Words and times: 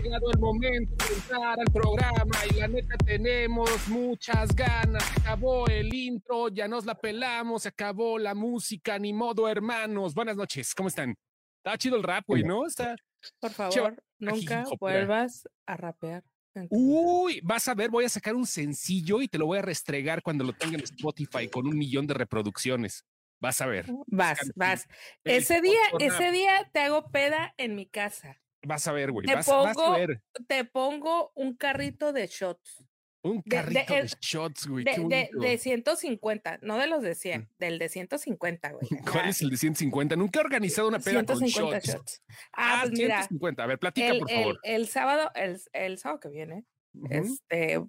llegado 0.00 0.30
el 0.30 0.38
momento 0.38 1.04
de 1.06 1.14
entrar 1.14 1.58
al 1.58 1.72
programa 1.72 2.36
y 2.50 2.54
la 2.54 2.68
neta 2.68 2.96
tenemos 2.98 3.88
muchas 3.88 4.54
ganas. 4.54 5.02
Se 5.04 5.20
acabó 5.20 5.66
el 5.66 5.92
intro, 5.94 6.48
ya 6.48 6.68
nos 6.68 6.86
la 6.86 6.94
pelamos, 6.94 7.62
se 7.62 7.68
acabó 7.68 8.18
la 8.18 8.34
música, 8.34 8.98
ni 8.98 9.12
modo, 9.12 9.48
hermanos. 9.48 10.14
Buenas 10.14 10.36
noches, 10.36 10.74
¿cómo 10.74 10.88
están? 10.88 11.14
Está 11.58 11.76
chido 11.76 11.96
el 11.96 12.02
rap, 12.02 12.24
güey, 12.26 12.42
¿no? 12.42 12.66
Está. 12.66 12.96
Por 13.38 13.50
favor, 13.50 14.02
nunca 14.18 14.64
vuelvas 14.78 15.46
a 15.66 15.76
rapear. 15.76 16.24
Uy, 16.70 17.40
vas 17.42 17.68
a 17.68 17.74
ver, 17.74 17.90
voy 17.90 18.04
a 18.04 18.08
sacar 18.08 18.34
un 18.34 18.46
sencillo 18.46 19.20
y 19.20 19.28
te 19.28 19.38
lo 19.38 19.46
voy 19.46 19.58
a 19.58 19.62
restregar 19.62 20.22
cuando 20.22 20.44
lo 20.44 20.52
tenga 20.52 20.78
en 20.78 20.84
Spotify 20.84 21.48
con 21.48 21.66
un 21.66 21.76
millón 21.76 22.06
de 22.06 22.14
reproducciones. 22.14 23.04
Vas 23.38 23.60
a 23.60 23.66
ver. 23.66 23.86
Vas, 24.06 24.38
vas. 24.54 24.86
Ese 25.24 25.60
día, 25.60 25.80
ese 25.98 26.30
día 26.30 26.68
te 26.72 26.80
hago 26.80 27.10
peda 27.10 27.54
en 27.56 27.74
mi 27.74 27.86
casa. 27.86 28.40
Vas 28.62 28.86
a 28.86 28.92
ver, 28.92 29.10
güey. 29.12 29.26
Te, 29.26 29.34
vas, 29.34 29.46
pongo, 29.46 29.82
a 29.94 29.98
ver. 29.98 30.22
te 30.46 30.64
pongo 30.64 31.32
un 31.34 31.56
carrito 31.56 32.12
de 32.12 32.26
shots. 32.26 32.84
Un 33.22 33.42
carrito 33.42 33.94
de, 33.94 34.10
shots, 34.20 34.66
güey. 34.66 34.84
De, 34.84 35.28
de, 35.32 35.58
150, 35.58 36.60
no 36.62 36.78
de 36.78 36.86
los 36.86 37.02
de 37.02 37.14
100, 37.14 37.42
mm. 37.42 37.48
del 37.58 37.78
de 37.78 37.88
150, 37.88 38.72
güey. 38.72 38.88
¿Cuál 39.12 39.28
es 39.28 39.42
el 39.42 39.50
de 39.50 39.56
150? 39.58 40.16
Nunca 40.16 40.40
he 40.40 40.42
organizado 40.42 40.88
una 40.88 40.98
peda 40.98 41.24
con 41.24 41.38
shots. 41.40 41.86
shots. 41.86 42.22
Ah, 42.52 42.84
pues 42.86 42.98
150. 42.98 43.62
A 43.62 43.66
ver, 43.66 43.78
platica, 43.78 44.14
por 44.18 44.30
favor. 44.30 44.58
El, 44.62 44.88
sábado, 44.88 45.30
el, 45.34 45.60
el, 45.72 45.98
sábado 45.98 46.20
que 46.20 46.28
viene, 46.30 46.64
este, 47.10 47.82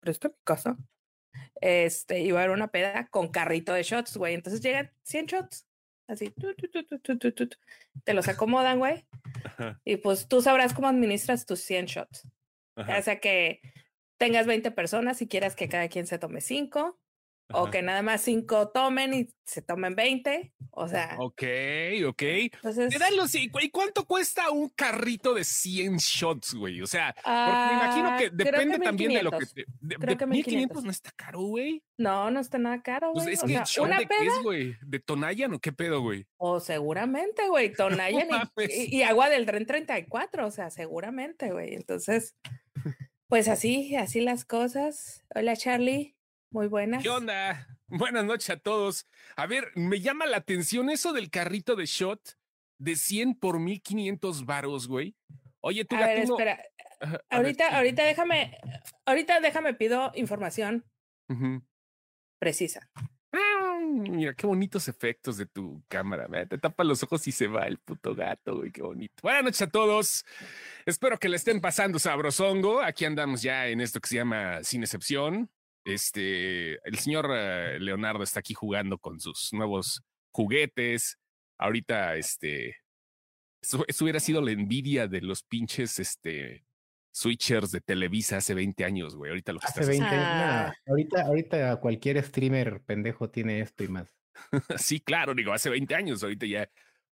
presto 0.00 0.28
mi 0.28 0.34
casa. 0.44 0.76
Este, 1.60 2.20
iba 2.20 2.40
a 2.40 2.44
haber 2.44 2.54
una 2.54 2.68
peda 2.68 3.08
con 3.08 3.28
carrito 3.28 3.72
de 3.72 3.82
shots, 3.82 4.16
güey. 4.16 4.34
Entonces 4.34 4.60
llegan 4.60 4.92
100 5.04 5.26
shots. 5.26 5.66
Así, 6.06 6.34
te 8.04 8.14
los 8.14 8.28
acomodan, 8.28 8.78
güey. 8.78 9.06
Y 9.84 9.96
pues 9.96 10.28
tú 10.28 10.42
sabrás 10.42 10.74
cómo 10.74 10.88
administras 10.88 11.46
tus 11.46 11.60
100 11.60 11.86
shots. 11.86 12.28
O 12.76 13.02
sea 13.02 13.20
que 13.20 13.60
tengas 14.18 14.46
20 14.46 14.70
personas 14.70 15.22
y 15.22 15.28
quieras 15.28 15.56
que 15.56 15.68
cada 15.68 15.88
quien 15.88 16.06
se 16.06 16.18
tome 16.18 16.40
5, 16.40 16.98
o 17.52 17.70
que 17.70 17.82
nada 17.82 18.02
más 18.02 18.22
5 18.22 18.68
tomen 18.68 19.14
y 19.14 19.28
se 19.44 19.60
tomen 19.60 19.94
20, 19.94 20.54
o 20.70 20.88
sea. 20.88 21.16
Ok, 21.18 21.42
ok. 22.06 22.22
Entonces, 22.22 23.34
¿Y 23.34 23.70
cuánto 23.70 24.06
cuesta 24.06 24.50
un 24.50 24.70
carrito 24.70 25.34
de 25.34 25.44
100 25.44 25.96
shots, 25.98 26.54
güey? 26.54 26.80
O 26.80 26.86
sea, 26.86 27.14
me 27.24 27.74
imagino 27.74 28.16
que 28.16 28.30
depende 28.30 28.78
también 28.78 29.12
de 29.12 29.22
lo 29.22 29.30
que 29.32 29.46
te... 29.46 29.64
De, 29.80 29.96
creo 29.96 30.16
que 30.16 30.26
1500 30.26 30.84
no 30.84 30.90
está 30.90 31.10
caro, 31.12 31.40
güey. 31.40 31.82
No, 31.98 32.30
no 32.30 32.40
está 32.40 32.58
nada 32.58 32.82
caro, 32.82 33.12
pues 33.12 33.24
güey. 33.24 33.34
es 33.34 33.42
que 33.42 33.80
o 33.80 33.84
¿una 33.84 33.98
de 33.98 34.06
qué 34.06 34.26
es, 34.26 34.42
güey? 34.42 34.76
¿De 34.82 34.98
Tonayan 35.00 35.52
o 35.54 35.60
qué 35.60 35.72
pedo, 35.72 36.00
güey? 36.00 36.26
O 36.38 36.60
seguramente, 36.60 37.46
güey, 37.48 37.72
Tonayan 37.76 38.28
y, 38.56 38.96
y, 38.96 39.02
agua 39.02 39.28
del 39.28 39.46
tren 39.46 39.66
34, 39.66 40.46
o 40.46 40.50
sea, 40.50 40.70
seguramente, 40.70 41.52
güey. 41.52 41.74
Entonces... 41.74 42.34
Pues 43.26 43.48
así, 43.48 43.96
así 43.96 44.20
las 44.20 44.44
cosas. 44.44 45.24
Hola 45.34 45.56
Charlie, 45.56 46.14
muy 46.54 46.68
buenas. 46.68 47.02
¿Qué 47.02 47.10
onda? 47.10 47.66
Buenas 47.88 48.24
noches 48.24 48.48
a 48.48 48.56
todos. 48.56 49.06
A 49.36 49.46
ver, 49.46 49.70
me 49.74 50.00
llama 50.00 50.24
la 50.26 50.38
atención 50.38 50.88
eso 50.88 51.12
del 51.12 51.30
carrito 51.30 51.76
de 51.76 51.84
shot 51.84 52.38
de 52.78 52.96
100 52.96 53.34
por 53.34 53.60
1500 53.60 54.46
varos, 54.46 54.88
güey. 54.88 55.14
Oye, 55.60 55.84
tú 55.84 55.96
A 55.96 56.06
ver, 56.06 56.18
espera. 56.20 56.62
ahorita, 57.28 57.76
ahorita 57.76 58.04
déjame, 58.04 58.56
ahorita 59.04 59.40
déjame 59.40 59.74
pido 59.74 60.12
información 60.14 60.84
precisa. 62.38 62.88
Mira, 63.86 64.34
qué 64.34 64.46
bonitos 64.46 64.88
efectos 64.88 65.36
de 65.36 65.46
tu 65.46 65.82
cámara. 65.88 66.28
Te 66.46 66.58
tapa 66.58 66.84
los 66.84 67.02
ojos 67.02 67.26
y 67.26 67.32
se 67.32 67.48
va 67.48 67.66
el 67.66 67.78
puto 67.78 68.14
gato, 68.14 68.56
güey, 68.56 68.70
qué 68.70 68.82
bonito. 68.82 69.14
Buenas 69.22 69.44
noches 69.44 69.62
a 69.62 69.68
todos. 69.68 70.24
Espero 70.86 71.18
que 71.18 71.28
le 71.28 71.36
estén 71.36 71.60
pasando 71.60 71.98
sabrosongo. 71.98 72.82
Aquí 72.82 73.04
andamos 73.04 73.42
ya 73.42 73.66
en 73.68 73.80
esto 73.80 74.00
que 74.00 74.08
se 74.08 74.16
llama 74.16 74.62
Sin 74.62 74.82
Excepción. 74.82 75.50
Este, 75.84 76.74
el 76.88 76.98
señor 76.98 77.30
eh, 77.30 77.78
Leonardo 77.78 78.22
está 78.22 78.40
aquí 78.40 78.54
jugando 78.54 78.98
con 78.98 79.20
sus 79.20 79.52
nuevos 79.52 80.02
juguetes. 80.32 81.18
Ahorita, 81.58 82.16
este, 82.16 82.76
eso, 83.60 83.84
hubiera 84.02 84.20
sido 84.20 84.40
la 84.40 84.52
envidia 84.52 85.06
de 85.06 85.20
los 85.20 85.42
pinches, 85.42 85.98
este, 85.98 86.64
switchers 87.12 87.70
de 87.70 87.80
Televisa 87.80 88.38
hace 88.38 88.54
20 88.54 88.84
años, 88.84 89.14
güey. 89.14 89.30
Ahorita 89.30 89.52
lo 89.52 89.60
que 89.60 89.66
hace 89.66 89.86
20 89.86 90.06
años. 90.06 90.76
ahorita, 90.86 91.22
ahorita 91.22 91.76
cualquier 91.76 92.22
streamer 92.24 92.82
pendejo 92.82 93.30
tiene 93.30 93.60
esto 93.60 93.84
y 93.84 93.88
más. 93.88 94.14
sí, 94.78 95.00
claro, 95.00 95.34
digo, 95.34 95.52
hace 95.52 95.70
20 95.70 95.94
años, 95.94 96.22
ahorita 96.22 96.46
ya. 96.46 96.68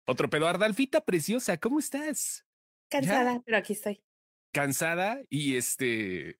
Otro 0.05 0.29
pedo, 0.29 0.47
Ardalfita 0.47 1.03
preciosa, 1.03 1.57
¿cómo 1.57 1.79
estás? 1.79 2.45
Cansada, 2.89 3.41
pero 3.45 3.57
aquí 3.57 3.73
estoy. 3.73 4.01
Cansada 4.53 5.21
y 5.29 5.57
este, 5.57 6.39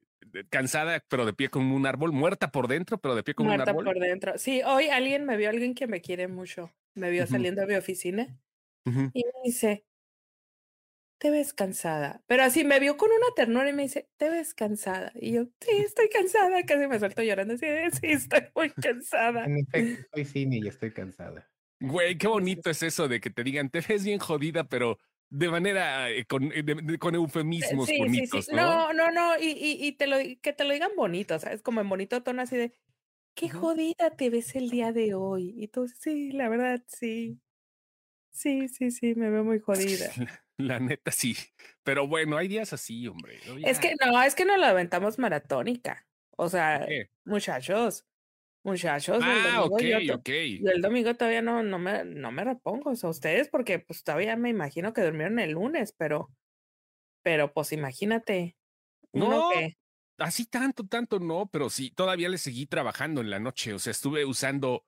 cansada, 0.49 1.03
pero 1.07 1.25
de 1.25 1.33
pie 1.33 1.49
como 1.49 1.75
un 1.75 1.85
árbol, 1.85 2.11
muerta 2.11 2.51
por 2.51 2.67
dentro, 2.67 2.97
pero 2.97 3.15
de 3.15 3.23
pie 3.23 3.33
como 3.33 3.53
un 3.53 3.61
árbol. 3.61 3.83
Muerta 3.83 3.91
por 3.93 3.99
dentro. 3.99 4.37
Sí, 4.37 4.61
hoy 4.63 4.87
alguien 4.87 5.25
me 5.25 5.37
vio, 5.37 5.49
alguien 5.49 5.73
que 5.73 5.87
me 5.87 6.01
quiere 6.01 6.27
mucho, 6.27 6.71
me 6.93 7.09
vio 7.09 7.27
saliendo 7.27 7.61
de 7.61 7.67
mi 7.67 7.75
oficina 7.75 8.37
y 8.85 8.91
me 9.25 9.31
dice, 9.43 9.85
te 11.17 11.31
ves 11.31 11.53
cansada. 11.53 12.21
Pero 12.27 12.43
así 12.43 12.63
me 12.63 12.79
vio 12.79 12.97
con 12.97 13.09
una 13.09 13.27
ternura 13.35 13.69
y 13.69 13.73
me 13.73 13.83
dice, 13.83 14.07
te 14.17 14.29
ves 14.29 14.53
cansada. 14.53 15.11
Y 15.15 15.33
yo, 15.33 15.45
sí, 15.61 15.71
estoy 15.77 16.09
cansada. 16.09 16.63
Casi 16.63 16.87
me 16.87 16.99
suelto 16.99 17.23
llorando. 17.23 17.55
Así, 17.55 17.65
sí, 17.91 18.07
estoy 18.11 18.41
muy 18.55 18.69
cansada. 18.71 19.45
En 19.45 19.57
efecto, 19.57 20.07
soy 20.13 20.25
cine 20.25 20.59
y 20.63 20.67
estoy 20.67 20.91
cansada. 20.91 21.49
Güey, 21.79 22.17
qué 22.17 22.27
bonito 22.27 22.69
es 22.69 22.81
eso 22.81 23.07
de 23.07 23.19
que 23.19 23.29
te 23.29 23.43
digan, 23.43 23.69
te 23.69 23.81
ves 23.81 24.03
bien 24.03 24.19
jodida, 24.19 24.63
pero 24.63 24.97
de 25.29 25.49
manera 25.49 26.09
eh, 26.09 26.25
con, 26.25 26.51
eh, 26.53 26.97
con 26.99 27.15
eufemismos 27.15 27.89
bonitos, 27.97 28.49
¿no? 28.49 28.93
No, 28.93 29.11
no, 29.11 29.37
y, 29.39 29.77
y, 29.79 29.91
te 29.93 30.07
lo, 30.07 30.17
que 30.41 30.53
te 30.53 30.63
lo 30.63 30.73
digan 30.73 30.91
bonito, 30.95 31.37
¿sabes? 31.39 31.61
Como 31.61 31.81
en 31.81 31.89
bonito 31.89 32.23
tono 32.23 32.41
así 32.41 32.57
de, 32.57 32.73
qué 33.33 33.49
jodida 33.49 34.11
te 34.15 34.29
ves 34.29 34.55
el 34.55 34.69
día 34.69 34.91
de 34.91 35.13
hoy. 35.13 35.53
Y 35.57 35.67
tú, 35.67 35.87
sí, 35.87 36.31
la 36.31 36.49
verdad, 36.49 36.83
sí. 36.87 37.39
Sí, 38.31 38.67
sí, 38.67 38.91
sí, 38.91 39.15
me 39.15 39.29
veo 39.29 39.43
muy 39.43 39.59
jodida. 39.59 40.11
La 40.57 40.79
neta 40.79 41.11
sí. 41.11 41.35
Pero 41.83 42.07
bueno, 42.07 42.35
hay 42.35 42.47
días 42.47 42.73
así, 42.73 43.07
hombre. 43.07 43.39
Es 43.63 43.79
que 43.79 43.93
no, 44.03 44.21
es 44.23 44.33
que 44.33 44.43
nos 44.43 44.59
la 44.59 44.69
aventamos 44.69 45.19
maratónica. 45.19 46.07
O 46.35 46.49
sea, 46.49 46.87
muchachos, 47.25 48.05
muchachos. 48.67 49.23
Ah, 49.23 49.63
ok, 49.63 49.81
ok. 50.13 50.29
Y 50.29 50.67
el 50.67 50.81
domingo 50.81 51.15
todavía 51.15 51.41
no, 51.41 51.63
no, 51.63 51.79
me, 51.79 52.05
no 52.05 52.31
me 52.31 52.43
repongo. 52.43 52.91
O 52.91 52.95
sea, 52.95 53.09
ustedes, 53.09 53.49
porque 53.49 53.79
pues 53.79 54.03
todavía 54.03 54.35
me 54.35 54.49
imagino 54.49 54.93
que 54.93 55.01
durmieron 55.01 55.39
el 55.39 55.51
lunes, 55.51 55.93
pero, 55.97 56.29
pero 57.23 57.53
pues 57.53 57.71
imagínate. 57.71 58.55
No, 59.13 59.49
así 60.19 60.45
tanto, 60.45 60.85
tanto 60.85 61.19
no, 61.19 61.49
pero 61.51 61.69
sí, 61.69 61.91
todavía 61.91 62.29
le 62.29 62.37
seguí 62.37 62.67
trabajando 62.67 63.21
en 63.21 63.29
la 63.29 63.39
noche. 63.39 63.73
O 63.73 63.79
sea, 63.79 63.91
estuve 63.91 64.25
usando 64.25 64.83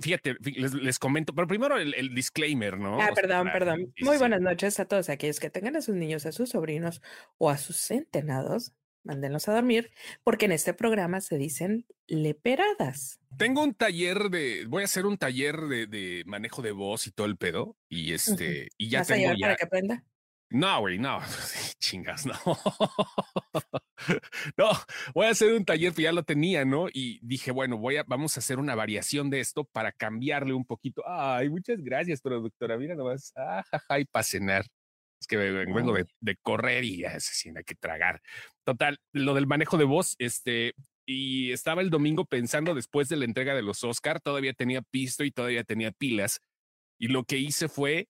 fíjate, 0.00 0.36
les, 0.40 0.98
comento, 0.98 1.34
pero 1.34 1.46
primero 1.46 1.78
el, 1.78 2.14
disclaimer, 2.14 2.78
¿no? 2.78 3.00
Ah, 3.00 3.10
perdón, 3.14 3.48
perdón. 3.52 3.94
Muy 4.00 4.18
buenas 4.18 4.40
noches 4.40 4.80
a 4.80 4.86
todos 4.86 5.08
aquellos 5.08 5.38
que 5.38 5.50
tengan 5.50 5.76
a 5.76 5.82
sus 5.82 5.94
niños, 5.94 6.26
a 6.26 6.32
sus 6.32 6.50
sobrinos 6.50 7.00
o 7.38 7.48
a 7.48 7.58
sus 7.58 7.76
centenados. 7.76 8.72
Mándenlos 9.08 9.48
a 9.48 9.54
dormir, 9.54 9.90
porque 10.22 10.44
en 10.44 10.52
este 10.52 10.74
programa 10.74 11.22
se 11.22 11.38
dicen 11.38 11.86
leperadas. 12.06 13.18
Tengo 13.38 13.62
un 13.62 13.72
taller 13.72 14.28
de, 14.28 14.66
voy 14.68 14.82
a 14.82 14.84
hacer 14.84 15.06
un 15.06 15.16
taller 15.16 15.56
de, 15.62 16.22
manejo 16.26 16.60
de 16.60 16.72
voz 16.72 17.06
y 17.06 17.10
todo 17.12 17.26
el 17.26 17.38
pedo. 17.38 17.74
Y 17.88 18.12
este, 18.12 18.68
y 18.76 18.90
ya 18.90 19.04
tengo 19.04 19.32
ya. 19.32 19.46
para 19.46 19.56
que 19.56 19.64
aprenda? 19.64 20.04
No, 20.50 20.80
güey, 20.80 20.98
no, 20.98 21.20
chingas, 21.78 22.26
no. 22.26 22.34
no, 24.58 24.70
voy 25.14 25.26
a 25.26 25.30
hacer 25.30 25.54
un 25.54 25.64
taller 25.64 25.94
que 25.94 26.02
ya 26.02 26.12
lo 26.12 26.22
tenía, 26.22 26.66
¿no? 26.66 26.88
Y 26.92 27.18
dije, 27.22 27.50
bueno, 27.50 27.78
voy 27.78 27.96
a, 27.96 28.02
vamos 28.02 28.36
a 28.36 28.40
hacer 28.40 28.58
una 28.58 28.74
variación 28.74 29.30
de 29.30 29.40
esto 29.40 29.64
para 29.64 29.90
cambiarle 29.90 30.52
un 30.52 30.66
poquito. 30.66 31.02
Ay, 31.06 31.48
muchas 31.48 31.82
gracias, 31.82 32.20
productora. 32.20 32.76
Mira 32.76 32.94
nomás, 32.94 33.32
ah, 33.36 33.62
y 33.98 34.04
para 34.04 34.22
cenar. 34.22 34.66
Es 35.20 35.26
que 35.26 35.36
vengo 35.36 35.92
de, 35.92 36.06
de 36.20 36.36
correr 36.36 36.84
y 36.84 37.04
hay 37.04 37.64
que 37.66 37.74
tragar. 37.74 38.20
Total, 38.64 38.98
lo 39.12 39.34
del 39.34 39.46
manejo 39.46 39.76
de 39.76 39.84
voz, 39.84 40.14
este, 40.18 40.74
y 41.08 41.52
estaba 41.52 41.80
el 41.80 41.88
domingo 41.88 42.26
pensando 42.26 42.74
después 42.74 43.08
de 43.08 43.16
la 43.16 43.24
entrega 43.24 43.54
de 43.54 43.62
los 43.62 43.82
Oscar, 43.82 44.20
todavía 44.20 44.52
tenía 44.52 44.82
pisto 44.82 45.24
y 45.24 45.30
todavía 45.30 45.64
tenía 45.64 45.90
pilas. 45.90 46.40
Y 47.00 47.08
lo 47.08 47.24
que 47.24 47.38
hice 47.38 47.68
fue 47.68 48.08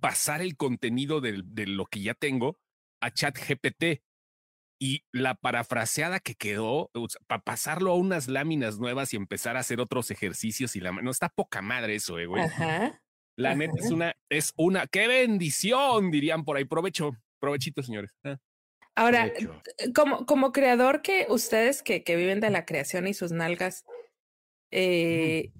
pasar 0.00 0.40
el 0.40 0.56
contenido 0.56 1.20
de, 1.20 1.42
lo 1.66 1.84
que 1.84 2.00
ya 2.00 2.14
tengo 2.14 2.58
a 3.02 3.10
ChatGPT 3.10 4.02
y 4.80 5.04
la 5.12 5.34
parafraseada 5.34 6.20
que 6.20 6.34
quedó 6.34 6.90
para 7.26 7.42
pasarlo 7.42 7.90
a 7.90 7.96
unas 7.96 8.28
láminas 8.28 8.78
nuevas 8.78 9.12
y 9.12 9.16
empezar 9.16 9.56
a 9.56 9.60
hacer 9.60 9.80
otros 9.80 10.10
ejercicios 10.10 10.76
y 10.76 10.80
la 10.80 10.92
no 10.92 11.10
está 11.10 11.28
poca 11.28 11.60
madre 11.60 11.96
eso, 11.96 12.18
eh, 12.18 12.26
güey. 12.26 12.42
La 13.38 13.54
neta 13.54 13.74
es 13.76 13.90
una, 13.90 14.14
es 14.28 14.52
una, 14.56 14.86
qué 14.86 15.06
bendición, 15.06 16.10
dirían 16.10 16.44
por 16.44 16.56
ahí. 16.56 16.64
Provecho, 16.64 17.12
provechito, 17.40 17.82
señores. 17.82 18.10
Ah. 18.24 18.36
Ahora, 18.96 19.26
eh, 19.26 19.48
como, 19.94 20.26
como 20.26 20.50
creador 20.50 21.02
que 21.02 21.26
ustedes 21.28 21.82
que, 21.82 22.02
que 22.02 22.16
viven 22.16 22.40
de 22.40 22.50
la 22.50 22.64
creación 22.64 23.06
y 23.06 23.14
sus 23.14 23.30
nalgas, 23.30 23.84
eh, 24.72 25.52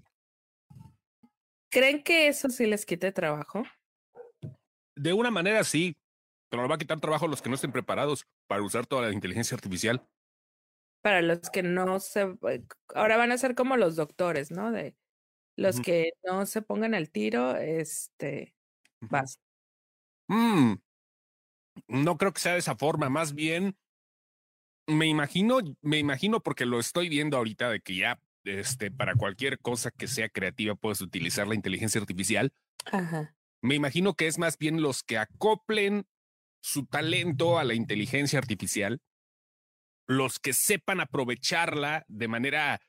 ¿creen 1.70 2.02
que 2.02 2.26
eso 2.26 2.48
sí 2.48 2.66
les 2.66 2.84
quite 2.84 3.12
trabajo? 3.12 3.62
de 4.98 5.12
una 5.12 5.30
manera 5.30 5.64
sí. 5.64 5.96
Pero 6.50 6.62
nos 6.62 6.70
va 6.70 6.76
a 6.76 6.78
quitar 6.78 6.98
trabajo 6.98 7.26
a 7.26 7.28
los 7.28 7.42
que 7.42 7.50
no 7.50 7.56
estén 7.56 7.72
preparados 7.72 8.26
para 8.46 8.62
usar 8.62 8.86
toda 8.86 9.02
la 9.02 9.12
inteligencia 9.12 9.54
artificial. 9.54 10.06
Para 11.02 11.20
los 11.20 11.50
que 11.50 11.62
no 11.62 12.00
se... 12.00 12.22
Eh, 12.48 12.64
ahora 12.94 13.18
van 13.18 13.32
a 13.32 13.38
ser 13.38 13.54
como 13.54 13.76
los 13.76 13.96
doctores, 13.96 14.50
¿no? 14.50 14.72
De 14.72 14.96
los 15.58 15.80
que 15.80 16.12
no 16.24 16.46
se 16.46 16.62
pongan 16.62 16.94
al 16.94 17.10
tiro, 17.10 17.56
este... 17.56 18.54
Vas. 19.00 19.38
Mm. 20.28 20.74
No 21.88 22.16
creo 22.16 22.32
que 22.32 22.40
sea 22.40 22.52
de 22.52 22.58
esa 22.58 22.76
forma, 22.76 23.08
más 23.08 23.34
bien 23.34 23.76
me 24.86 25.06
imagino, 25.06 25.58
me 25.82 25.98
imagino 25.98 26.40
porque 26.40 26.64
lo 26.64 26.80
estoy 26.80 27.08
viendo 27.08 27.36
ahorita 27.36 27.70
de 27.70 27.80
que 27.80 27.96
ya 27.96 28.20
este, 28.44 28.90
para 28.90 29.14
cualquier 29.14 29.58
cosa 29.58 29.90
que 29.90 30.08
sea 30.08 30.28
creativa 30.28 30.74
puedes 30.74 31.00
utilizar 31.00 31.46
la 31.46 31.54
inteligencia 31.54 32.00
artificial. 32.00 32.52
Ajá. 32.86 33.36
Me 33.60 33.74
imagino 33.74 34.14
que 34.14 34.26
es 34.26 34.38
más 34.38 34.56
bien 34.56 34.80
los 34.80 35.02
que 35.02 35.18
acoplen 35.18 36.06
su 36.62 36.86
talento 36.86 37.58
a 37.58 37.64
la 37.64 37.74
inteligencia 37.74 38.38
artificial, 38.38 39.00
los 40.06 40.38
que 40.38 40.52
sepan 40.52 41.00
aprovecharla 41.00 42.04
de 42.08 42.28
manera 42.28 42.80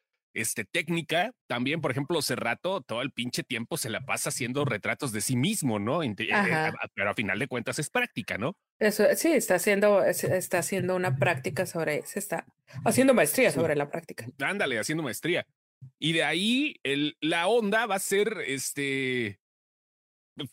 este, 0.41 0.65
técnica. 0.65 1.31
También, 1.47 1.81
por 1.81 1.91
ejemplo, 1.91 2.21
Cerrato 2.21 2.81
todo 2.81 3.01
el 3.01 3.11
pinche 3.11 3.43
tiempo 3.43 3.77
se 3.77 3.89
la 3.89 4.05
pasa 4.05 4.29
haciendo 4.29 4.65
retratos 4.65 5.11
de 5.11 5.21
sí 5.21 5.35
mismo, 5.35 5.79
¿no? 5.79 6.03
Eh, 6.03 6.15
eh, 6.17 6.71
pero 6.93 7.11
a 7.11 7.13
final 7.13 7.39
de 7.39 7.47
cuentas 7.47 7.79
es 7.79 7.89
práctica, 7.89 8.37
¿no? 8.37 8.55
Eso, 8.79 9.05
sí, 9.15 9.31
está 9.31 9.55
haciendo, 9.55 10.03
está 10.03 10.59
haciendo 10.59 10.95
una 10.95 11.17
práctica 11.17 11.65
sobre, 11.65 12.05
se 12.05 12.19
está 12.19 12.45
haciendo 12.85 13.13
maestría 13.13 13.51
sobre 13.51 13.75
la 13.75 13.89
práctica. 13.89 14.27
Ándale, 14.39 14.79
haciendo 14.79 15.03
maestría. 15.03 15.45
Y 15.97 16.13
de 16.13 16.23
ahí 16.23 16.75
el, 16.83 17.17
la 17.21 17.47
onda 17.47 17.85
va 17.85 17.95
a 17.95 17.99
ser 17.99 18.43
este 18.45 19.39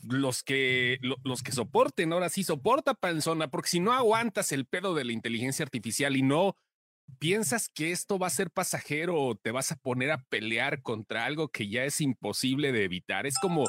los 0.02 0.42
que 0.42 0.98
los 1.22 1.42
que 1.42 1.52
soporten, 1.52 2.12
ahora 2.12 2.28
sí 2.28 2.42
soporta 2.42 2.94
panzona, 2.94 3.48
porque 3.48 3.68
si 3.68 3.80
no 3.80 3.92
aguantas 3.92 4.50
el 4.52 4.66
pedo 4.66 4.94
de 4.94 5.04
la 5.04 5.12
inteligencia 5.12 5.62
artificial 5.62 6.16
y 6.16 6.22
no 6.22 6.56
piensas 7.18 7.68
que 7.68 7.92
esto 7.92 8.18
va 8.18 8.26
a 8.26 8.30
ser 8.30 8.50
pasajero 8.50 9.20
o 9.20 9.34
te 9.34 9.50
vas 9.50 9.72
a 9.72 9.76
poner 9.76 10.10
a 10.10 10.22
pelear 10.28 10.82
contra 10.82 11.24
algo 11.24 11.48
que 11.48 11.68
ya 11.68 11.84
es 11.84 12.00
imposible 12.00 12.72
de 12.72 12.84
evitar. 12.84 13.26
Es 13.26 13.38
como 13.38 13.64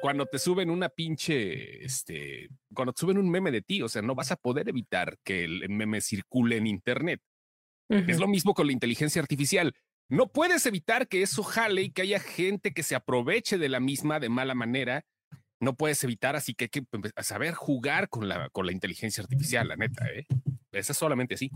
cuando 0.00 0.26
te 0.26 0.38
suben 0.38 0.70
una 0.70 0.88
pinche, 0.88 1.84
este, 1.84 2.48
cuando 2.74 2.92
te 2.92 3.00
suben 3.00 3.18
un 3.18 3.30
meme 3.30 3.50
de 3.50 3.62
ti, 3.62 3.82
o 3.82 3.88
sea, 3.88 4.02
no 4.02 4.14
vas 4.14 4.32
a 4.32 4.36
poder 4.36 4.68
evitar 4.68 5.18
que 5.24 5.44
el 5.44 5.68
meme 5.68 6.00
circule 6.00 6.56
en 6.56 6.66
Internet. 6.66 7.20
Es 7.88 8.20
lo 8.20 8.28
mismo 8.28 8.54
con 8.54 8.68
la 8.68 8.72
inteligencia 8.72 9.20
artificial. 9.20 9.74
No 10.08 10.28
puedes 10.28 10.64
evitar 10.66 11.08
que 11.08 11.22
eso 11.22 11.42
jale 11.42 11.82
y 11.82 11.90
que 11.90 12.02
haya 12.02 12.20
gente 12.20 12.72
que 12.72 12.84
se 12.84 12.94
aproveche 12.94 13.58
de 13.58 13.68
la 13.68 13.80
misma 13.80 14.20
de 14.20 14.28
mala 14.28 14.54
manera. 14.54 15.04
No 15.58 15.74
puedes 15.74 16.02
evitar, 16.04 16.36
así 16.36 16.54
que 16.54 16.66
hay 16.66 16.68
que 16.68 16.84
saber 17.22 17.54
jugar 17.54 18.08
con 18.08 18.28
la, 18.28 18.48
con 18.50 18.64
la 18.64 18.72
inteligencia 18.72 19.24
artificial, 19.24 19.66
la 19.66 19.76
neta, 19.76 20.06
¿eh? 20.06 20.26
Esa 20.70 20.92
es 20.92 20.98
solamente 20.98 21.34
así. 21.34 21.50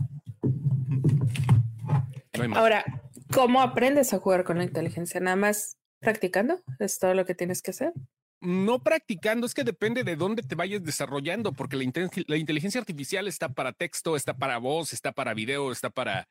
Ahora, 2.55 2.85
¿cómo 3.33 3.61
aprendes 3.61 4.13
a 4.13 4.19
jugar 4.19 4.43
con 4.43 4.57
la 4.57 4.63
inteligencia? 4.63 5.19
¿Nada 5.19 5.35
más 5.35 5.77
practicando? 5.99 6.61
¿Es 6.79 6.99
todo 6.99 7.13
lo 7.13 7.25
que 7.25 7.35
tienes 7.35 7.61
que 7.61 7.71
hacer? 7.71 7.93
No 8.41 8.83
practicando, 8.83 9.47
es 9.47 9.53
que 9.53 9.63
depende 9.63 10.03
de 10.03 10.15
dónde 10.15 10.43
te 10.43 10.55
vayas 10.55 10.83
desarrollando, 10.83 11.53
porque 11.53 11.77
la, 11.77 12.37
inteligencia 12.37 12.79
artificial 12.79 13.27
está 13.27 13.49
para 13.49 13.71
texto, 13.73 14.15
está 14.15 14.37
para 14.37 14.57
voz, 14.57 14.93
está 14.93 15.13
para 15.13 15.33
video, 15.33 15.71
está 15.71 15.89
para, 15.89 16.27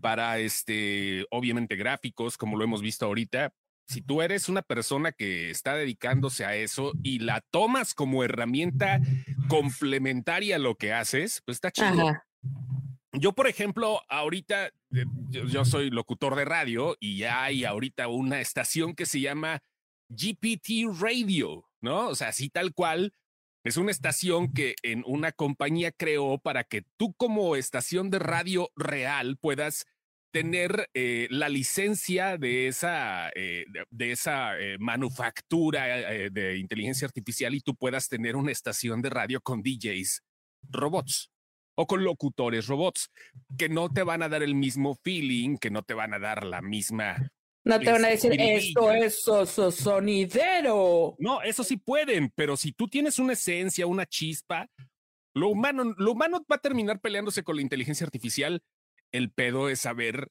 para 0.00 0.38
este, 0.38 1.26
obviamente 1.30 1.74
gráficos, 1.74 2.36
como 2.36 2.56
lo 2.56 2.64
hemos 2.64 2.82
visto 2.82 3.06
ahorita. 3.06 3.52
Si 3.88 4.02
tú 4.02 4.20
eres 4.20 4.48
una 4.48 4.62
persona 4.62 5.12
que 5.12 5.50
está 5.50 5.74
dedicándose 5.74 6.44
a 6.44 6.54
eso 6.54 6.92
y 7.02 7.20
la 7.20 7.40
tomas 7.50 7.94
como 7.94 8.22
herramienta 8.22 9.00
complementaria 9.48 10.56
a 10.56 10.60
lo 10.60 10.76
que 10.76 10.92
haces, 10.92 11.42
pues 11.44 11.56
está 11.56 11.70
chido. 11.70 12.12
Yo, 13.18 13.32
por 13.32 13.46
ejemplo, 13.46 14.02
ahorita, 14.08 14.66
eh, 14.66 15.04
yo, 15.30 15.64
soy 15.64 15.90
locutor 15.90 16.36
de 16.36 16.44
radio 16.44 16.96
y 17.00 17.18
ya 17.18 17.44
hay 17.44 17.64
ahorita 17.64 18.08
una 18.08 18.40
estación 18.40 18.94
que 18.94 19.06
se 19.06 19.20
llama 19.20 19.62
GPT 20.08 20.92
Radio, 21.00 21.64
¿no? 21.80 22.08
O 22.08 22.14
sea, 22.14 22.28
así 22.28 22.50
tal 22.50 22.74
cual, 22.74 23.14
es 23.64 23.78
una 23.78 23.90
estación 23.90 24.52
que 24.52 24.74
en 24.82 25.02
una 25.06 25.32
compañía 25.32 25.92
creó 25.92 26.38
para 26.38 26.64
que 26.64 26.82
tú 26.96 27.14
como 27.14 27.56
estación 27.56 28.10
de 28.10 28.18
radio 28.18 28.70
real 28.76 29.38
puedas 29.38 29.86
tener 30.30 30.90
eh, 30.92 31.26
la 31.30 31.48
licencia 31.48 32.36
de 32.36 32.68
esa, 32.68 33.30
eh, 33.34 33.64
de, 33.90 34.12
esa 34.12 34.52
manufactura 34.78 35.86
de 36.30 36.58
inteligencia 36.58 37.06
artificial 37.06 37.54
y 37.54 37.60
tú 37.60 37.74
puedas 37.74 38.08
tener 38.08 38.36
una 38.36 38.52
estación 38.52 39.00
de 39.00 39.10
radio 39.10 39.40
con 39.40 39.62
DJs 39.62 40.22
robots 40.68 41.30
o 41.76 41.86
con 41.86 42.02
locutores 42.02 42.66
robots 42.66 43.10
que 43.56 43.68
no 43.68 43.88
te 43.88 44.02
van 44.02 44.22
a 44.22 44.28
dar 44.28 44.42
el 44.42 44.54
mismo 44.54 44.98
feeling, 45.02 45.58
que 45.58 45.70
no 45.70 45.82
te 45.82 45.94
van 45.94 46.14
a 46.14 46.18
dar 46.18 46.44
la 46.44 46.62
misma. 46.62 47.30
No 47.64 47.78
te 47.78 47.90
van 47.90 48.04
a 48.04 48.08
decir 48.08 48.32
esto 48.38 48.92
es 48.92 49.22
sonidero. 49.74 51.16
No, 51.18 51.42
eso 51.42 51.64
sí 51.64 51.76
pueden, 51.76 52.32
pero 52.34 52.56
si 52.56 52.72
tú 52.72 52.88
tienes 52.88 53.18
una 53.18 53.34
esencia, 53.34 53.86
una 53.86 54.06
chispa, 54.06 54.68
lo 55.34 55.48
humano, 55.48 55.94
lo 55.98 56.12
humano 56.12 56.44
va 56.50 56.56
a 56.56 56.60
terminar 56.60 57.00
peleándose 57.00 57.42
con 57.42 57.56
la 57.56 57.62
inteligencia 57.62 58.06
artificial. 58.06 58.62
El 59.12 59.30
pedo 59.30 59.68
es 59.68 59.80
saber 59.80 60.28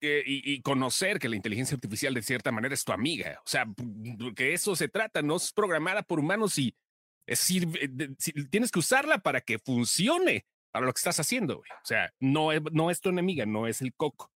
y, 0.00 0.52
y, 0.52 0.60
conocer 0.62 1.18
que 1.18 1.28
la 1.28 1.36
inteligencia 1.36 1.74
artificial 1.74 2.14
de 2.14 2.22
cierta 2.22 2.52
manera 2.52 2.74
es 2.74 2.84
tu 2.84 2.92
amiga. 2.92 3.40
O 3.44 3.48
sea, 3.48 3.66
que 4.36 4.52
eso 4.52 4.76
se 4.76 4.88
trata, 4.88 5.22
no 5.22 5.36
es 5.36 5.52
programada 5.52 6.02
por 6.02 6.20
humanos 6.20 6.58
y 6.58 6.74
es 7.26 7.46
tienes 8.50 8.70
que 8.70 8.78
usarla 8.78 9.18
para 9.18 9.40
que 9.40 9.58
funcione 9.58 10.46
para 10.70 10.86
lo 10.86 10.92
que 10.92 10.98
estás 10.98 11.20
haciendo. 11.20 11.58
O 11.58 11.84
sea, 11.84 12.12
no 12.20 12.52
es, 12.52 12.60
no 12.72 12.90
es 12.90 13.00
tu 13.00 13.08
enemiga, 13.08 13.46
no 13.46 13.66
es 13.66 13.82
el 13.82 13.94
coco. 13.94 14.30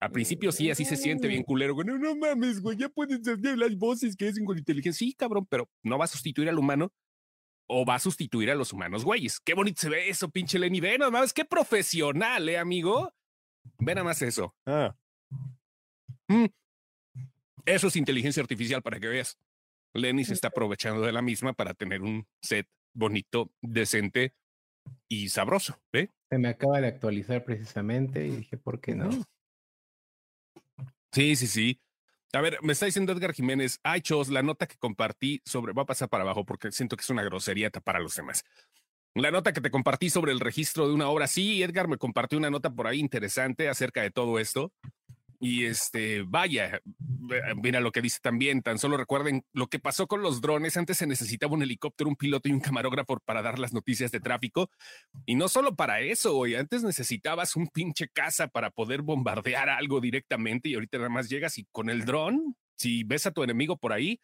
Al 0.00 0.12
principio 0.12 0.52
sí, 0.52 0.70
así 0.70 0.84
se 0.84 0.96
siente 0.96 1.26
bien 1.26 1.42
culero. 1.42 1.74
Güey. 1.74 1.86
No, 1.86 1.98
no 1.98 2.14
mames, 2.14 2.60
güey, 2.60 2.76
ya 2.76 2.88
puedes 2.88 3.26
hacer 3.26 3.58
las 3.58 3.76
voces 3.76 4.14
que 4.14 4.28
hacen 4.28 4.44
con 4.44 4.56
inteligencia. 4.56 5.06
Sí, 5.06 5.12
cabrón, 5.12 5.46
pero 5.46 5.68
no 5.82 5.98
va 5.98 6.04
a 6.04 6.08
sustituir 6.08 6.48
al 6.48 6.58
humano 6.58 6.92
o 7.68 7.84
va 7.84 7.96
a 7.96 7.98
sustituir 7.98 8.50
a 8.50 8.54
los 8.54 8.72
humanos, 8.72 9.04
güeyes. 9.04 9.40
Qué 9.40 9.54
bonito 9.54 9.82
se 9.82 9.90
ve 9.90 10.08
eso, 10.08 10.28
pinche 10.30 10.58
Lenny. 10.58 10.80
Ve 10.80 10.98
nomás, 10.98 11.32
qué 11.32 11.44
profesional, 11.44 12.48
¿eh, 12.48 12.58
amigo? 12.58 13.12
Ve 13.78 13.94
nada 13.94 14.04
más 14.04 14.22
eso. 14.22 14.54
Ah. 14.66 14.96
Mm. 16.28 16.46
Eso 17.66 17.88
es 17.88 17.96
inteligencia 17.96 18.42
artificial 18.42 18.82
para 18.82 18.98
que 19.00 19.08
veas. 19.08 19.38
Lenny 19.94 20.24
se 20.24 20.32
está 20.32 20.48
aprovechando 20.48 21.02
de 21.02 21.12
la 21.12 21.22
misma 21.22 21.52
para 21.52 21.74
tener 21.74 22.02
un 22.02 22.26
set 22.40 22.68
bonito, 22.94 23.52
decente, 23.60 24.34
y 25.08 25.28
sabroso, 25.28 25.80
¿ve? 25.92 26.10
Se 26.30 26.38
me 26.38 26.48
acaba 26.48 26.80
de 26.80 26.88
actualizar 26.88 27.44
precisamente 27.44 28.26
y 28.26 28.36
dije, 28.36 28.56
¿por 28.56 28.80
qué 28.80 28.94
no? 28.94 29.10
Sí, 31.12 31.36
sí, 31.36 31.46
sí. 31.46 31.80
A 32.34 32.42
ver, 32.42 32.58
me 32.62 32.74
está 32.74 32.84
diciendo 32.84 33.12
Edgar 33.12 33.32
Jiménez, 33.32 33.80
ay, 33.82 34.02
Chos, 34.02 34.28
la 34.28 34.42
nota 34.42 34.66
que 34.66 34.76
compartí 34.76 35.40
sobre, 35.46 35.72
va 35.72 35.82
a 35.82 35.86
pasar 35.86 36.10
para 36.10 36.24
abajo 36.24 36.44
porque 36.44 36.70
siento 36.70 36.96
que 36.96 37.02
es 37.02 37.10
una 37.10 37.22
grosería 37.22 37.70
para 37.70 38.00
los 38.00 38.14
demás. 38.14 38.44
La 39.14 39.30
nota 39.30 39.52
que 39.52 39.62
te 39.62 39.70
compartí 39.70 40.10
sobre 40.10 40.32
el 40.32 40.40
registro 40.40 40.86
de 40.86 40.94
una 40.94 41.08
obra, 41.08 41.26
sí, 41.26 41.62
Edgar 41.62 41.88
me 41.88 41.96
compartió 41.96 42.38
una 42.38 42.50
nota 42.50 42.70
por 42.70 42.86
ahí 42.86 43.00
interesante 43.00 43.68
acerca 43.68 44.02
de 44.02 44.10
todo 44.10 44.38
esto. 44.38 44.72
Y 45.40 45.66
este, 45.66 46.22
vaya, 46.22 46.80
mira 47.56 47.80
lo 47.80 47.92
que 47.92 48.02
dice 48.02 48.18
también, 48.20 48.62
tan 48.62 48.78
solo 48.78 48.96
recuerden 48.96 49.44
lo 49.52 49.68
que 49.68 49.78
pasó 49.78 50.06
con 50.06 50.20
los 50.20 50.40
drones. 50.40 50.76
Antes 50.76 50.98
se 50.98 51.06
necesitaba 51.06 51.54
un 51.54 51.62
helicóptero, 51.62 52.10
un 52.10 52.16
piloto 52.16 52.48
y 52.48 52.52
un 52.52 52.60
camarógrafo 52.60 53.20
para 53.24 53.42
dar 53.42 53.58
las 53.58 53.72
noticias 53.72 54.10
de 54.10 54.20
tráfico. 54.20 54.70
Y 55.26 55.36
no 55.36 55.48
solo 55.48 55.76
para 55.76 56.00
eso, 56.00 56.36
hoy 56.36 56.56
antes 56.56 56.82
necesitabas 56.82 57.54
un 57.54 57.68
pinche 57.68 58.08
casa 58.08 58.48
para 58.48 58.70
poder 58.70 59.02
bombardear 59.02 59.68
algo 59.68 60.00
directamente 60.00 60.68
y 60.68 60.74
ahorita 60.74 60.98
nada 60.98 61.10
más 61.10 61.28
llegas 61.28 61.58
y 61.58 61.66
con 61.70 61.88
el 61.88 62.04
dron, 62.04 62.56
si 62.76 63.04
ves 63.04 63.26
a 63.26 63.30
tu 63.30 63.42
enemigo 63.42 63.76
por 63.76 63.92
ahí, 63.92 64.20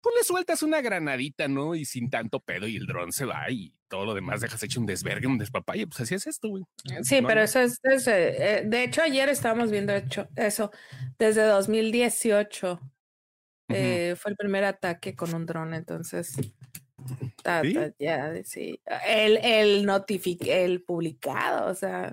pues 0.00 0.14
le 0.16 0.24
sueltas 0.24 0.62
una 0.62 0.80
granadita, 0.80 1.48
¿no? 1.48 1.74
Y 1.74 1.84
sin 1.84 2.10
tanto 2.10 2.40
pedo 2.40 2.66
y 2.66 2.76
el 2.76 2.86
dron 2.86 3.12
se 3.12 3.24
va 3.24 3.50
y 3.50 3.74
todo 3.88 4.04
lo 4.04 4.14
demás 4.14 4.40
dejas 4.40 4.62
hecho 4.62 4.80
un 4.80 4.86
desvergue, 4.86 5.26
un 5.26 5.38
despapalle. 5.38 5.86
Pues 5.86 6.00
así 6.00 6.14
es 6.14 6.26
esto, 6.26 6.48
güey. 6.48 6.64
Sí, 7.02 7.20
pero 7.26 7.42
eso 7.42 7.60
es, 7.60 7.80
eh, 7.84 8.62
de 8.66 8.84
hecho, 8.84 9.02
ayer 9.02 9.28
estábamos 9.28 9.70
viendo 9.70 9.92
hecho 9.94 10.28
eso 10.36 10.70
desde 11.18 11.44
2018. 11.44 12.80
Eh, 13.68 14.14
fue 14.16 14.30
el 14.30 14.36
primer 14.36 14.64
ataque 14.64 15.16
con 15.16 15.34
un 15.34 15.44
dron, 15.44 15.74
entonces. 15.74 16.36
ya, 17.98 18.32
sí. 18.44 18.80
El, 19.06 19.38
el 19.38 19.88
el 20.48 20.82
publicado, 20.82 21.70
o 21.70 21.74
sea, 21.74 22.12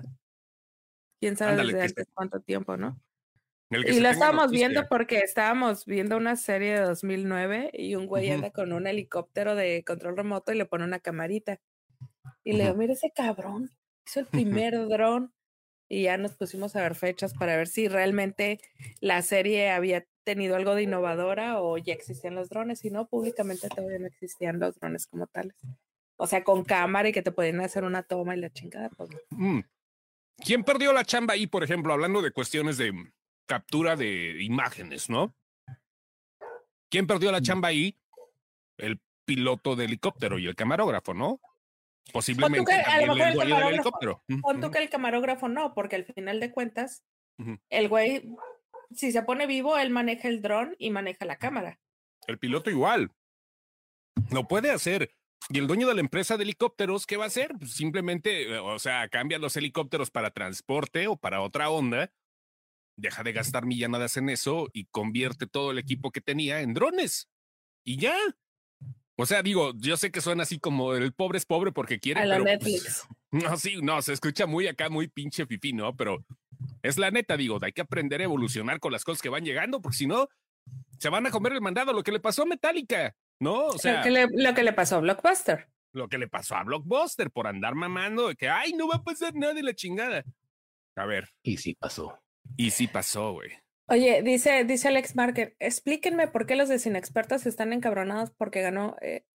quién 1.20 1.36
sabe 1.36 1.64
desde 1.72 2.06
cuánto 2.12 2.40
tiempo, 2.40 2.76
¿no? 2.76 3.00
Y 3.86 4.00
lo 4.00 4.08
estábamos 4.08 4.50
viendo 4.50 4.86
porque 4.88 5.18
estábamos 5.20 5.84
viendo 5.84 6.16
una 6.16 6.36
serie 6.36 6.74
de 6.74 6.80
2009 6.80 7.70
y 7.72 7.94
un 7.94 8.06
güey 8.06 8.30
anda 8.30 8.50
con 8.50 8.72
un 8.72 8.86
helicóptero 8.86 9.54
de 9.54 9.84
control 9.84 10.16
remoto 10.16 10.52
y 10.52 10.56
le 10.56 10.66
pone 10.66 10.84
una 10.84 11.00
camarita. 11.00 11.60
Y 12.42 12.52
le 12.52 12.64
digo, 12.64 12.74
mira 12.76 12.92
ese 12.92 13.10
cabrón, 13.14 13.70
hizo 14.06 14.20
el 14.20 14.26
primer 14.26 14.88
dron. 14.88 15.32
Y 15.88 16.04
ya 16.04 16.16
nos 16.16 16.34
pusimos 16.34 16.74
a 16.76 16.82
ver 16.82 16.94
fechas 16.94 17.34
para 17.34 17.56
ver 17.56 17.68
si 17.68 17.88
realmente 17.88 18.58
la 19.00 19.20
serie 19.22 19.70
había 19.70 20.06
tenido 20.24 20.56
algo 20.56 20.74
de 20.74 20.84
innovadora 20.84 21.60
o 21.60 21.76
ya 21.76 21.92
existían 21.92 22.34
los 22.34 22.48
drones. 22.48 22.84
Y 22.84 22.90
no, 22.90 23.06
públicamente 23.06 23.68
todavía 23.68 23.98
no 23.98 24.06
existían 24.06 24.58
los 24.58 24.78
drones 24.80 25.06
como 25.06 25.26
tales. 25.26 25.54
O 26.16 26.26
sea, 26.26 26.42
con 26.42 26.64
cámara 26.64 27.08
y 27.08 27.12
que 27.12 27.22
te 27.22 27.32
pueden 27.32 27.60
hacer 27.60 27.84
una 27.84 28.02
toma 28.02 28.34
y 28.34 28.40
la 28.40 28.50
chingada. 28.50 28.88
Pues, 28.90 29.10
mm. 29.30 29.60
¿Quién 30.38 30.64
perdió 30.64 30.92
la 30.92 31.04
chamba 31.04 31.34
ahí, 31.34 31.46
por 31.46 31.62
ejemplo, 31.62 31.92
hablando 31.92 32.22
de 32.22 32.32
cuestiones 32.32 32.76
de 32.78 32.92
captura 33.46 33.96
de 33.96 34.42
imágenes, 34.42 35.10
¿no? 35.10 35.34
¿Quién 36.90 37.06
perdió 37.06 37.32
la 37.32 37.40
mm. 37.40 37.42
chamba 37.42 37.68
ahí? 37.68 37.98
El 38.78 39.00
piloto 39.24 39.76
de 39.76 39.86
helicóptero 39.86 40.38
y 40.38 40.46
el 40.46 40.54
camarógrafo, 40.54 41.14
¿no? 41.14 41.40
Posiblemente 42.12 42.72
el, 42.72 43.10
helicóptero. 43.10 44.22
O 44.42 44.54
tú 44.54 44.70
que 44.70 44.78
el 44.78 44.90
camarógrafo 44.90 45.48
no, 45.48 45.74
porque 45.74 45.96
al 45.96 46.04
final 46.04 46.38
de 46.38 46.50
cuentas, 46.52 47.02
el 47.70 47.88
güey, 47.88 48.36
si 48.92 49.10
se 49.10 49.22
pone 49.22 49.46
vivo, 49.46 49.78
él 49.78 49.90
maneja 49.90 50.28
el 50.28 50.42
dron 50.42 50.76
y 50.78 50.90
maneja 50.90 51.24
la 51.24 51.36
cámara. 51.36 51.80
El 52.26 52.38
piloto 52.38 52.70
igual. 52.70 53.10
Lo 54.30 54.46
puede 54.46 54.70
hacer. 54.70 55.14
Y 55.50 55.58
el 55.58 55.66
dueño 55.66 55.86
de 55.86 55.94
la 55.94 56.00
empresa 56.00 56.36
de 56.36 56.44
helicópteros, 56.44 57.06
¿qué 57.06 57.16
va 57.16 57.24
a 57.24 57.28
hacer? 57.28 57.52
Pues 57.58 57.72
simplemente, 57.72 58.54
eh, 58.54 58.58
o 58.58 58.78
sea, 58.78 59.08
cambia 59.08 59.38
los 59.38 59.56
helicópteros 59.56 60.10
para 60.10 60.30
transporte 60.30 61.06
o 61.06 61.16
para 61.16 61.42
otra 61.42 61.68
onda, 61.68 62.12
deja 62.96 63.22
de 63.22 63.32
gastar 63.32 63.66
millanadas 63.66 64.16
en 64.16 64.28
eso 64.28 64.68
y 64.72 64.86
convierte 64.86 65.46
todo 65.46 65.70
el 65.70 65.78
equipo 65.78 66.10
que 66.10 66.20
tenía 66.20 66.60
en 66.60 66.74
drones. 66.74 67.28
Y 67.84 67.98
ya. 67.98 68.16
O 69.16 69.26
sea, 69.26 69.42
digo, 69.42 69.72
yo 69.76 69.96
sé 69.96 70.10
que 70.10 70.20
suena 70.20 70.42
así 70.42 70.58
como 70.58 70.94
el 70.94 71.12
pobre 71.12 71.38
es 71.38 71.46
pobre 71.46 71.72
porque 71.72 72.00
quiere. 72.00 72.20
A 72.20 72.26
la 72.26 72.38
Netflix. 72.38 73.06
no, 73.30 73.56
sí, 73.56 73.80
no, 73.82 74.02
se 74.02 74.12
escucha 74.12 74.46
muy 74.46 74.66
acá, 74.66 74.88
muy 74.88 75.08
pinche 75.08 75.46
fifí, 75.46 75.72
¿no? 75.72 75.94
Pero 75.96 76.24
es 76.82 76.98
la 76.98 77.10
neta, 77.10 77.36
digo, 77.36 77.58
hay 77.62 77.72
que 77.72 77.82
aprender 77.82 78.20
a 78.20 78.24
evolucionar 78.24 78.80
con 78.80 78.92
las 78.92 79.04
cosas 79.04 79.22
que 79.22 79.28
van 79.28 79.44
llegando, 79.44 79.80
porque 79.80 79.98
si 79.98 80.06
no, 80.06 80.28
se 80.98 81.08
van 81.08 81.26
a 81.26 81.30
comer 81.30 81.52
el 81.52 81.60
mandado. 81.60 81.92
Lo 81.92 82.02
que 82.02 82.12
le 82.12 82.20
pasó 82.20 82.42
a 82.42 82.46
Metallica, 82.46 83.14
¿no? 83.38 83.66
O 83.66 83.78
sea. 83.78 83.98
Lo 83.98 84.02
que 84.02 84.10
le, 84.10 84.28
lo 84.32 84.54
que 84.54 84.62
le 84.62 84.72
pasó 84.72 84.96
a 84.96 85.00
Blockbuster. 85.00 85.68
Lo 85.92 86.08
que 86.08 86.18
le 86.18 86.26
pasó 86.26 86.56
a 86.56 86.64
Blockbuster 86.64 87.30
por 87.30 87.46
andar 87.46 87.76
mamando 87.76 88.28
de 88.28 88.34
que, 88.34 88.48
ay, 88.48 88.72
no 88.72 88.88
va 88.88 88.96
a 88.96 89.04
pasar 89.04 89.34
nada 89.34 89.54
de 89.54 89.62
la 89.62 89.74
chingada. 89.74 90.24
A 90.96 91.06
ver. 91.06 91.28
Y 91.42 91.58
sí 91.58 91.74
pasó. 91.74 92.23
Y 92.56 92.70
sí 92.70 92.86
pasó, 92.86 93.32
güey. 93.32 93.50
Oye, 93.86 94.22
dice, 94.22 94.64
dice 94.64 94.88
Alex 94.88 95.14
Market, 95.14 95.56
explíquenme 95.58 96.28
por 96.28 96.46
qué 96.46 96.56
los 96.56 96.68
de 96.68 96.78
Sin 96.78 96.96
Expertos 96.96 97.44
están 97.44 97.72
encabronados 97.72 98.30
porque 98.30 98.62
ganó 98.62 98.96
eh, 99.02 99.26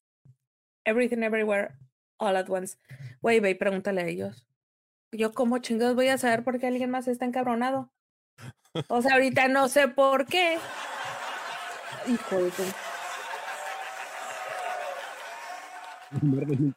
Everything 0.85 1.21
Everywhere 1.21 1.75
All 2.17 2.35
at 2.35 2.49
Once. 2.49 2.77
Güey, 3.21 3.39
ve 3.39 3.51
y 3.51 3.55
pregúntale 3.55 4.01
a 4.01 4.07
ellos. 4.07 4.47
Yo, 5.11 5.33
como 5.33 5.59
chingados 5.59 5.95
voy 5.95 6.07
a 6.07 6.17
saber 6.17 6.43
por 6.43 6.59
qué 6.59 6.67
alguien 6.67 6.89
más 6.89 7.07
está 7.07 7.25
encabronado? 7.25 7.91
O 8.87 9.01
sea, 9.01 9.13
ahorita 9.13 9.47
no 9.47 9.67
sé 9.67 9.87
por 9.87 10.25
qué. 10.25 10.57
Hijo 12.07 12.41
de 12.41 12.51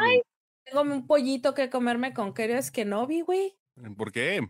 Ay, 0.00 0.22
tengo 0.64 0.82
un 0.82 1.06
pollito 1.06 1.54
que 1.54 1.70
comerme 1.70 2.12
con 2.12 2.34
es 2.36 2.70
que 2.70 2.84
no 2.84 3.06
vi, 3.06 3.20
güey. 3.20 3.56
¿Por 3.96 4.10
qué? 4.12 4.48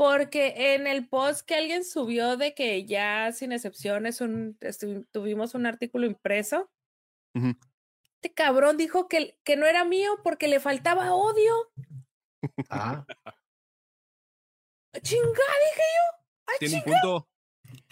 Porque 0.00 0.74
en 0.74 0.86
el 0.86 1.06
post 1.06 1.46
que 1.46 1.54
alguien 1.56 1.84
subió 1.84 2.38
de 2.38 2.54
que 2.54 2.86
ya 2.86 3.32
sin 3.32 3.52
excepciones 3.52 4.22
un, 4.22 4.58
tuvimos 5.10 5.54
un 5.54 5.66
artículo 5.66 6.06
impreso, 6.06 6.70
este 7.34 8.32
cabrón 8.32 8.78
dijo 8.78 9.08
que, 9.08 9.38
que 9.44 9.56
no 9.56 9.66
era 9.66 9.84
mío 9.84 10.18
porque 10.24 10.48
le 10.48 10.58
faltaba 10.58 11.14
odio. 11.14 11.52
Ah. 12.70 13.04
Chingada, 15.02 15.54
dije 15.68 15.82
yo. 15.92 16.56
Tiene 16.60 16.76
un 16.76 16.82
punto. 16.82 17.28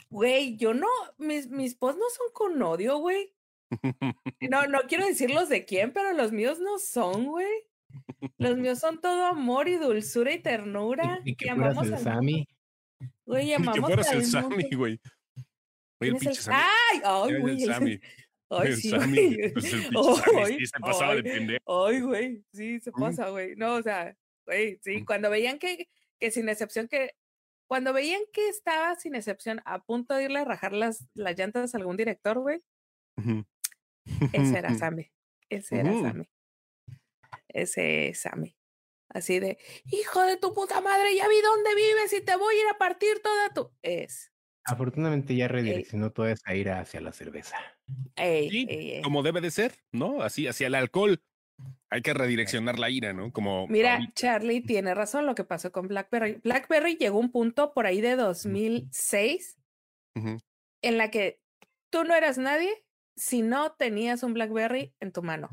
Güey, 0.09 0.57
yo 0.57 0.73
no, 0.73 0.89
mis, 1.19 1.51
mis 1.51 1.75
posts 1.75 2.01
no 2.01 2.09
son 2.09 2.33
con 2.33 2.63
odio, 2.63 2.97
güey. 2.97 3.35
No, 4.51 4.67
no 4.67 4.81
quiero 4.89 5.05
decirlos 5.05 5.51
de 5.51 5.67
quién, 5.67 5.93
pero 5.93 6.15
los 6.15 6.33
míos 6.33 6.59
no 6.59 6.79
son, 6.79 7.27
güey. 7.27 7.68
Los 8.39 8.57
míos 8.57 8.79
son 8.79 9.01
todo 9.01 9.27
amor 9.27 9.69
y 9.69 9.77
dulzura 9.77 10.33
y 10.33 10.41
ternura. 10.41 11.21
Y, 11.25 11.35
que 11.37 11.51
amamos 11.51 11.89
el 11.89 11.99
Sammy. 11.99 12.49
Güey, 13.27 13.53
amamos 13.53 13.75
que 13.75 13.81
fueras 13.81 14.13
el 14.13 14.25
Sammy, 14.25 14.71
güey. 14.75 15.01
Oye, 16.01 16.11
el 16.11 16.17
pinche 16.17 16.41
Sammy. 16.41 16.59
¡Ay! 16.93 17.01
¡Ay, 17.05 17.41
güey! 17.41 17.63
El 17.63 17.75
Sammy. 17.75 18.01
Ay, 18.51 18.77
sí, 18.77 18.91
Sammy. 18.91 19.37
Pues 19.53 19.73
el 19.73 19.89
pinche 19.89 20.27
Sammy 20.33 20.67
se 20.67 20.81
pasaba 20.81 21.15
de 21.15 21.23
pendejo. 21.23 21.87
Ay, 21.87 22.01
güey. 22.01 22.45
Sí, 22.53 22.81
se 22.81 22.93
pasa, 22.93 23.29
güey. 23.31 23.57
No, 23.57 23.75
o 23.75 23.83
sea, 23.83 24.17
güey, 24.47 24.79
sí. 24.83 25.05
Cuando 25.05 25.31
veían 25.31 25.59
que, 25.59 25.89
que 26.19 26.31
sin 26.31 26.49
excepción 26.49 26.89
que... 26.89 27.13
Cuando 27.67 27.93
veían 27.93 28.23
que 28.33 28.49
estaba 28.49 28.95
sin 28.97 29.15
excepción 29.15 29.61
a 29.67 29.83
punto 29.83 30.15
de 30.15 30.25
irle 30.25 30.39
a 30.39 30.45
rajar 30.45 30.73
las, 30.73 31.07
las 31.13 31.37
llantas 31.37 31.75
a 31.75 31.79
algún 31.79 31.99
director, 31.99 32.39
güey. 32.39 32.63
Ese 34.33 34.59
era 34.59 34.75
Sammy. 34.79 35.11
Ese 35.51 35.81
era 35.81 35.93
Sammy 35.93 36.27
ese 37.63 38.13
Sammy. 38.15 38.59
Así 39.09 39.41
de, 39.41 39.59
hijo 39.87 40.23
de 40.23 40.37
tu 40.37 40.53
puta 40.53 40.81
madre, 40.81 41.15
ya 41.17 41.27
vi 41.29 41.41
dónde 41.41 41.75
vives 41.75 42.13
y 42.13 42.21
te 42.21 42.37
voy 42.37 42.55
a 42.55 42.61
ir 42.61 42.67
a 42.69 42.79
partir 42.79 43.21
toda 43.23 43.55
tu... 43.55 43.71
Es. 43.83 44.33
Afortunadamente 44.65 45.35
ya 45.35 45.49
redireccionó 45.49 46.13
toda 46.13 46.33
esa 46.33 46.55
ira 46.55 46.81
hacia 46.81 47.01
la 47.01 47.13
cerveza. 47.13 47.57
sí, 48.17 49.01
como 49.03 49.23
debe 49.23 49.41
de 49.41 49.51
ser, 49.51 49.73
¿no? 49.93 50.21
Así, 50.21 50.47
hacia 50.47 50.67
el 50.67 50.75
alcohol. 50.75 51.23
Hay 51.91 52.03
que 52.03 52.13
redireccionar 52.13 52.79
la 52.79 52.91
ira, 52.91 53.15
¿no? 53.15 53.33
Como. 53.33 53.67
Mira, 53.67 53.99
Charlie 54.15 54.61
tiene 54.61 54.95
razón 54.95 55.25
lo 55.25 55.35
que 55.35 55.43
pasó 55.43 55.73
con 55.73 55.89
Blackberry. 55.89 56.41
Blackberry 56.45 56.97
llegó 56.97 57.17
a 57.17 57.21
un 57.21 57.33
punto 57.33 57.73
por 57.73 57.87
ahí 57.87 58.03
de 58.03 58.15
2006 58.15 59.59
en 60.15 60.99
la 60.99 61.11
que 61.11 61.41
tú 61.91 62.05
no 62.05 62.15
eras 62.15 62.37
nadie 62.37 62.85
si 63.17 63.41
no 63.41 63.73
tenías 63.73 64.23
un 64.23 64.35
Blackberry 64.35 64.95
en 65.01 65.13
tu 65.13 65.23
mano 65.23 65.49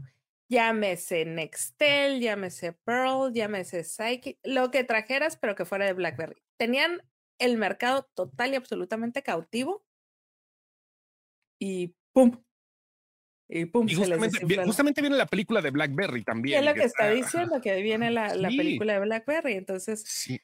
llámese 0.50 1.26
Nextel, 1.26 2.20
llámese 2.20 2.74
Pearl, 2.74 3.34
llámese 3.34 3.84
Psyche, 3.84 4.40
lo 4.44 4.72
que 4.72 4.84
trajeras, 4.84 5.38
pero 5.38 5.56
que 5.56 5.66
fuera 5.66 5.86
de 5.86 5.94
BlackBerry. 5.94 6.42
Tenían 6.58 7.02
el 7.40 7.58
mercado 7.58 8.10
total 8.14 8.54
y 8.54 8.56
absolutamente 8.56 9.24
cautivo 9.24 9.86
y 11.60 11.96
¡pum! 12.14 12.42
Y 13.48 13.66
pum, 13.66 13.88
justamente, 14.66 15.02
viene 15.02 15.18
la 15.18 15.28
película 15.28 15.62
de 15.62 15.70
Blackberry 15.70 16.24
también. 16.24 16.60
es 16.60 16.66
lo 16.66 16.74
que, 16.74 16.84
está, 16.84 17.12
diciendo, 17.12 17.62
que 17.62 17.80
viene 17.82 18.10
la, 18.10 18.34
la, 18.34 18.48
película 18.50 18.94
de 18.94 19.00
Blackberry. 19.02 19.54
Entonces, 19.54 20.02
sí. 20.04 20.42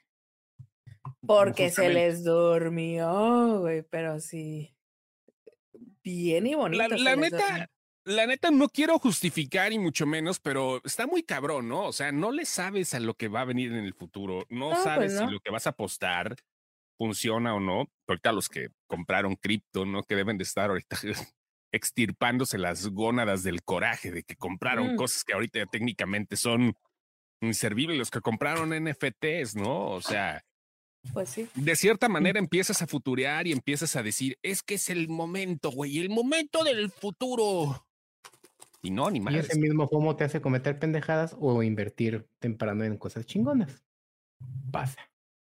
porque 1.25 1.71
se 1.71 1.89
les 1.89 2.23
durmió, 2.23 3.61
güey, 3.61 3.81
pero 3.81 4.19
sí. 4.19 4.75
Bien 6.03 6.45
y 6.45 6.53
bonito. 6.53 6.87
La, 6.87 6.95
la 6.95 7.15
neta, 7.15 7.70
la 8.05 8.25
neta 8.25 8.51
no 8.51 8.69
quiero 8.69 8.97
justificar 8.99 9.73
y 9.73 9.79
mucho 9.79 10.05
menos, 10.05 10.39
pero 10.39 10.81
está 10.83 11.07
muy 11.07 11.23
cabrón, 11.23 11.67
¿no? 11.67 11.85
O 11.85 11.93
sea, 11.93 12.11
no 12.11 12.31
le 12.31 12.45
sabes 12.45 12.93
a 12.93 12.99
lo 12.99 13.13
que 13.13 13.27
va 13.27 13.41
a 13.41 13.45
venir 13.45 13.71
en 13.71 13.85
el 13.85 13.93
futuro, 13.93 14.45
no, 14.49 14.69
pues 14.69 14.83
sabes 14.83 15.17
si 15.17 15.25
lo 15.25 15.39
que 15.39 15.51
vas 15.51 15.67
a 15.67 15.71
apostar 15.71 16.35
funciona 16.97 17.55
o 17.55 17.59
no. 17.59 17.87
Ahorita 18.07 18.31
los 18.31 18.49
que 18.49 18.69
compraron 18.87 19.35
cripto, 19.35 19.85
¿no? 19.85 20.03
Que 20.03 20.15
deben 20.15 20.37
de 20.37 20.43
estar 20.43 20.69
ahorita 20.69 20.97
extirpándose 21.71 22.57
las 22.57 22.87
gónadas 22.87 23.43
del 23.43 23.63
coraje 23.63 24.11
de 24.11 24.23
que 24.23 24.35
compraron 24.35 24.93
mm. 24.93 24.95
cosas 24.97 25.23
que 25.23 25.33
ahorita 25.33 25.65
técnicamente 25.67 26.35
son 26.35 26.73
inservibles, 27.41 27.97
los 27.97 28.11
que 28.11 28.21
compraron 28.21 28.69
NFTs, 28.69 29.55
¿no? 29.55 29.89
O 29.89 30.01
sea, 30.01 30.43
pues 31.13 31.29
sí. 31.29 31.47
De 31.55 31.75
cierta 31.75 32.07
manera 32.07 32.39
empiezas 32.39 32.81
a 32.81 32.87
futurear 32.87 33.47
y 33.47 33.51
empiezas 33.51 33.95
a 33.95 34.03
decir, 34.03 34.37
es 34.43 34.61
que 34.61 34.75
es 34.75 34.89
el 34.89 35.09
momento, 35.09 35.71
güey, 35.71 35.99
el 35.99 36.09
momento 36.09 36.63
del 36.63 36.91
futuro. 36.91 37.87
Y 38.81 38.91
no, 38.91 39.09
ni 39.11 39.19
más. 39.19 39.33
Y 39.33 39.37
ese 39.37 39.59
mismo 39.59 39.87
FOMO 39.87 40.15
te 40.15 40.23
hace 40.23 40.41
cometer 40.41 40.79
pendejadas 40.79 41.35
o 41.39 41.61
invertir 41.61 42.27
temprano 42.39 42.83
en 42.83 42.97
cosas 42.97 43.25
chingonas. 43.25 43.83
Pasa. 44.71 44.99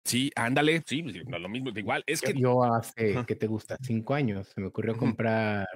Sí, 0.05 0.31
ándale, 0.37 0.83
sí, 0.87 1.03
pues, 1.03 1.17
lo 1.17 1.49
mismo, 1.49 1.71
igual. 1.71 2.05
Es 2.07 2.21
que 2.21 2.35
yo 2.35 2.63
hace, 2.63 3.25
¿qué 3.27 3.35
te 3.35 3.47
gusta? 3.47 3.79
Cinco 3.81 4.13
años, 4.13 4.49
se 4.49 4.61
me 4.61 4.67
ocurrió 4.67 4.97
comprar 4.99 5.67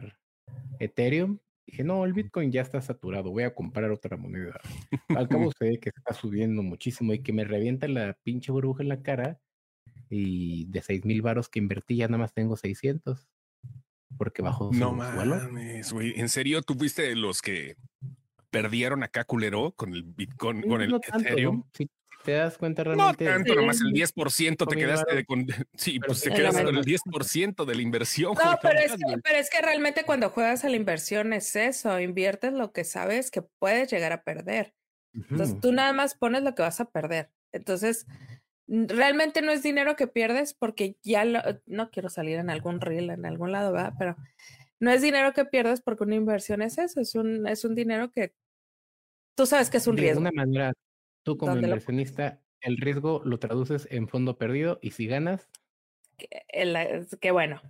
Ethereum. 0.78 1.38
Dije, 1.66 1.84
no, 1.84 2.04
el 2.04 2.12
Bitcoin 2.12 2.52
ya 2.52 2.60
está 2.60 2.80
saturado, 2.82 3.30
voy 3.30 3.44
a 3.44 3.54
comprar 3.54 3.90
otra 3.90 4.18
moneda. 4.18 4.60
Al 5.08 5.28
cabo 5.28 5.50
sé 5.58 5.78
que 5.80 5.90
está 5.90 6.12
subiendo 6.12 6.62
muchísimo 6.62 7.14
y 7.14 7.22
que 7.22 7.32
me 7.32 7.44
revienta 7.44 7.88
la 7.88 8.18
pinche 8.22 8.52
burbuja 8.52 8.82
en 8.82 8.88
la 8.90 9.02
cara. 9.02 9.40
Y 10.10 10.66
de 10.66 10.82
seis 10.82 11.04
mil 11.04 11.22
varos 11.22 11.48
que 11.48 11.58
invertí 11.58 11.96
ya 11.96 12.08
nada 12.08 12.18
más 12.18 12.32
tengo 12.32 12.56
600 12.56 13.28
porque 14.16 14.42
bajó 14.42 14.70
No 14.72 14.92
mames, 14.92 15.92
güey. 15.92 16.18
¿En 16.18 16.28
serio 16.28 16.62
tú 16.62 16.74
fuiste 16.74 17.02
de 17.02 17.16
los 17.16 17.42
que 17.42 17.76
perdieron 18.50 19.02
acá 19.02 19.24
culero 19.24 19.72
con 19.72 19.92
el 19.92 20.02
Bitcoin, 20.02 20.62
con 20.62 20.80
el 20.80 20.94
Ethereum? 20.94 21.64
Si 21.72 21.88
te 22.24 22.32
das 22.32 22.58
cuenta 22.58 22.84
realmente. 22.84 23.24
No 23.24 23.30
tanto, 23.30 23.54
nomás 23.54 23.80
el 23.80 23.92
10% 23.92 24.68
te 24.68 24.76
quedaste 24.76 25.24
con. 25.24 25.46
Sí, 25.74 26.00
pues 26.00 26.20
te 26.20 26.30
quedaste 26.30 26.64
con 26.64 26.76
el 26.76 26.84
10% 26.84 27.64
de 27.64 27.74
la 27.74 27.82
inversión. 27.82 28.34
No, 28.34 28.58
pero 28.60 28.78
es, 28.78 28.92
que, 28.92 29.18
pero 29.22 29.38
es 29.38 29.50
que 29.50 29.60
realmente 29.62 30.04
cuando 30.04 30.30
juegas 30.30 30.64
a 30.64 30.68
la 30.68 30.76
inversión 30.76 31.32
es 31.32 31.54
eso, 31.56 32.00
inviertes 32.00 32.52
lo 32.52 32.72
que 32.72 32.84
sabes 32.84 33.30
que 33.30 33.42
puedes 33.42 33.90
llegar 33.90 34.12
a 34.12 34.22
perder. 34.22 34.74
Entonces 35.14 35.58
tú 35.60 35.72
nada 35.72 35.92
más 35.92 36.14
pones 36.14 36.42
lo 36.42 36.54
que 36.54 36.62
vas 36.62 36.80
a 36.80 36.90
perder. 36.90 37.30
Entonces, 37.52 38.06
realmente 38.68 39.42
no 39.42 39.50
es 39.50 39.62
dinero 39.62 39.96
que 39.96 40.06
pierdes 40.06 40.54
porque 40.54 40.96
ya 41.02 41.24
no 41.66 41.90
quiero 41.90 42.08
salir 42.10 42.38
en 42.38 42.50
algún 42.50 42.80
reel, 42.80 43.10
en 43.10 43.24
algún 43.26 43.50
lado, 43.52 43.72
¿verdad? 43.72 43.94
Pero 43.98 44.16
no 44.78 44.90
es 44.90 45.02
dinero 45.02 45.32
que 45.32 45.44
pierdes 45.46 45.80
porque 45.80 46.04
una 46.04 46.14
inversión 46.16 46.62
es 46.62 46.78
eso, 46.78 47.00
es 47.00 47.14
un, 47.14 47.46
es 47.48 47.64
un 47.64 47.74
dinero 47.74 48.12
que 48.12 48.34
tú 49.34 49.46
sabes 49.46 49.70
que 49.70 49.78
es 49.78 49.86
un 49.86 49.96
De 49.96 50.02
riesgo. 50.02 50.20
alguna 50.26 50.44
manera, 50.44 50.72
tú 51.24 51.36
como 51.38 51.52
¿Dónde 51.52 51.66
lo- 51.68 51.72
inversionista, 51.74 52.40
el 52.60 52.76
riesgo 52.76 53.22
lo 53.24 53.38
traduces 53.38 53.88
en 53.90 54.06
fondo 54.08 54.36
perdido 54.36 54.78
y 54.82 54.90
si 54.92 55.06
ganas, 55.06 55.48
que, 56.16 56.28
el- 56.48 56.76
es- 56.76 57.16
que 57.20 57.30
bueno. 57.30 57.60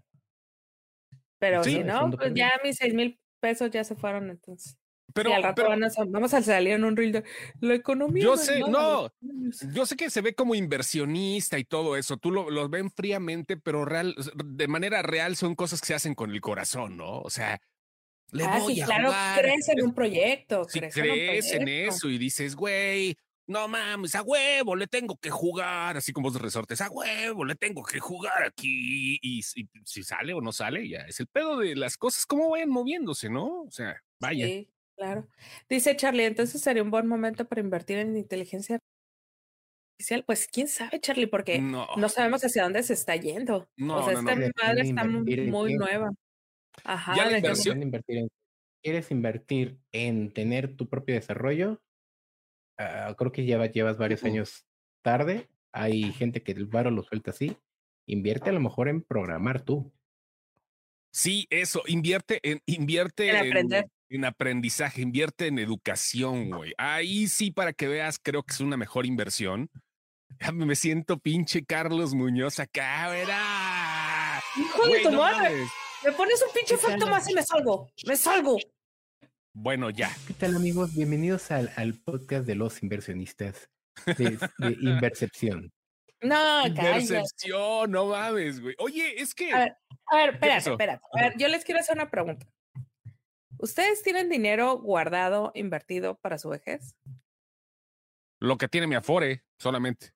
Pero 1.38 1.62
Sí, 1.62 1.76
si 1.76 1.84
no, 1.84 2.10
pues 2.10 2.18
perdido. 2.30 2.34
ya 2.34 2.52
mis 2.64 2.76
seis 2.76 2.94
mil 2.94 3.20
pesos 3.40 3.70
ya 3.70 3.84
se 3.84 3.94
fueron 3.94 4.30
entonces. 4.30 4.76
Pero, 5.14 5.30
y 5.30 5.32
al 5.32 5.42
rato 5.42 5.54
pero 5.56 5.68
van 5.70 5.84
a 5.84 5.88
vamos 6.08 6.34
a 6.34 6.42
salir 6.42 6.74
en 6.74 6.84
un 6.84 6.96
reel 6.96 7.12
de 7.12 7.24
la 7.60 7.74
economía. 7.74 8.22
Yo 8.22 8.36
sé, 8.36 8.60
no. 8.60 9.02
los 9.02 9.12
niños". 9.20 9.60
yo 9.72 9.86
sé 9.86 9.96
que 9.96 10.10
se 10.10 10.20
ve 10.20 10.34
como 10.34 10.54
inversionista 10.54 11.58
y 11.58 11.64
todo 11.64 11.96
eso. 11.96 12.16
Tú 12.18 12.30
lo, 12.30 12.50
lo 12.50 12.68
ven 12.68 12.90
fríamente, 12.90 13.56
pero 13.56 13.84
real, 13.84 14.14
de 14.44 14.68
manera 14.68 15.02
real 15.02 15.36
son 15.36 15.54
cosas 15.54 15.80
que 15.80 15.88
se 15.88 15.94
hacen 15.94 16.14
con 16.14 16.30
el 16.30 16.40
corazón, 16.40 16.96
¿no? 16.96 17.20
O 17.20 17.30
sea, 17.30 17.60
le 18.32 18.44
Ah, 18.44 18.58
voy 18.60 18.74
sí, 18.74 18.80
a 18.82 18.86
claro, 18.86 19.10
crees 19.38 19.68
en 19.70 19.82
un 19.82 19.94
proyecto. 19.94 20.64
si 20.64 20.78
crees, 20.80 20.94
crees 20.94 21.46
en, 21.52 21.54
en 21.54 21.58
un 21.60 21.64
proyecto. 21.64 21.94
eso 21.96 22.10
y 22.10 22.18
dices, 22.18 22.54
güey, 22.54 23.16
no 23.46 23.66
mames, 23.66 24.14
a 24.14 24.20
huevo, 24.22 24.76
le 24.76 24.86
tengo 24.86 25.16
que 25.16 25.30
jugar, 25.30 25.96
así 25.96 26.12
como 26.12 26.28
los 26.28 26.38
resortes, 26.40 26.82
a 26.82 26.90
huevo, 26.90 27.46
le 27.46 27.54
tengo 27.54 27.82
que 27.82 27.98
jugar 27.98 28.42
aquí. 28.44 29.18
Y, 29.22 29.42
si- 29.42 29.66
si 29.86 30.02
sale 30.02 30.34
o 30.34 30.42
no 30.42 30.52
sale, 30.52 30.86
ya 30.86 30.98
es 31.06 31.18
el 31.20 31.26
pedo 31.28 31.56
de 31.58 31.74
las 31.74 31.96
cosas, 31.96 32.26
cómo 32.26 32.50
vayan 32.50 32.68
moviéndose, 32.68 33.30
¿no? 33.30 33.62
O 33.62 33.70
sea, 33.70 33.96
vaya. 34.20 34.44
Sí, 34.46 34.68
claro. 34.98 35.28
Dice 35.68 35.96
Charlie, 35.96 36.24
entonces 36.24 36.60
sería 36.60 36.82
un 36.82 36.90
buen 36.90 37.06
momento 37.06 37.46
para 37.46 37.60
invertir 37.60 37.98
en 37.98 38.16
inteligencia 38.16 38.78
artificial. 39.98 40.24
Pues 40.26 40.46
quién 40.48 40.68
sabe, 40.68 41.00
Charlie, 41.00 41.26
porque 41.26 41.60
no, 41.60 41.86
no 41.96 42.08
sabemos 42.08 42.44
hacia 42.44 42.64
dónde 42.64 42.82
se 42.82 42.92
está 42.94 43.16
yendo. 43.16 43.68
No, 43.76 43.98
o 43.98 44.02
sea, 44.02 44.20
no, 44.20 44.30
esta 44.30 44.64
madre 44.66 44.82
está 44.82 45.04
muy 45.04 45.74
nueva. 45.74 46.10
Ajá, 46.84 47.14
Ya 47.16 47.30
la 47.30 47.38
inversión- 47.38 47.74
¿Quieres 47.80 47.84
invertir 47.86 48.16
en, 48.18 48.28
¿Quieres 48.82 49.10
invertir 49.10 49.78
en 49.92 50.32
tener 50.32 50.76
tu 50.76 50.88
propio 50.88 51.14
desarrollo? 51.14 51.80
Ah, 52.78 53.14
creo 53.18 53.32
que 53.32 53.44
lleva, 53.44 53.66
llevas 53.66 53.98
varios 53.98 54.22
años 54.24 54.66
tarde. 55.02 55.48
Hay 55.72 56.12
gente 56.12 56.42
que 56.42 56.52
el 56.52 56.66
varo 56.66 56.90
lo 56.90 57.02
suelta 57.02 57.32
así. 57.32 57.56
Invierte 58.06 58.50
a 58.50 58.52
lo 58.52 58.60
mejor 58.60 58.88
en 58.88 59.02
programar 59.02 59.62
tú. 59.62 59.92
Sí, 61.10 61.46
eso, 61.50 61.82
invierte 61.86 62.38
en, 62.42 62.60
invierte 62.66 63.30
En 63.30 63.36
aprender. 63.36 63.84
en 63.84 63.90
aprendizaje, 64.24 65.02
invierte 65.02 65.46
en 65.46 65.58
educación, 65.58 66.50
güey. 66.50 66.72
Ahí 66.78 67.26
sí, 67.28 67.50
para 67.50 67.72
que 67.72 67.88
veas, 67.88 68.18
creo 68.18 68.42
que 68.42 68.54
es 68.54 68.60
una 68.60 68.76
mejor 68.76 69.06
inversión. 69.06 69.70
Ya 70.40 70.52
Me 70.52 70.76
siento 70.76 71.18
pinche 71.18 71.64
Carlos 71.64 72.14
Muñoz 72.14 72.58
acá, 72.60 73.08
¿verdad? 73.08 74.40
Hijo 74.56 74.86
de 74.88 75.00
tu 75.00 75.10
no 75.10 75.18
madre. 75.18 75.50
mames. 75.50 75.68
Me 76.04 76.12
pones 76.12 76.42
un 76.46 76.52
pinche 76.54 76.74
efecto 76.74 77.06
más 77.06 77.28
y 77.30 77.34
me 77.34 77.42
salgo. 77.42 77.90
Me 78.06 78.16
salgo. 78.16 78.56
Bueno, 79.52 79.90
ya. 79.90 80.14
¿Qué 80.26 80.34
tal 80.34 80.54
amigos? 80.56 80.94
Bienvenidos 80.94 81.50
al, 81.50 81.72
al 81.76 81.94
podcast 81.94 82.46
de 82.46 82.54
los 82.54 82.82
inversionistas 82.82 83.68
de, 84.06 84.38
de 84.58 84.76
Invercepción. 84.80 85.72
No, 86.20 86.62
calla. 86.74 86.92
Percepción, 86.94 87.90
no 87.90 88.06
mames, 88.06 88.60
güey. 88.60 88.74
Oye, 88.78 89.20
es 89.20 89.34
que. 89.34 89.52
A 89.52 89.58
ver, 89.58 89.76
a 90.06 90.16
ver, 90.16 90.34
espérate, 90.34 90.70
espérate. 90.70 91.02
A 91.12 91.22
ver, 91.22 91.34
yo 91.38 91.48
les 91.48 91.64
quiero 91.64 91.80
hacer 91.80 91.96
una 91.96 92.10
pregunta. 92.10 92.46
¿Ustedes 93.58 94.02
tienen 94.02 94.28
dinero 94.28 94.78
guardado, 94.78 95.50
invertido 95.54 96.16
para 96.18 96.38
su 96.38 96.48
vejez? 96.48 96.96
Lo 98.40 98.56
que 98.56 98.68
tiene 98.68 98.86
mi 98.86 98.94
Afore, 98.94 99.44
solamente. 99.58 100.12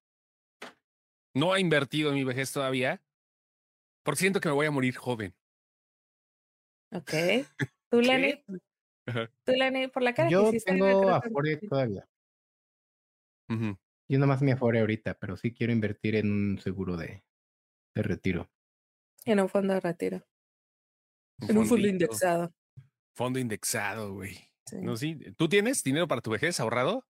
No 1.35 1.53
ha 1.53 1.59
invertido 1.61 2.11
en 2.11 2.17
mi 2.17 2.25
vejez 2.25 2.53
todavía. 2.53 3.03
Porque 4.05 4.21
siento 4.21 4.41
que 4.41 4.49
me 4.49 4.55
voy 4.55 4.67
a 4.67 4.71
morir 4.71 4.97
joven. 4.97 5.35
Ok. 6.93 7.11
¿Tú? 7.91 8.01
Ajá. 9.07 9.31
¿Tú, 9.45 9.53
Lenny? 9.53 9.89
Por 9.89 10.03
la 10.03 10.15
cara 10.15 10.29
que 10.29 10.33
Yo 10.33 10.49
hiciste, 10.49 10.77
yo 10.79 10.85
tengo 10.85 11.01
creo 11.01 11.21
que- 11.21 11.29
Afore 11.29 11.57
todavía. 11.57 12.09
Ujú. 13.49 13.77
Yo 14.09 14.19
nomás 14.19 14.43
mi 14.43 14.53
Afore 14.53 14.81
ahorita, 14.81 15.15
pero 15.15 15.37
sí 15.37 15.53
quiero 15.53 15.73
invertir 15.73 16.17
en 16.17 16.31
un 16.31 16.59
seguro 16.59 16.97
de, 16.97 17.25
de 17.95 18.03
retiro. 18.03 18.51
En 19.25 19.41
un 19.41 19.49
fondo 19.49 19.75
de 19.75 19.81
retiro. 19.81 20.27
En 21.41 21.57
un 21.59 21.67
fondo 21.67 21.87
indexado. 21.89 22.53
Fondo 23.15 23.39
indexado, 23.39 24.15
güey. 24.15 24.35
Sí. 24.67 24.77
No, 24.81 24.97
sí. 24.97 25.17
¿Tú 25.37 25.49
tienes 25.49 25.83
dinero 25.83 26.09
para 26.09 26.21
tu 26.21 26.31
vejez 26.31 26.59
ahorrado? 26.61 27.07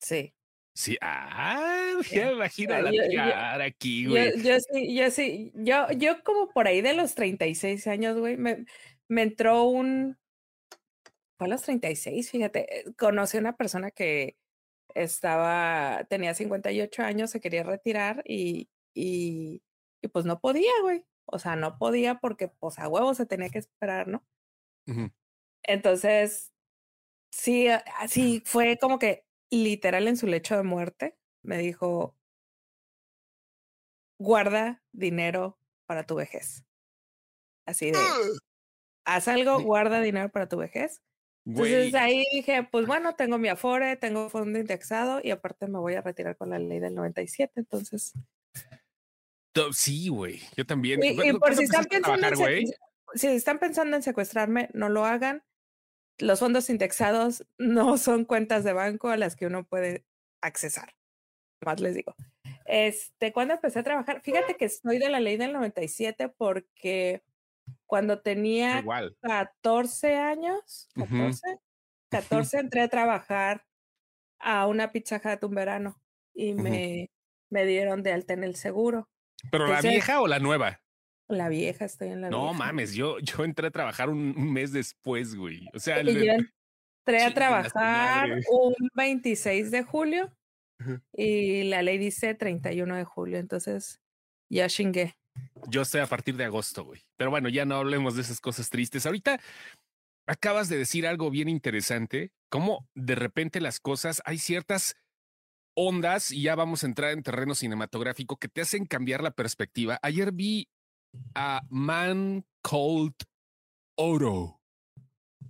Sí. 0.00 0.34
Sí. 0.74 0.96
Ah, 1.00 1.94
ya 2.12 2.26
me 2.26 2.32
imagino 2.32 2.74
Ah, 2.74 2.82
la 2.82 2.90
yo- 2.92 3.64
aquí, 3.64 4.06
güey. 4.06 4.42
yo 4.42 4.56
sí, 4.60 4.94
yo 4.96 5.10
sí, 5.10 5.52
yo, 5.54 5.90
yo 5.92 6.22
como 6.24 6.50
por 6.52 6.66
ahí 6.68 6.80
de 6.80 6.94
los 6.94 7.14
36 7.14 7.86
años, 7.86 8.18
güey, 8.18 8.36
me, 8.36 8.64
me 9.08 9.22
entró 9.22 9.64
un, 9.64 10.16
fue 11.38 11.46
a 11.46 11.50
los 11.50 11.62
36, 11.62 12.30
fíjate, 12.30 12.80
eh, 12.80 12.94
conocí 12.96 13.36
a 13.36 13.40
una 13.40 13.56
persona 13.56 13.90
que 13.90 14.36
estaba, 14.94 16.04
tenía 16.08 16.34
58 16.34 17.02
años, 17.02 17.30
se 17.30 17.40
quería 17.40 17.62
retirar 17.62 18.22
y, 18.26 18.68
y, 18.94 19.62
y 20.02 20.08
pues 20.08 20.24
no 20.24 20.40
podía, 20.40 20.72
güey, 20.82 21.04
o 21.26 21.38
sea, 21.38 21.56
no 21.56 21.78
podía 21.78 22.16
porque 22.20 22.48
pues 22.48 22.78
a 22.78 22.88
huevo 22.88 23.14
se 23.14 23.26
tenía 23.26 23.48
que 23.50 23.58
esperar, 23.58 24.06
¿no? 24.08 24.24
Ujú. 24.86 25.10
Entonces, 25.62 26.52
sí, 27.32 27.68
a- 27.68 27.84
así 27.98 28.42
fue 28.44 28.78
como 28.78 28.98
que 28.98 29.26
literal 29.50 30.08
en 30.08 30.16
su 30.16 30.26
lecho 30.26 30.56
de 30.56 30.62
muerte 30.62 31.18
me 31.42 31.58
dijo, 31.58 32.16
guarda 34.18 34.82
dinero 34.92 35.58
para 35.86 36.04
tu 36.04 36.14
vejez. 36.14 36.64
Así 37.66 37.90
de, 37.90 37.98
haz 39.04 39.28
algo, 39.28 39.60
guarda 39.62 40.00
dinero 40.00 40.28
para 40.30 40.48
tu 40.48 40.56
vejez. 40.58 41.02
Entonces 41.46 41.94
ahí 41.94 42.24
dije, 42.32 42.62
pues 42.70 42.86
bueno, 42.86 43.14
tengo 43.16 43.38
mi 43.38 43.48
Afore, 43.48 43.96
tengo 43.96 44.28
fondo 44.28 44.58
indexado 44.58 45.20
y 45.24 45.30
aparte 45.30 45.66
me 45.68 45.78
voy 45.78 45.94
a 45.94 46.02
retirar 46.02 46.36
con 46.36 46.50
la 46.50 46.58
ley 46.58 46.78
del 46.80 46.94
97. 46.94 47.52
Entonces, 47.60 48.12
to- 49.52 49.72
sí, 49.72 50.08
güey. 50.08 50.40
Yo 50.56 50.66
también. 50.66 51.02
y, 51.02 51.08
y 51.08 51.16
¿Cuándo- 51.16 51.38
por 51.40 51.56
si 51.56 51.64
están 51.64 51.84
pensando 51.86 52.18
trabajar, 52.18 52.54
si 53.14 53.26
están 53.28 53.58
pensando 53.58 53.96
en 53.96 54.02
secuestrarme, 54.02 54.68
no 54.74 54.88
lo 54.90 55.04
hagan. 55.06 55.42
Los 56.20 56.40
fondos 56.40 56.70
indexados 56.70 57.44
no 57.58 57.98
son 57.98 58.24
cuentas 58.24 58.64
de 58.64 58.72
banco 58.72 59.08
a 59.08 59.16
las 59.16 59.36
que 59.36 59.46
uno 59.46 59.64
puede 59.64 60.04
accesar. 60.40 60.94
Más 61.64 61.80
les 61.80 61.94
digo. 61.94 62.14
Este, 62.66 63.32
cuando 63.32 63.54
empecé 63.54 63.80
a 63.80 63.82
trabajar, 63.82 64.20
fíjate 64.22 64.56
que 64.56 64.68
soy 64.68 64.98
de 64.98 65.10
la 65.10 65.20
ley 65.20 65.36
del 65.36 65.52
97 65.52 66.28
porque 66.28 67.22
cuando 67.86 68.20
tenía 68.20 68.78
Igual. 68.78 69.16
14 69.22 70.16
años, 70.16 70.88
Ujú. 70.96 71.06
14, 71.06 71.58
14 72.10 72.58
entré 72.60 72.80
a 72.82 72.88
trabajar 72.88 73.66
a 74.38 74.66
una 74.66 74.92
pizza 74.92 75.20
Hut 75.22 75.44
un 75.44 75.54
verano 75.54 76.00
y 76.34 76.54
me, 76.54 77.10
me 77.50 77.66
dieron 77.66 78.02
de 78.02 78.12
alta 78.12 78.32
en 78.32 78.44
el 78.44 78.56
seguro. 78.56 79.08
¿Pero 79.50 79.66
la 79.66 79.80
vieja 79.80 80.20
o 80.20 80.26
la 80.26 80.38
nueva? 80.38 80.80
La 81.30 81.48
vieja, 81.48 81.84
estoy 81.84 82.08
en 82.08 82.20
la 82.22 82.30
No 82.30 82.48
vieja. 82.48 82.58
mames, 82.58 82.94
yo, 82.94 83.18
yo 83.20 83.44
entré 83.44 83.68
a 83.68 83.70
trabajar 83.70 84.10
un, 84.10 84.34
un 84.36 84.52
mes 84.52 84.72
después, 84.72 85.34
güey. 85.34 85.68
O 85.74 85.78
sea, 85.78 86.02
Y 86.02 86.26
yo 86.26 86.32
entré 86.32 87.22
a 87.24 87.32
trabajar 87.34 88.30
un 88.50 88.88
26 88.94 89.70
de 89.70 89.82
julio 89.82 90.32
y 91.12 91.64
la 91.64 91.82
ley 91.82 91.98
dice 91.98 92.34
31 92.34 92.96
de 92.96 93.04
julio, 93.04 93.38
entonces 93.38 94.00
ya 94.50 94.68
chingué. 94.68 95.14
yo 95.68 95.82
estoy 95.82 96.00
a 96.00 96.06
partir 96.06 96.36
de 96.36 96.44
agosto, 96.44 96.84
güey. 96.84 97.02
Pero 97.16 97.30
bueno, 97.30 97.48
ya 97.48 97.64
no 97.64 97.76
hablemos 97.76 98.16
de 98.16 98.22
esas 98.22 98.40
cosas 98.40 98.70
tristes. 98.70 99.06
Ahorita 99.06 99.40
acabas 100.26 100.68
de 100.68 100.78
decir 100.78 101.06
algo 101.06 101.30
bien 101.30 101.48
interesante, 101.48 102.32
cómo 102.50 102.88
de 102.94 103.14
repente 103.14 103.60
las 103.60 103.78
cosas, 103.80 104.22
hay 104.24 104.38
ciertas 104.38 104.96
ondas, 105.76 106.30
y 106.32 106.42
ya 106.42 106.54
vamos 106.56 106.82
a 106.82 106.86
entrar 106.86 107.12
en 107.12 107.22
terreno 107.22 107.54
cinematográfico, 107.54 108.36
que 108.36 108.48
te 108.48 108.60
hacen 108.60 108.86
cambiar 108.86 109.22
la 109.22 109.30
perspectiva. 109.30 109.98
Ayer 110.02 110.32
vi 110.32 110.68
a 111.34 111.62
Man 111.70 112.44
Cold 112.62 113.14
Oro 113.96 114.60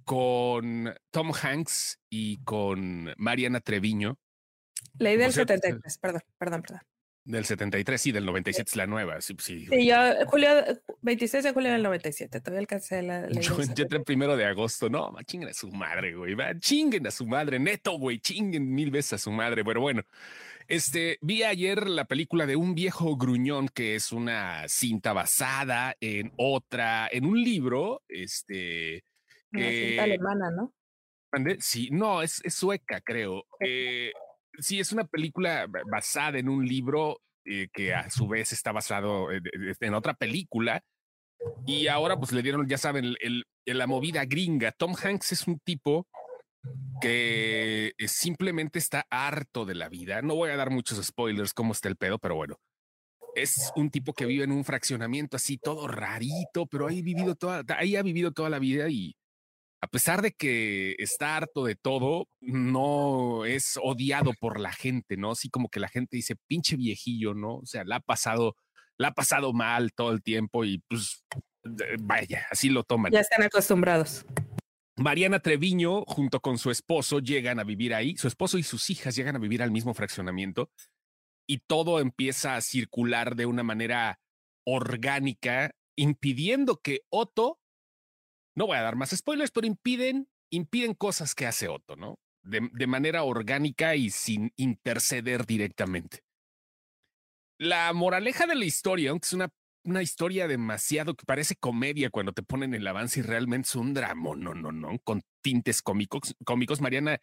con 0.04 0.92
Tom 1.10 1.32
Hanks 1.40 1.98
y 2.10 2.42
con 2.44 3.12
Mariana 3.16 3.60
Treviño 3.60 4.18
Ley 4.98 5.16
del 5.16 5.32
cierto, 5.32 5.54
73, 5.54 5.98
perdón, 5.98 6.22
perdón, 6.38 6.62
perdón. 6.62 6.80
del 7.24 7.44
73 7.44 8.06
y 8.06 8.12
del 8.12 8.26
97 8.26 8.68
es 8.70 8.76
la 8.76 8.86
nueva. 8.86 9.20
Sí, 9.20 9.36
sí, 9.38 9.66
Sí, 9.66 9.86
yo, 9.86 9.96
julio, 10.26 10.48
26 11.02 11.44
de 11.44 11.52
julio 11.52 11.70
del 11.72 11.82
97, 11.82 12.40
todavía 12.40 12.60
alcancé 12.60 13.02
la 13.02 13.20
ley. 13.28 13.42
Yo, 13.42 13.60
entré 13.60 13.86
el 13.98 14.04
primero 14.04 14.36
de 14.36 14.46
agosto. 14.46 14.88
No, 14.90 15.12
ma, 15.12 15.22
chinguen 15.22 15.50
a 15.50 15.54
su 15.54 15.70
madre, 15.70 16.14
güey. 16.14 16.34
va, 16.34 16.58
Chinguen 16.58 17.06
a 17.06 17.10
su 17.10 17.26
madre, 17.26 17.58
neto, 17.58 17.92
güey. 17.92 18.18
Chinguen 18.18 18.68
mil 18.74 18.90
veces 18.90 19.14
a 19.14 19.18
su 19.18 19.30
madre. 19.30 19.64
Pero 19.64 19.80
bueno, 19.80 20.02
este 20.70 21.18
vi 21.20 21.42
ayer 21.42 21.88
la 21.88 22.04
película 22.04 22.46
de 22.46 22.56
un 22.56 22.74
viejo 22.74 23.16
gruñón 23.16 23.68
que 23.68 23.94
es 23.96 24.12
una 24.12 24.66
cinta 24.68 25.12
basada 25.12 25.94
en 26.00 26.32
otra, 26.38 27.08
en 27.10 27.26
un 27.26 27.42
libro. 27.42 28.02
Este, 28.08 29.02
Una 29.52 29.68
cinta 29.70 30.02
alemana, 30.04 30.50
¿no? 30.50 30.72
sí, 31.58 31.88
no, 31.92 32.22
es, 32.22 32.40
es 32.44 32.54
sueca, 32.54 33.00
creo. 33.00 33.44
Eh, 33.60 34.12
sí, 34.58 34.80
es 34.80 34.92
una 34.92 35.04
película 35.06 35.66
ba- 35.68 35.82
basada 35.90 36.38
en 36.38 36.48
un 36.48 36.64
libro 36.66 37.20
eh, 37.44 37.68
que 37.72 37.92
a 37.94 38.08
su 38.10 38.28
vez 38.28 38.52
está 38.52 38.72
basado 38.72 39.30
en, 39.32 39.42
en 39.80 39.94
otra 39.94 40.14
película. 40.14 40.82
Y 41.66 41.86
ahora 41.86 42.16
pues 42.18 42.32
le 42.32 42.42
dieron, 42.42 42.68
ya 42.68 42.78
saben, 42.78 43.04
el, 43.20 43.44
el- 43.64 43.78
la 43.78 43.86
movida 43.86 44.24
gringa. 44.24 44.72
Tom 44.72 44.94
Hanks 45.00 45.32
es 45.32 45.46
un 45.46 45.58
tipo 45.60 46.06
que 47.00 47.92
eh, 47.98 48.08
simplemente 48.08 48.78
está 48.78 49.06
harto 49.10 49.64
de 49.64 49.74
la 49.74 49.88
vida. 49.88 50.22
No 50.22 50.34
voy 50.34 50.50
a 50.50 50.56
dar 50.56 50.70
muchos 50.70 51.04
spoilers 51.04 51.54
cómo 51.54 51.72
está 51.72 51.88
el 51.88 51.96
pedo, 51.96 52.18
pero 52.18 52.36
bueno, 52.36 52.56
es 53.34 53.72
un 53.76 53.90
tipo 53.90 54.12
que 54.12 54.26
vive 54.26 54.44
en 54.44 54.52
un 54.52 54.64
fraccionamiento 54.64 55.36
así 55.36 55.58
todo 55.58 55.88
rarito, 55.88 56.66
pero 56.66 56.88
ahí 56.88 57.02
vivido 57.02 57.34
toda, 57.34 57.64
ahí 57.76 57.96
ha 57.96 58.02
vivido 58.02 58.32
toda 58.32 58.50
la 58.50 58.58
vida 58.58 58.88
y 58.88 59.16
a 59.82 59.86
pesar 59.86 60.20
de 60.20 60.32
que 60.32 60.94
está 60.98 61.38
harto 61.38 61.64
de 61.64 61.74
todo, 61.74 62.28
no 62.40 63.46
es 63.46 63.78
odiado 63.82 64.32
por 64.38 64.60
la 64.60 64.72
gente, 64.72 65.16
¿no? 65.16 65.30
Así 65.30 65.48
como 65.48 65.70
que 65.70 65.80
la 65.80 65.88
gente 65.88 66.16
dice, 66.16 66.36
pinche 66.46 66.76
viejillo, 66.76 67.32
¿no? 67.32 67.56
O 67.56 67.66
sea, 67.66 67.84
la 67.84 67.96
ha 67.96 68.00
pasado, 68.00 68.56
la 68.98 69.08
ha 69.08 69.12
pasado 69.12 69.54
mal 69.54 69.92
todo 69.94 70.12
el 70.12 70.22
tiempo 70.22 70.66
y 70.66 70.82
pues 70.86 71.24
vaya, 72.00 72.46
así 72.50 72.68
lo 72.68 72.84
toman. 72.84 73.12
Ya 73.12 73.20
están 73.20 73.42
acostumbrados. 73.42 74.26
Mariana 75.00 75.40
Treviño, 75.40 76.04
junto 76.04 76.40
con 76.40 76.58
su 76.58 76.70
esposo, 76.70 77.20
llegan 77.20 77.58
a 77.58 77.64
vivir 77.64 77.94
ahí. 77.94 78.18
Su 78.18 78.28
esposo 78.28 78.58
y 78.58 78.62
sus 78.62 78.90
hijas 78.90 79.16
llegan 79.16 79.34
a 79.34 79.38
vivir 79.38 79.62
al 79.62 79.70
mismo 79.70 79.94
fraccionamiento 79.94 80.70
y 81.48 81.58
todo 81.58 82.00
empieza 82.00 82.54
a 82.54 82.60
circular 82.60 83.34
de 83.34 83.46
una 83.46 83.62
manera 83.62 84.20
orgánica, 84.66 85.74
impidiendo 85.96 86.82
que 86.82 87.00
Otto, 87.08 87.58
no 88.54 88.66
voy 88.66 88.76
a 88.76 88.82
dar 88.82 88.94
más 88.94 89.16
spoilers, 89.16 89.50
pero 89.50 89.66
impiden, 89.66 90.28
impiden 90.50 90.92
cosas 90.92 91.34
que 91.34 91.46
hace 91.46 91.68
Otto, 91.68 91.96
¿no? 91.96 92.18
De, 92.42 92.68
de 92.70 92.86
manera 92.86 93.22
orgánica 93.22 93.96
y 93.96 94.10
sin 94.10 94.52
interceder 94.56 95.46
directamente. 95.46 96.24
La 97.58 97.90
moraleja 97.94 98.46
de 98.46 98.54
la 98.54 98.66
historia, 98.66 99.12
aunque 99.12 99.24
es 99.24 99.32
una 99.32 99.50
una 99.84 100.02
historia 100.02 100.46
demasiado 100.46 101.14
que 101.14 101.24
parece 101.24 101.56
comedia 101.56 102.10
cuando 102.10 102.32
te 102.32 102.42
ponen 102.42 102.74
el 102.74 102.86
avance 102.86 103.20
y 103.20 103.22
realmente 103.22 103.68
es 103.68 103.74
un 103.74 103.94
drama, 103.94 104.34
no, 104.36 104.54
no, 104.54 104.72
no, 104.72 104.98
con 105.00 105.22
tintes 105.42 105.82
cómicos, 105.82 106.34
cómicos. 106.44 106.80
Mariana, 106.80 107.20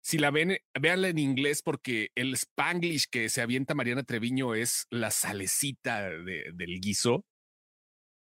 si 0.00 0.18
la 0.18 0.30
ven, 0.30 0.58
véanla 0.78 1.08
en 1.08 1.18
inglés 1.18 1.62
porque 1.62 2.10
el 2.14 2.34
spanglish 2.34 3.06
que 3.10 3.28
se 3.28 3.42
avienta 3.42 3.74
Mariana 3.74 4.04
Treviño 4.04 4.54
es 4.54 4.86
la 4.90 5.10
salecita 5.10 6.08
del 6.08 6.80
guiso. 6.80 7.24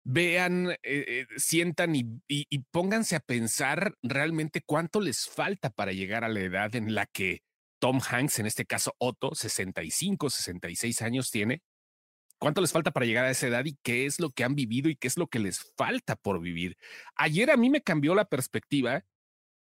Vean, 0.10 0.72
eh, 0.72 0.78
eh, 0.84 1.26
sientan 1.36 1.96
y, 1.96 2.22
y 2.28 2.60
pónganse 2.72 3.18
a 3.18 3.20
pensar 3.20 3.96
realmente 4.02 4.62
cuánto 4.66 5.02
les 5.02 5.28
falta 5.28 5.70
para 5.70 5.92
llegar 5.92 6.24
a 6.24 6.30
la 6.30 6.40
edad 6.40 6.76
en 6.76 6.96
la 6.96 7.06
que 7.08 7.42
Tom 7.80 8.00
Hanks, 8.02 8.40
en 8.40 8.46
este 8.46 8.66
caso 8.66 8.96
Otto, 9.00 9.36
65, 9.36 10.30
66 10.30 11.02
años 11.02 11.30
tiene 11.30 11.62
cuánto 12.40 12.62
les 12.62 12.72
falta 12.72 12.92
para 12.92 13.06
llegar 13.06 13.26
a 13.26 13.32
esa 13.32 13.48
edad 13.48 13.66
y 13.66 13.78
qué 13.84 14.06
es 14.06 14.20
lo 14.20 14.32
que 14.32 14.44
han 14.44 14.56
vivido 14.56 14.90
y 14.90 14.96
qué 14.96 15.08
es 15.08 15.18
lo 15.18 15.28
que 15.28 15.40
les 15.40 15.74
falta 15.76 16.16
por 16.16 16.40
vivir. 16.40 16.78
Ayer 17.16 17.52
a 17.52 17.58
mí 17.58 17.70
me 17.70 17.82
cambió 17.82 18.16
la 18.16 18.26
perspectiva 18.26 19.04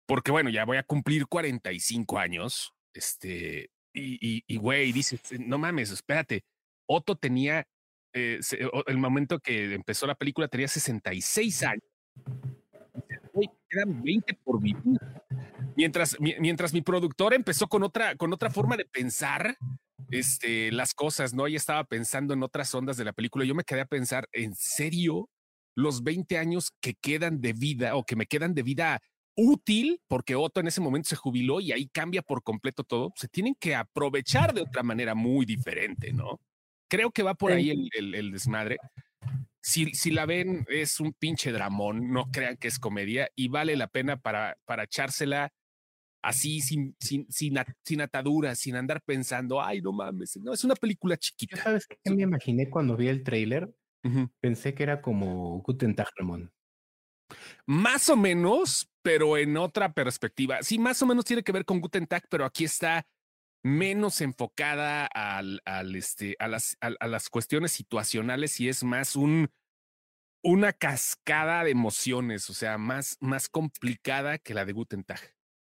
porque, 0.06 0.32
bueno, 0.32 0.50
ya 0.50 0.66
voy 0.66 0.78
a 0.78 0.84
cumplir 0.84 1.28
45 1.28 2.20
años. 2.20 2.74
Este, 2.94 3.72
y, 3.94 4.44
y, 4.46 4.58
güey, 4.58 4.92
dices, 4.92 5.22
no 5.40 5.58
mames, 5.58 5.92
espérate. 5.92 6.44
Otto 6.86 7.16
tenía, 7.16 7.66
eh, 8.14 8.40
el 8.88 8.98
momento 8.98 9.40
que 9.40 9.74
empezó 9.74 10.08
la 10.08 10.16
película 10.16 10.48
tenía 10.48 10.68
66 10.68 11.64
años. 11.64 11.84
Güey, 13.34 13.50
quedan 13.70 14.04
20 14.04 14.34
por 14.44 14.62
vivir. 14.62 15.00
Mientras, 15.76 16.18
mientras 16.20 16.74
mi 16.74 16.82
productor 16.82 17.34
empezó 17.34 17.68
con 17.68 17.84
otra, 17.84 18.16
con 18.16 18.34
otra 18.34 18.50
forma 18.50 18.76
de 18.76 18.86
pensar, 18.86 19.58
este, 20.10 20.72
las 20.72 20.94
cosas, 20.94 21.34
¿no? 21.34 21.48
Ella 21.48 21.58
estaba 21.58 21.84
pensando 21.84 22.34
en 22.34 22.44
otras 22.44 22.74
ondas 22.74 22.98
de 22.98 23.06
la 23.06 23.14
película. 23.14 23.46
Yo 23.46 23.56
me 23.56 23.64
quedé 23.64 23.82
a 23.82 23.86
pensar, 23.86 24.28
¿en 24.32 24.56
serio? 24.56 25.30
Los 25.76 26.04
20 26.04 26.38
años 26.38 26.72
que 26.82 26.96
quedan 26.96 27.42
de 27.42 27.54
vida 27.54 27.96
o 27.96 28.04
que 28.04 28.16
me 28.16 28.26
quedan 28.26 28.54
de 28.54 28.64
vida 28.64 29.02
útil, 29.36 30.02
porque 30.08 30.36
Otto 30.36 30.60
en 30.60 30.68
ese 30.68 30.82
momento 30.82 31.10
se 31.10 31.16
jubiló 31.16 31.60
y 31.60 31.72
ahí 31.72 31.88
cambia 31.88 32.22
por 32.22 32.44
completo 32.44 32.84
todo, 32.84 33.12
se 33.16 33.28
tienen 33.28 33.56
que 33.60 33.76
aprovechar 33.76 34.54
de 34.54 34.62
otra 34.62 34.84
manera 34.84 35.16
muy 35.16 35.46
diferente, 35.46 36.14
¿no? 36.14 36.40
Creo 36.90 37.12
que 37.12 37.24
va 37.24 37.36
por 37.36 37.54
ahí 37.54 37.70
el, 37.70 38.16
el, 38.16 38.32
desmadre. 38.32 38.78
Si, 39.62 39.94
si, 39.94 40.12
la 40.12 40.26
ven, 40.26 40.66
es 40.68 41.00
un 41.00 41.14
pinche 41.14 41.52
dramón, 41.52 42.12
no 42.12 42.30
crean 42.32 42.58
que 42.58 42.68
es 42.68 42.80
comedia 42.80 43.30
y 43.36 43.48
vale 43.48 43.78
la 43.78 43.88
pena 43.88 44.18
para, 44.18 44.58
para 44.66 44.84
echársela 44.84 45.54
así 46.22 46.62
sin, 46.62 46.96
sin, 47.00 47.26
sin, 47.30 47.56
sin 47.84 48.02
ataduras, 48.02 48.60
sin 48.60 48.76
andar 48.76 49.02
pensando, 49.02 49.62
ay, 49.62 49.82
no 49.82 49.92
mames, 49.92 50.38
no, 50.38 50.54
es 50.54 50.64
una 50.64 50.76
película 50.76 51.18
chiquita. 51.18 51.58
¿Sabes 51.58 51.88
qué 51.88 52.12
me 52.12 52.24
imaginé 52.24 52.70
cuando 52.70 52.96
vi 52.96 53.08
el 53.08 53.24
tráiler? 53.24 53.74
Pensé 54.40 54.74
que 54.74 54.84
era 54.84 55.02
como 55.02 55.62
Guten 55.62 55.96
Tag, 55.96 56.08
Ramón. 56.18 56.52
Más 57.66 58.10
o 58.10 58.18
menos, 58.18 58.90
pero 59.02 59.38
en 59.38 59.56
otra 59.58 59.94
perspectiva. 59.94 60.64
Sí, 60.64 60.78
más 60.80 61.02
o 61.02 61.06
menos 61.06 61.26
tiene 61.26 61.44
que 61.44 61.52
ver 61.52 61.66
con 61.66 61.80
Guten 61.80 62.08
Tag, 62.08 62.24
pero 62.30 62.46
aquí 62.46 62.66
está 62.66 63.06
menos 63.64 64.22
enfocada 64.22 65.06
al, 65.06 65.62
al 65.66 65.96
este, 65.96 66.36
a, 66.40 66.48
las, 66.48 66.78
a, 66.82 67.08
las 67.08 67.30
cuestiones 67.30 67.72
situacionales 67.72 68.60
y 68.60 68.70
es 68.70 68.84
más 68.84 69.16
un, 69.16 69.52
una 70.44 70.74
cascada 70.74 71.64
de 71.64 71.72
emociones, 71.72 72.50
o 72.50 72.54
sea, 72.54 72.78
más, 72.78 73.18
más 73.20 73.50
complicada 73.50 74.40
que 74.40 74.54
la 74.54 74.66
de 74.66 74.74
Guten 74.74 75.04
Tag. 75.04 75.20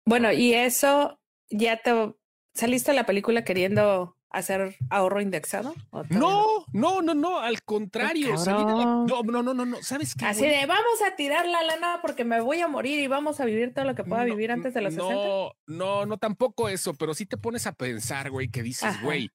Bueno, 0.08 0.32
y 0.32 0.54
eso 0.54 1.20
ya 1.50 1.76
te 1.82 2.14
saliste 2.54 2.92
a 2.92 2.94
la 2.94 3.04
película 3.04 3.44
queriendo 3.44 4.16
hacer 4.30 4.74
ahorro 4.88 5.20
indexado? 5.20 5.74
No, 6.08 6.64
no, 6.72 7.02
no, 7.02 7.12
no, 7.12 7.40
al 7.40 7.62
contrario. 7.62 8.34
no, 8.46 9.04
no, 9.06 9.42
no, 9.42 9.52
no, 9.52 9.66
no, 9.66 9.82
¿sabes 9.82 10.14
qué? 10.14 10.24
Así 10.24 10.46
de 10.46 10.64
vamos 10.64 11.02
a 11.06 11.14
tirar 11.14 11.46
la 11.46 11.62
lana 11.62 11.98
porque 12.00 12.24
me 12.24 12.40
voy 12.40 12.60
a 12.60 12.68
morir 12.68 12.98
y 13.00 13.06
vamos 13.06 13.38
a 13.40 13.44
vivir 13.44 13.74
todo 13.74 13.84
lo 13.84 13.94
que 13.94 14.02
pueda 14.02 14.24
vivir 14.24 14.50
antes 14.50 14.72
de 14.72 14.80
los 14.80 14.94
no, 14.94 15.08
60. 15.08 15.26
No, 15.26 15.52
no, 15.66 16.06
no, 16.06 16.16
tampoco 16.16 16.70
eso, 16.70 16.94
pero 16.94 17.12
sí 17.12 17.26
te 17.26 17.36
pones 17.36 17.66
a 17.66 17.72
pensar, 17.72 18.30
güey, 18.30 18.48
que 18.48 18.62
dices, 18.62 19.02
güey, 19.02 19.30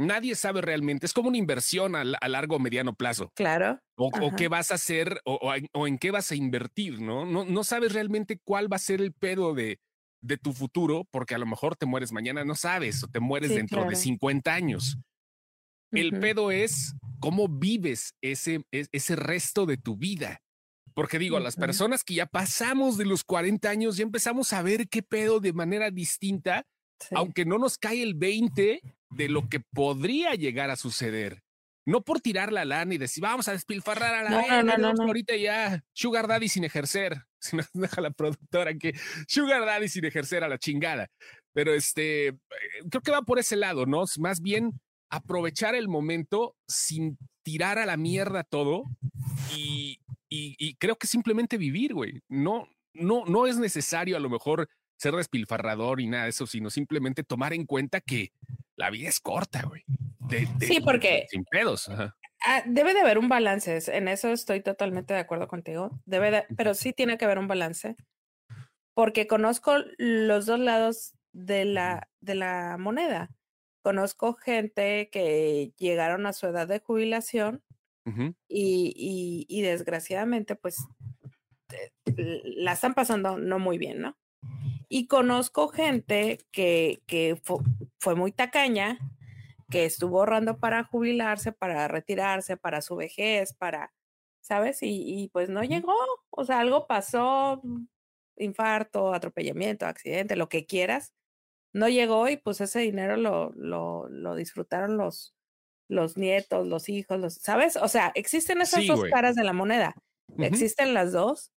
nadie 0.00 0.34
sabe 0.34 0.60
realmente, 0.60 1.06
es 1.06 1.12
como 1.12 1.28
una 1.28 1.38
inversión 1.38 1.94
a, 1.94 2.04
largo 2.04 2.56
o 2.56 2.58
mediano 2.58 2.94
plazo. 2.94 3.30
Claro. 3.34 3.78
O, 3.96 4.10
qué 4.36 4.48
vas 4.48 4.70
a 4.70 4.74
hacer 4.74 5.20
o, 5.24 5.86
en 5.86 5.98
qué 5.98 6.10
vas 6.10 6.30
a 6.32 6.34
invertir, 6.34 7.00
¿no? 7.00 7.26
¿no? 7.26 7.44
No 7.44 7.64
sabes 7.64 7.92
realmente 7.92 8.40
cuál 8.42 8.72
va 8.72 8.76
a 8.76 8.80
ser 8.80 9.00
el 9.00 9.12
pedo 9.12 9.54
de, 9.54 9.78
de 10.22 10.36
tu 10.36 10.52
futuro, 10.52 11.06
porque 11.10 11.34
a 11.34 11.38
lo 11.38 11.46
mejor 11.46 11.76
te 11.76 11.86
mueres 11.86 12.12
mañana, 12.12 12.44
no 12.44 12.54
sabes, 12.54 13.04
o 13.04 13.08
te 13.08 13.20
mueres 13.20 13.50
dentro 13.50 13.84
de 13.84 13.96
50 13.96 14.52
años. 14.52 14.98
El 15.92 16.18
pedo 16.20 16.50
es 16.50 16.94
cómo 17.18 17.48
vives 17.48 18.14
ese, 18.22 18.64
e, 18.72 18.86
ese 18.92 19.16
resto 19.16 19.66
de 19.66 19.76
tu 19.76 19.96
vida. 19.96 20.40
Porque 20.94 21.18
digo, 21.18 21.36
a 21.36 21.40
las 21.40 21.56
personas 21.56 22.04
que 22.04 22.14
ya 22.14 22.26
pasamos 22.26 22.96
de 22.96 23.06
los 23.06 23.24
40 23.24 23.68
años, 23.68 23.96
ya 23.96 24.02
empezamos 24.02 24.52
a 24.52 24.62
ver 24.62 24.88
qué 24.88 25.02
pedo 25.02 25.40
de 25.40 25.52
manera 25.52 25.90
distinta, 25.90 26.66
aunque 27.12 27.44
no 27.44 27.58
nos 27.58 27.78
cae 27.78 28.02
el 28.02 28.14
20 28.14 28.80
de 29.10 29.28
lo 29.28 29.48
que 29.48 29.60
podría 29.60 30.34
llegar 30.34 30.70
a 30.70 30.76
suceder. 30.76 31.42
No 31.86 32.02
por 32.02 32.20
tirar 32.20 32.52
la 32.52 32.64
lana 32.64 32.94
y 32.94 32.98
decir, 32.98 33.22
vamos 33.22 33.48
a 33.48 33.52
despilfarrar 33.52 34.14
a 34.14 34.22
la 34.22 34.62
no, 34.62 34.78
no, 34.78 34.92
no, 34.92 35.04
ahorita 35.04 35.34
ya 35.36 35.82
Sugar 35.92 36.28
Daddy 36.28 36.48
sin 36.48 36.64
ejercer. 36.64 37.22
Si 37.42 37.56
nos 37.56 37.70
deja 37.72 38.02
la 38.02 38.10
productora 38.10 38.74
que 38.74 38.92
Sugar 39.26 39.64
Daddy 39.64 39.88
sin 39.88 40.04
ejercer 40.04 40.44
a 40.44 40.48
la 40.48 40.58
chingada. 40.58 41.08
Pero 41.54 41.72
este, 41.72 42.28
eh, 42.28 42.36
creo 42.90 43.00
que 43.00 43.10
va 43.10 43.22
por 43.22 43.38
ese 43.38 43.56
lado, 43.56 43.86
¿no? 43.86 44.04
Más 44.18 44.42
bien 44.42 44.78
aprovechar 45.08 45.74
el 45.74 45.88
momento 45.88 46.54
sin 46.68 47.16
tirar 47.42 47.78
a 47.78 47.86
la 47.86 47.96
mierda 47.96 48.44
todo 48.44 48.84
y, 49.56 50.00
y, 50.28 50.54
y 50.58 50.74
creo 50.74 50.96
que 50.96 51.06
simplemente 51.06 51.56
vivir, 51.56 51.94
güey. 51.94 52.20
No, 52.28 52.68
no, 52.92 53.24
no 53.24 53.46
es 53.46 53.56
necesario 53.56 54.18
a 54.18 54.20
lo 54.20 54.28
mejor 54.28 54.68
ser 54.98 55.14
despilfarrador 55.14 56.00
y 56.00 56.06
nada 56.06 56.24
de 56.24 56.30
eso, 56.30 56.46
sino 56.46 56.68
simplemente 56.68 57.24
tomar 57.24 57.54
en 57.54 57.64
cuenta 57.64 58.00
que 58.02 58.32
la 58.80 58.90
vida 58.90 59.08
es 59.08 59.20
corta, 59.20 59.62
güey. 59.62 59.84
sí, 60.60 60.80
porque... 60.80 61.26
Sin 61.30 61.44
pedos. 61.44 61.88
Ah, 62.42 62.62
debe 62.64 62.94
de 62.94 63.00
haber 63.00 63.18
un 63.18 63.28
balance, 63.28 63.78
en 63.94 64.08
eso 64.08 64.30
estoy 64.30 64.62
totalmente 64.62 65.12
de 65.12 65.20
acuerdo 65.20 65.46
contigo, 65.46 65.90
debe 66.06 66.46
pero 66.56 66.72
sí 66.72 66.94
tiene 66.94 67.18
que 67.18 67.26
haber 67.26 67.38
un 67.38 67.48
balance, 67.48 67.96
porque 68.94 69.26
conozco 69.26 69.74
los 69.98 70.46
dos 70.46 70.58
lados 70.58 71.12
de 71.32 71.66
la, 71.66 72.08
de 72.20 72.34
la 72.34 72.76
moneda. 72.78 73.30
Conozco 73.82 74.34
gente 74.34 75.10
que 75.10 75.72
llegaron 75.76 76.24
a 76.24 76.32
su 76.32 76.46
edad 76.46 76.66
de 76.66 76.80
jubilación 76.80 77.62
y, 78.48 79.46
y, 79.48 79.62
desgraciadamente 79.62 80.56
pues 80.56 80.78
eh, 81.72 82.42
la 82.44 82.72
están 82.72 82.94
pasando 82.94 83.38
no 83.38 83.58
muy 83.58 83.78
bien, 83.78 84.00
¿no? 84.00 84.16
Y 84.92 85.06
conozco 85.06 85.68
gente 85.68 86.38
que, 86.50 87.00
que 87.06 87.40
fue 88.00 88.16
muy 88.16 88.32
tacaña, 88.32 88.98
que 89.70 89.84
estuvo 89.84 90.18
ahorrando 90.18 90.58
para 90.58 90.82
jubilarse, 90.82 91.52
para 91.52 91.86
retirarse, 91.86 92.56
para 92.56 92.82
su 92.82 92.96
vejez, 92.96 93.54
para, 93.54 93.94
¿sabes? 94.40 94.78
Y, 94.82 95.30
pues 95.32 95.48
no 95.48 95.62
llegó, 95.62 95.94
o 96.30 96.44
sea, 96.44 96.58
algo 96.58 96.88
pasó, 96.88 97.62
infarto, 98.36 99.14
atropellamiento, 99.14 99.86
accidente, 99.86 100.34
lo 100.34 100.48
que 100.48 100.66
quieras, 100.66 101.14
no 101.72 101.88
llegó 101.88 102.28
y 102.28 102.36
pues 102.36 102.60
ese 102.60 102.80
dinero 102.80 103.16
lo, 103.16 103.52
lo, 103.54 104.08
lo 104.08 104.34
disfrutaron 104.34 104.96
los, 104.96 105.36
los 105.88 106.16
nietos, 106.16 106.66
los 106.66 106.88
hijos, 106.88 107.20
los, 107.20 107.34
¿sabes? 107.34 107.76
O 107.76 107.86
sea, 107.86 108.10
existen 108.16 108.60
esas 108.60 108.84
dos 108.88 109.04
caras 109.04 109.36
de 109.36 109.44
la 109.44 109.52
moneda, 109.52 109.94
existen 110.36 110.94
las 110.94 111.12
dos 111.12 111.52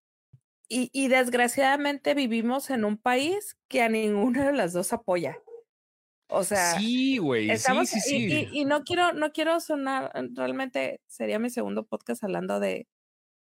y, 0.70 0.90
y 0.94 1.08
desgraciadamente 1.08 2.14
vivimos 2.14 2.70
en 2.70 2.86
un 2.86 2.98
país 2.98 3.58
que 3.68 3.82
a 3.82 3.90
ninguna 3.90 4.46
de 4.46 4.54
las 4.54 4.74
dos 4.74 4.94
apoya. 4.94 5.38
O 6.30 6.44
sea, 6.44 6.80
sí, 6.80 7.18
güey. 7.18 7.56
Sí, 7.58 7.86
sí, 7.86 8.00
sí. 8.00 8.16
Y, 8.16 8.34
y, 8.34 8.62
y, 8.62 8.66
no 8.66 8.84
quiero, 8.84 9.14
no 9.14 9.32
quiero 9.32 9.60
sonar, 9.60 10.12
realmente 10.34 11.02
sería 11.08 11.38
mi 11.38 11.50
segundo 11.50 11.86
podcast 11.86 12.24
hablando 12.24 12.60
de 12.60 12.88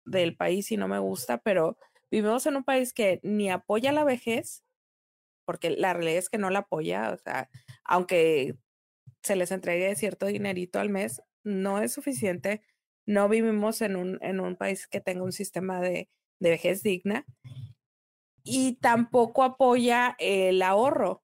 del 0.05 0.35
país 0.35 0.71
y 0.71 0.77
no 0.77 0.87
me 0.87 0.99
gusta, 0.99 1.39
pero 1.39 1.77
vivimos 2.11 2.45
en 2.45 2.57
un 2.57 2.63
país 2.63 2.93
que 2.93 3.19
ni 3.23 3.49
apoya 3.49 3.91
la 3.91 4.03
vejez, 4.03 4.63
porque 5.45 5.71
la 5.71 5.93
realidad 5.93 6.19
es 6.19 6.29
que 6.29 6.37
no 6.37 6.49
la 6.49 6.59
apoya, 6.59 7.11
o 7.11 7.17
sea, 7.17 7.49
aunque 7.83 8.55
se 9.23 9.35
les 9.35 9.51
entregue 9.51 9.95
cierto 9.95 10.27
dinerito 10.27 10.79
al 10.79 10.89
mes, 10.89 11.21
no 11.43 11.81
es 11.81 11.93
suficiente. 11.93 12.61
No 13.07 13.29
vivimos 13.29 13.81
en 13.81 13.95
un, 13.95 14.19
en 14.21 14.39
un 14.39 14.55
país 14.55 14.87
que 14.87 15.01
tenga 15.01 15.23
un 15.23 15.31
sistema 15.31 15.79
de, 15.81 16.09
de 16.39 16.49
vejez 16.51 16.83
digna 16.83 17.25
y 18.43 18.73
tampoco 18.75 19.43
apoya 19.43 20.15
el 20.19 20.61
ahorro, 20.61 21.23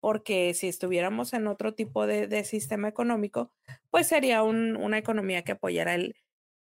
porque 0.00 0.54
si 0.54 0.68
estuviéramos 0.68 1.32
en 1.32 1.48
otro 1.48 1.74
tipo 1.74 2.06
de, 2.06 2.28
de 2.28 2.44
sistema 2.44 2.88
económico, 2.88 3.52
pues 3.90 4.06
sería 4.06 4.42
un, 4.42 4.76
una 4.76 4.98
economía 4.98 5.42
que 5.42 5.52
apoyara 5.52 5.94
el, 5.94 6.14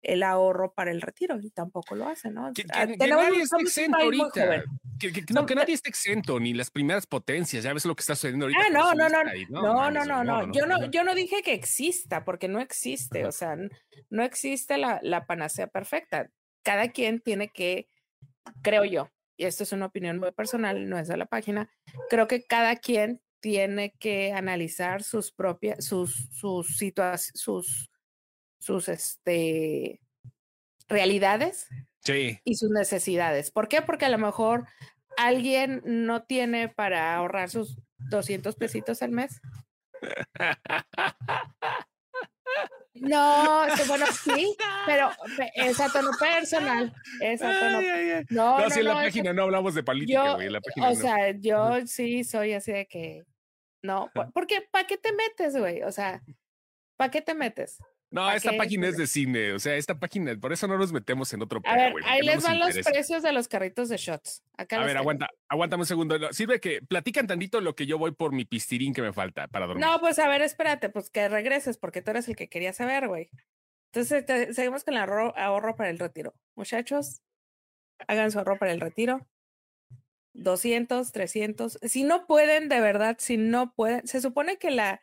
el 0.01 0.23
ahorro 0.23 0.73
para 0.73 0.91
el 0.91 1.01
retiro 1.01 1.39
y 1.41 1.49
tampoco 1.49 1.95
lo 1.95 2.07
hace, 2.07 2.29
¿no? 2.29 2.53
Que, 2.53 2.63
ah, 2.73 2.87
que, 2.87 2.97
que 2.97 3.07
nadie 3.07 3.41
está 3.41 3.57
exento 3.59 3.97
ahorita. 3.97 4.63
Que, 4.99 5.25
no, 5.31 5.45
que 5.45 5.55
nadie 5.55 5.73
está 5.73 5.89
exento, 5.89 6.39
ni 6.39 6.53
las 6.53 6.71
primeras 6.71 7.05
potencias, 7.05 7.63
ya 7.63 7.73
ves 7.73 7.85
lo 7.85 7.95
que 7.95 8.01
está 8.01 8.15
sucediendo 8.15 8.45
ahorita. 8.45 8.61
Ah, 8.65 8.69
no, 8.71 8.93
no, 8.93 9.09
no, 9.09 9.23
no, 9.49 9.91
no, 9.91 10.05
no, 10.05 10.23
no, 10.23 10.51
yo 10.51 10.65
no, 10.65 10.85
yo 10.89 11.03
no 11.03 11.13
dije 11.13 11.41
que 11.43 11.53
exista, 11.53 12.23
porque 12.23 12.47
no 12.47 12.59
existe, 12.59 13.25
o 13.25 13.31
sea, 13.31 13.55
no 14.09 14.23
existe 14.23 14.77
la, 14.77 14.99
la 15.03 15.25
panacea 15.25 15.67
perfecta. 15.67 16.29
Cada 16.67 16.89
quien 16.89 17.21
tiene 17.21 17.47
que, 17.47 17.87
creo 18.61 18.83
yo, 18.83 19.09
y 19.37 19.45
esto 19.45 19.63
es 19.63 19.71
una 19.71 19.85
opinión 19.85 20.17
muy 20.19 20.33
personal, 20.33 20.89
no 20.89 20.99
es 20.99 21.07
de 21.07 21.15
la 21.15 21.27
página, 21.27 21.69
creo 22.09 22.27
que 22.27 22.43
cada 22.43 22.75
quien 22.75 23.21
tiene 23.39 23.93
que 23.99 24.33
analizar 24.33 25.01
sus 25.01 25.31
propias, 25.31 25.85
sus, 25.85 26.27
sus 26.33 26.75
situaciones, 26.75 27.31
sus 27.35 27.89
sus 28.59 28.89
este, 28.89 30.01
realidades 30.89 31.67
y 32.43 32.55
sus 32.55 32.69
necesidades. 32.69 33.49
¿Por 33.51 33.69
qué? 33.69 33.81
Porque 33.81 34.05
a 34.05 34.09
lo 34.09 34.17
mejor 34.17 34.65
alguien 35.17 35.81
no 35.85 36.23
tiene 36.23 36.69
para 36.69 37.15
ahorrar 37.15 37.49
sus 37.49 37.77
200 37.97 38.55
pesitos 38.55 39.01
al 39.01 39.11
mes. 39.11 39.39
No, 43.01 43.65
bueno, 43.87 44.05
sí, 44.23 44.55
pero 44.85 45.09
es 45.55 45.79
a 45.79 45.89
tono 45.91 46.11
personal. 46.19 46.93
Es 47.21 47.41
a 47.41 47.59
tono, 47.59 47.81
no, 48.29 48.59
no, 48.59 48.69
no, 48.69 48.75
en 48.75 48.85
la 48.85 48.93
página 48.93 49.33
no 49.33 49.43
hablamos 49.43 49.75
de 49.75 49.83
política, 49.83 50.33
güey. 50.35 50.49
La 50.49 50.61
página 50.61 50.89
o 50.89 50.95
sea, 50.95 51.31
yo 51.31 51.85
sí 51.85 52.23
soy 52.23 52.53
así 52.53 52.71
de 52.71 52.87
que, 52.87 53.25
no, 53.81 54.09
porque 54.33 54.61
¿para 54.71 54.87
qué 54.87 54.97
te 54.97 55.11
metes, 55.13 55.57
güey? 55.57 55.83
O 55.83 55.91
sea, 55.91 56.21
¿para 56.95 57.11
qué 57.11 57.21
te 57.21 57.33
metes? 57.33 57.79
No, 58.09 58.31
esta 58.31 58.55
página 58.55 58.87
es 58.87 58.95
de 58.95 59.05
cine, 59.05 59.51
o 59.51 59.59
sea, 59.59 59.75
esta 59.75 59.99
página, 59.99 60.33
por 60.39 60.53
eso 60.53 60.65
no 60.67 60.77
nos 60.77 60.93
metemos 60.93 61.33
en 61.33 61.41
otro 61.41 61.61
A 61.65 61.75
ver, 61.75 61.93
ahí 62.05 62.21
les 62.21 62.41
van 62.41 62.57
los 62.57 62.73
precios 62.77 63.21
de 63.21 63.33
los 63.33 63.49
carritos 63.49 63.89
de 63.89 63.97
shots. 63.97 64.43
Acá 64.55 64.81
a 64.81 64.85
ver, 64.85 64.95
aguanta, 64.95 65.29
aguántame 65.49 65.81
un 65.81 65.87
segundo. 65.87 66.17
Sirve 66.31 66.61
que 66.61 66.81
platican 66.81 67.27
tantito 67.27 67.59
lo 67.59 67.75
que 67.75 67.85
yo 67.85 67.97
voy 67.97 68.11
por 68.11 68.31
mi 68.31 68.45
pistirín 68.45 68.93
que 68.93 69.01
me 69.01 69.11
falta 69.11 69.47
para 69.49 69.67
dormir. 69.67 69.85
No, 69.85 69.99
pues 69.99 70.19
a 70.19 70.29
ver, 70.29 70.41
espérate, 70.41 70.89
pues 70.89 71.09
que 71.09 71.27
regreses, 71.27 71.77
porque 71.77 72.01
tú 72.01 72.11
eres 72.11 72.29
el 72.29 72.37
que 72.37 72.47
quería 72.47 72.71
saber, 72.71 73.09
güey. 73.09 73.29
Entonces, 73.91 74.25
seguimos 74.55 74.85
con 74.85 74.93
el 74.93 75.01
ahorro, 75.01 75.37
ahorro 75.37 75.75
para 75.75 75.89
el 75.89 75.99
retiro. 75.99 76.33
Muchachos, 76.55 77.21
hagan 78.07 78.31
su 78.31 78.37
ahorro 78.39 78.57
para 78.57 78.71
el 78.71 78.79
retiro. 78.79 79.27
200, 80.33 81.11
300. 81.11 81.79
Si 81.81 82.03
no 82.03 82.25
pueden, 82.25 82.69
de 82.69 82.79
verdad, 82.79 83.17
si 83.19 83.37
no 83.37 83.73
pueden, 83.73 84.07
se 84.07 84.21
supone 84.21 84.57
que 84.57 84.71
la 84.71 85.01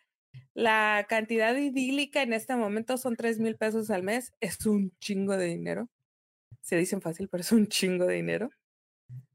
la 0.54 1.06
cantidad 1.08 1.54
idílica 1.56 2.22
en 2.22 2.32
este 2.32 2.54
momento 2.54 2.96
son 2.96 3.16
3 3.16 3.40
mil 3.40 3.56
pesos 3.56 3.90
al 3.90 4.02
mes. 4.02 4.32
Es 4.40 4.66
un 4.66 4.96
chingo 4.98 5.36
de 5.36 5.46
dinero. 5.46 5.88
Se 6.60 6.76
dicen 6.76 7.02
fácil, 7.02 7.28
pero 7.28 7.42
es 7.42 7.52
un 7.52 7.66
chingo 7.66 8.06
de 8.06 8.14
dinero. 8.14 8.50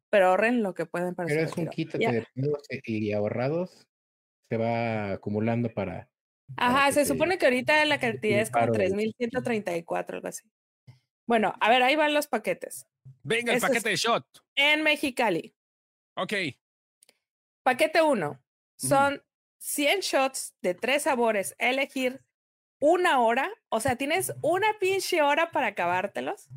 Pero 0.09 0.27
ahorren 0.27 0.63
lo 0.63 0.73
que 0.73 0.85
pueden 0.85 1.15
para 1.15 1.27
Pero 1.27 1.41
es 1.41 1.55
un 1.57 1.67
kit 1.67 1.93
de 1.93 2.25
y 2.85 3.11
ahorrados. 3.11 3.87
Se 4.49 4.57
va 4.57 5.11
acumulando 5.11 5.71
para. 5.71 6.09
Ajá, 6.57 6.91
se 6.91 7.05
supone 7.05 7.37
que 7.37 7.45
ahorita 7.45 7.85
la 7.85 7.99
cantidad 7.99 8.39
es 8.39 8.49
como 8.49 8.67
3.134, 8.67 10.13
algo 10.15 10.27
así. 10.27 10.49
Bueno, 11.27 11.53
a 11.59 11.69
ver, 11.69 11.83
ahí 11.83 11.95
van 11.95 12.15
los 12.15 12.27
paquetes. 12.27 12.87
Venga, 13.21 13.53
el 13.53 13.61
paquete 13.61 13.89
de 13.89 13.95
shot. 13.97 14.25
En 14.55 14.81
Mexicali. 14.81 15.53
Ok. 16.15 16.33
Paquete 17.61 18.01
1. 18.01 18.43
Son 18.77 19.21
100 19.59 19.99
shots 20.01 20.55
de 20.61 20.73
tres 20.73 21.03
sabores, 21.03 21.55
elegir 21.59 22.21
una 22.79 23.19
hora, 23.19 23.51
o 23.69 23.79
sea, 23.79 23.97
tienes 23.97 24.33
una 24.41 24.67
pinche 24.79 25.21
hora 25.21 25.51
para 25.51 25.67
acabártelos. 25.67 26.49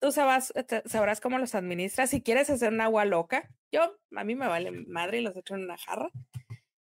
Tú 0.00 0.12
sabrás, 0.12 0.52
sabrás 0.84 1.20
cómo 1.20 1.38
los 1.38 1.56
administras. 1.56 2.10
Si 2.10 2.22
quieres 2.22 2.48
hacer 2.48 2.72
un 2.72 2.80
agua 2.80 3.04
loca, 3.04 3.50
yo, 3.72 3.98
a 4.14 4.22
mí 4.22 4.36
me 4.36 4.46
vale 4.46 4.70
madre 4.70 5.18
y 5.18 5.22
los 5.22 5.36
echo 5.36 5.56
en 5.56 5.64
una 5.64 5.76
jarra. 5.76 6.10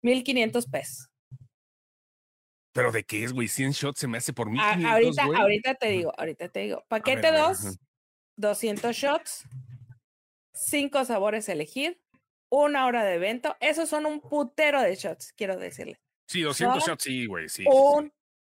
1500 0.02 0.68
pesos. 0.68 1.10
¿Pero 2.74 2.92
de 2.92 3.06
qué 3.06 3.24
es, 3.24 3.32
güey? 3.32 3.48
100 3.48 3.72
shots 3.72 4.00
se 4.02 4.08
me 4.08 4.18
hace 4.18 4.34
por 4.34 4.50
1500, 4.50 4.92
Ahorita, 4.92 5.24
ahorita 5.24 5.76
te 5.76 5.88
digo, 5.88 6.14
ahorita 6.18 6.50
te 6.50 6.60
digo. 6.60 6.84
Paquete 6.90 7.32
2, 7.32 7.80
200 8.36 8.96
shots, 8.96 9.48
5 10.54 11.06
sabores 11.06 11.48
elegir, 11.48 12.02
una 12.50 12.86
hora 12.86 13.04
de 13.04 13.16
evento. 13.16 13.56
Esos 13.60 13.90
son 13.90 14.06
un 14.06 14.22
putero 14.22 14.82
de 14.82 14.96
shots, 14.96 15.34
quiero 15.34 15.58
decirle. 15.58 16.00
Sí, 16.28 16.42
200 16.42 16.86
shots, 16.86 17.04
sí, 17.04 17.26
güey, 17.26 17.50
sí. 17.50 17.66
Un 17.68 18.12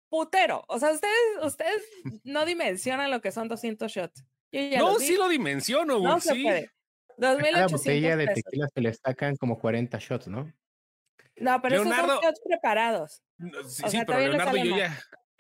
putero. 0.10 0.64
O 0.68 0.80
sea, 0.80 0.92
ustedes, 0.92 1.14
ustedes 1.44 1.84
no 2.24 2.46
dimensionan 2.46 3.12
lo 3.12 3.22
que 3.22 3.32
son 3.32 3.48
200 3.48 3.92
shots. 3.92 4.26
no, 4.52 5.00
sí 5.00 5.16
lo 5.16 5.28
dimensiono, 5.28 6.00
güey. 6.00 6.12
No 6.12 6.20
sí. 6.20 6.30
se 6.30 6.44
puede. 6.44 6.72
Cada 7.18 7.68
botella 7.68 8.18
de 8.18 8.28
tequila 8.28 8.68
se 8.74 8.82
le 8.82 8.94
sacan 8.94 9.36
como 9.38 9.58
40 9.58 9.98
shots, 10.00 10.28
¿no? 10.28 10.52
No, 11.38 11.62
pero 11.62 11.76
esos 11.82 11.96
son 11.96 12.20
shots 12.22 12.42
preparados. 12.46 13.24
sí, 13.68 14.00
pero 14.06 14.20
Leonardo 14.20 14.58
y 14.58 14.70
yo 14.70 14.78
ya. 14.78 14.98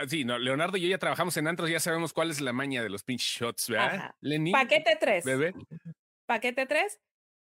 Sí, 0.08 0.26
no, 0.26 0.38
Leonardo 0.38 0.76
y 0.76 0.82
yo 0.82 0.88
ya 0.89 0.98
trabajamos 0.98 1.38
en 1.38 1.48
antros, 1.48 1.70
ya 1.70 1.80
sabemos 1.80 2.12
cuál 2.12 2.30
es 2.30 2.41
la 2.41 2.52
maña 2.52 2.84
de 2.84 2.89
los 2.89 3.04
pinches 3.04 3.28
shots, 3.28 3.70
¿verdad? 3.70 4.13
Paquete 4.52 4.98
3. 5.00 5.24
Bebé. 5.24 5.54
Paquete 6.26 6.65
3, 6.65 7.00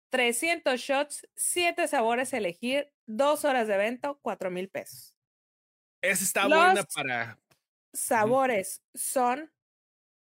300 0.10 0.80
shots, 0.80 1.28
7 1.36 1.88
sabores 1.88 2.34
a 2.34 2.38
elegir, 2.38 2.91
2 3.08 3.46
horas 3.46 3.67
de 3.67 3.76
evento, 3.76 4.20
4 4.22 4.52
mil 4.52 4.70
pesos. 4.70 5.15
Esa 6.02 6.24
está 6.24 6.48
buena 6.48 6.84
para. 6.84 7.39
Sabores 7.93 8.84
son 8.93 9.52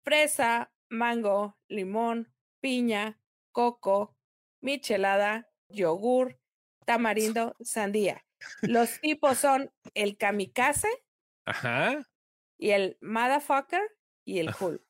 fresa, 0.04 0.72
mango, 0.88 1.58
limón, 1.68 2.32
piña, 2.60 3.20
coco, 3.52 4.16
michelada, 4.60 5.50
yogur, 5.68 6.38
tamarindo, 6.86 7.56
sandía. 7.60 8.24
Los 8.62 9.00
tipos 9.00 9.38
son 9.38 9.72
el 9.94 10.16
kamikaze 10.16 10.88
Ajá. 11.46 12.02
y 12.58 12.70
el 12.70 12.98
motherfucker 13.00 13.82
y 14.24 14.38
el 14.38 14.54
hulk. 14.58 14.82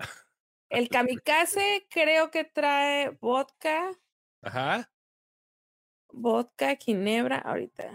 El 0.70 0.88
kamikaze 0.88 1.88
creo 1.90 2.30
que 2.30 2.44
trae 2.44 3.10
vodka, 3.20 3.90
Ajá. 4.42 4.90
Vodka, 6.12 6.76
ginebra, 6.76 7.38
ahorita, 7.38 7.94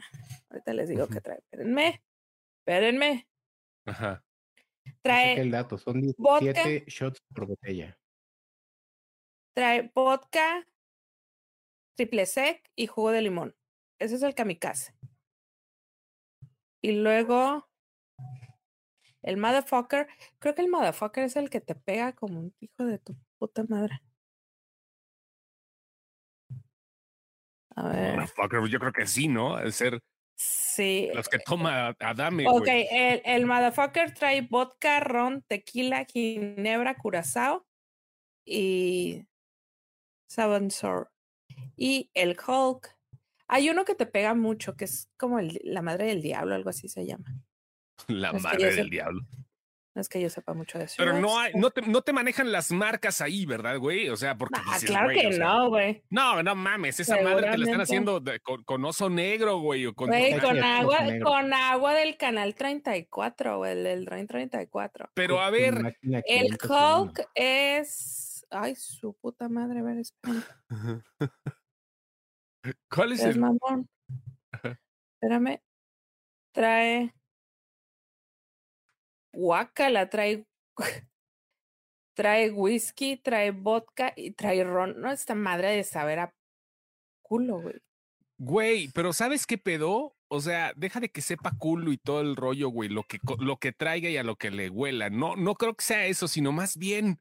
ahorita 0.49 0.73
les 0.73 0.89
digo 0.89 1.08
que 1.08 1.21
trae. 1.21 1.39
Espérenme, 1.39 2.03
espérenme. 2.60 3.27
Ajá. 3.86 4.23
Trae. 5.01 5.39
el 5.39 5.51
dato, 5.51 5.77
son 5.77 6.01
17 6.01 6.86
shots 6.88 7.21
por 7.34 7.47
botella. 7.47 7.97
Trae 9.53 9.91
vodka, 9.93 10.67
triple 11.95 12.25
sec 12.25 12.69
y 12.75 12.88
jugo 12.88 13.12
de 13.12 13.21
limón. 13.21 13.55
Ese 13.99 14.15
es 14.15 14.23
el 14.23 14.36
kamikaze. 14.36 14.93
Y 16.81 16.91
luego 16.91 17.67
el 19.25 19.38
motherfucker, 19.38 20.08
creo 20.38 20.53
que 20.53 20.62
el 20.62 20.69
motherfucker 20.69 21.23
es 21.23 21.36
el 21.36 21.49
que 21.49 21.62
te 21.62 21.73
pega 21.73 22.13
como 22.13 22.39
un 22.39 22.55
hijo 22.60 22.86
de 22.86 22.99
tu 22.99 23.17
puta 23.39 23.63
madre. 23.67 24.01
A 27.75 27.89
ver. 27.89 28.19
yo 28.69 28.79
creo 28.79 28.93
que 28.93 29.05
sí, 29.05 29.27
¿no? 29.27 29.55
Al 29.55 29.73
ser 29.73 29.99
sí. 30.35 31.09
los 31.13 31.27
que 31.27 31.39
toma 31.39 31.95
Adame. 31.99 32.45
Ok, 32.47 32.67
el, 32.67 33.21
el 33.25 33.45
motherfucker 33.45 34.13
trae 34.13 34.41
vodka, 34.41 34.99
ron, 35.01 35.43
tequila, 35.43 36.05
ginebra, 36.05 36.95
curazao 36.95 37.65
y 38.45 39.25
Sabanzor. 40.27 41.11
Y 41.75 42.11
el 42.13 42.38
Hulk. 42.38 42.95
Hay 43.47 43.69
uno 43.69 43.85
que 43.85 43.95
te 43.95 44.05
pega 44.05 44.33
mucho, 44.33 44.75
que 44.75 44.85
es 44.85 45.09
como 45.17 45.39
el, 45.39 45.59
la 45.63 45.81
madre 45.81 46.07
del 46.07 46.21
diablo, 46.21 46.55
algo 46.55 46.69
así 46.69 46.88
se 46.88 47.05
llama. 47.05 47.25
La 48.07 48.33
madre 48.33 48.73
del 48.73 48.89
diablo. 48.89 49.21
No 49.95 50.01
es 50.01 50.10
que 50.10 50.19
yo 50.19 50.29
sepa 50.29 50.53
mucho 50.53 50.77
de 50.77 50.84
eso. 50.86 50.95
Pero 50.97 51.13
no 51.21 51.39
hay, 51.39 51.53
no 51.53 51.71
te, 51.71 51.81
no 51.81 52.01
te 52.01 52.12
manejan 52.12 52.51
las 52.51 52.69
marcas 52.69 53.21
ahí, 53.21 53.45
¿verdad, 53.45 53.77
güey? 53.77 54.10
O 54.10 54.17
sea, 54.17 54.38
porque. 54.38 54.60
Ah, 54.62 54.73
dices, 54.73 54.89
claro 54.89 55.05
güey, 55.05 55.21
que 55.21 55.27
o 55.27 55.31
sea, 55.31 55.45
no, 55.45 55.69
güey. 55.69 56.03
No, 56.10 56.43
no 56.43 56.53
mames, 56.53 56.99
esa 56.99 57.21
madre 57.21 57.49
te 57.51 57.58
la 57.58 57.63
están 57.65 57.79
haciendo 57.79 58.19
de- 58.19 58.41
con, 58.41 58.63
con 58.65 58.84
oso 58.84 59.10
negro, 59.10 59.60
güey, 59.60 59.86
o 59.86 59.95
con. 59.95 60.10
Güey, 60.10 60.38
con 60.39 60.62
agua, 60.62 60.99
negro. 61.01 61.25
con 61.27 61.53
agua 61.53 61.93
del 61.93 62.17
canal 62.17 62.55
34, 62.55 63.58
güey, 63.60 63.71
el 63.71 63.84
del 63.86 64.03
Drain 64.05 64.27
34. 64.27 65.12
Pero 65.13 65.39
a 65.39 65.49
ver, 65.49 65.95
El 66.01 66.58
501. 66.58 67.01
Hulk 67.03 67.29
es. 67.34 68.45
Ay, 68.49 68.75
su 68.75 69.13
puta 69.13 69.47
madre, 69.47 69.79
a 69.79 69.84
ver, 69.84 69.97
espérame. 69.99 70.43
¿cuál 72.89 73.12
es 73.13 73.21
Es 73.21 73.36
el? 73.36 73.39
mamón. 73.39 73.89
Espérame. 75.21 75.62
Trae. 76.53 77.13
Guacala, 79.35 80.09
trae. 80.09 80.45
trae 82.15 82.51
whisky, 82.51 83.17
trae 83.17 83.51
vodka 83.51 84.13
y 84.15 84.31
trae 84.31 84.63
ron. 84.63 84.99
No, 85.01 85.11
esta 85.11 85.35
madre 85.35 85.69
de 85.75 85.83
saber 85.83 86.19
a 86.19 86.33
culo, 87.23 87.61
güey. 87.61 87.75
Güey, 88.37 88.89
pero 88.93 89.13
¿sabes 89.13 89.45
qué 89.47 89.57
pedo? 89.57 90.15
O 90.29 90.41
sea, 90.41 90.73
deja 90.75 90.99
de 90.99 91.09
que 91.09 91.21
sepa 91.21 91.51
culo 91.57 91.91
y 91.91 91.97
todo 91.97 92.21
el 92.21 92.35
rollo, 92.35 92.69
güey, 92.69 92.89
lo 92.89 93.03
que, 93.03 93.19
lo 93.39 93.57
que 93.57 93.71
traiga 93.71 94.09
y 94.09 94.17
a 94.17 94.23
lo 94.23 94.35
que 94.37 94.51
le 94.51 94.69
huela. 94.69 95.09
No, 95.09 95.35
no 95.35 95.55
creo 95.55 95.75
que 95.75 95.85
sea 95.85 96.05
eso, 96.07 96.27
sino 96.27 96.51
más 96.51 96.77
bien. 96.77 97.19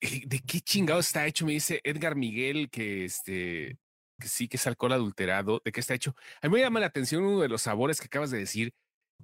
eh, 0.00 0.22
¿De 0.26 0.40
qué 0.40 0.60
chingado 0.60 1.00
está 1.00 1.26
hecho? 1.26 1.46
Me 1.46 1.52
dice 1.52 1.80
Edgar 1.84 2.16
Miguel 2.16 2.70
que 2.70 3.04
este 3.04 3.78
que 4.18 4.28
sí 4.28 4.48
que 4.48 4.56
es 4.56 4.66
alcohol 4.66 4.92
adulterado. 4.92 5.60
¿De 5.64 5.72
qué 5.72 5.80
está 5.80 5.94
hecho? 5.94 6.14
A 6.40 6.48
mí 6.48 6.54
me 6.54 6.60
llama 6.60 6.80
la 6.80 6.86
atención 6.86 7.22
uno 7.24 7.40
de 7.40 7.48
los 7.48 7.62
sabores 7.62 8.00
que 8.00 8.06
acabas 8.06 8.30
de 8.30 8.38
decir. 8.38 8.72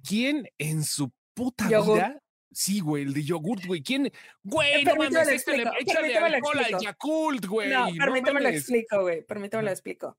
¿Quién 0.07 0.47
en 0.57 0.83
su 0.83 1.11
puta 1.33 1.67
vida? 1.67 2.19
Sí, 2.51 2.81
güey, 2.81 3.03
el 3.03 3.13
de 3.13 3.23
yogurt, 3.23 3.65
güey. 3.65 3.81
¿Quién? 3.81 4.11
Güey, 4.43 4.81
Eh, 4.81 4.83
no 4.85 4.91
permíteme 4.91 5.25
mames, 5.25 5.27
lo 5.27 5.33
échale, 5.33 5.63
explico, 5.63 5.71
échale 5.79 6.17
alcohol 6.17 6.59
al. 6.59 6.81
Yakult, 6.81 7.45
güey. 7.47 7.69
No, 7.69 7.89
no 7.89 7.97
permíteme 7.97 8.41
lo 8.41 8.49
explico, 8.49 9.01
güey. 9.01 9.25
Permíteme 9.25 9.63
lo 9.63 9.71
explico. 9.71 10.17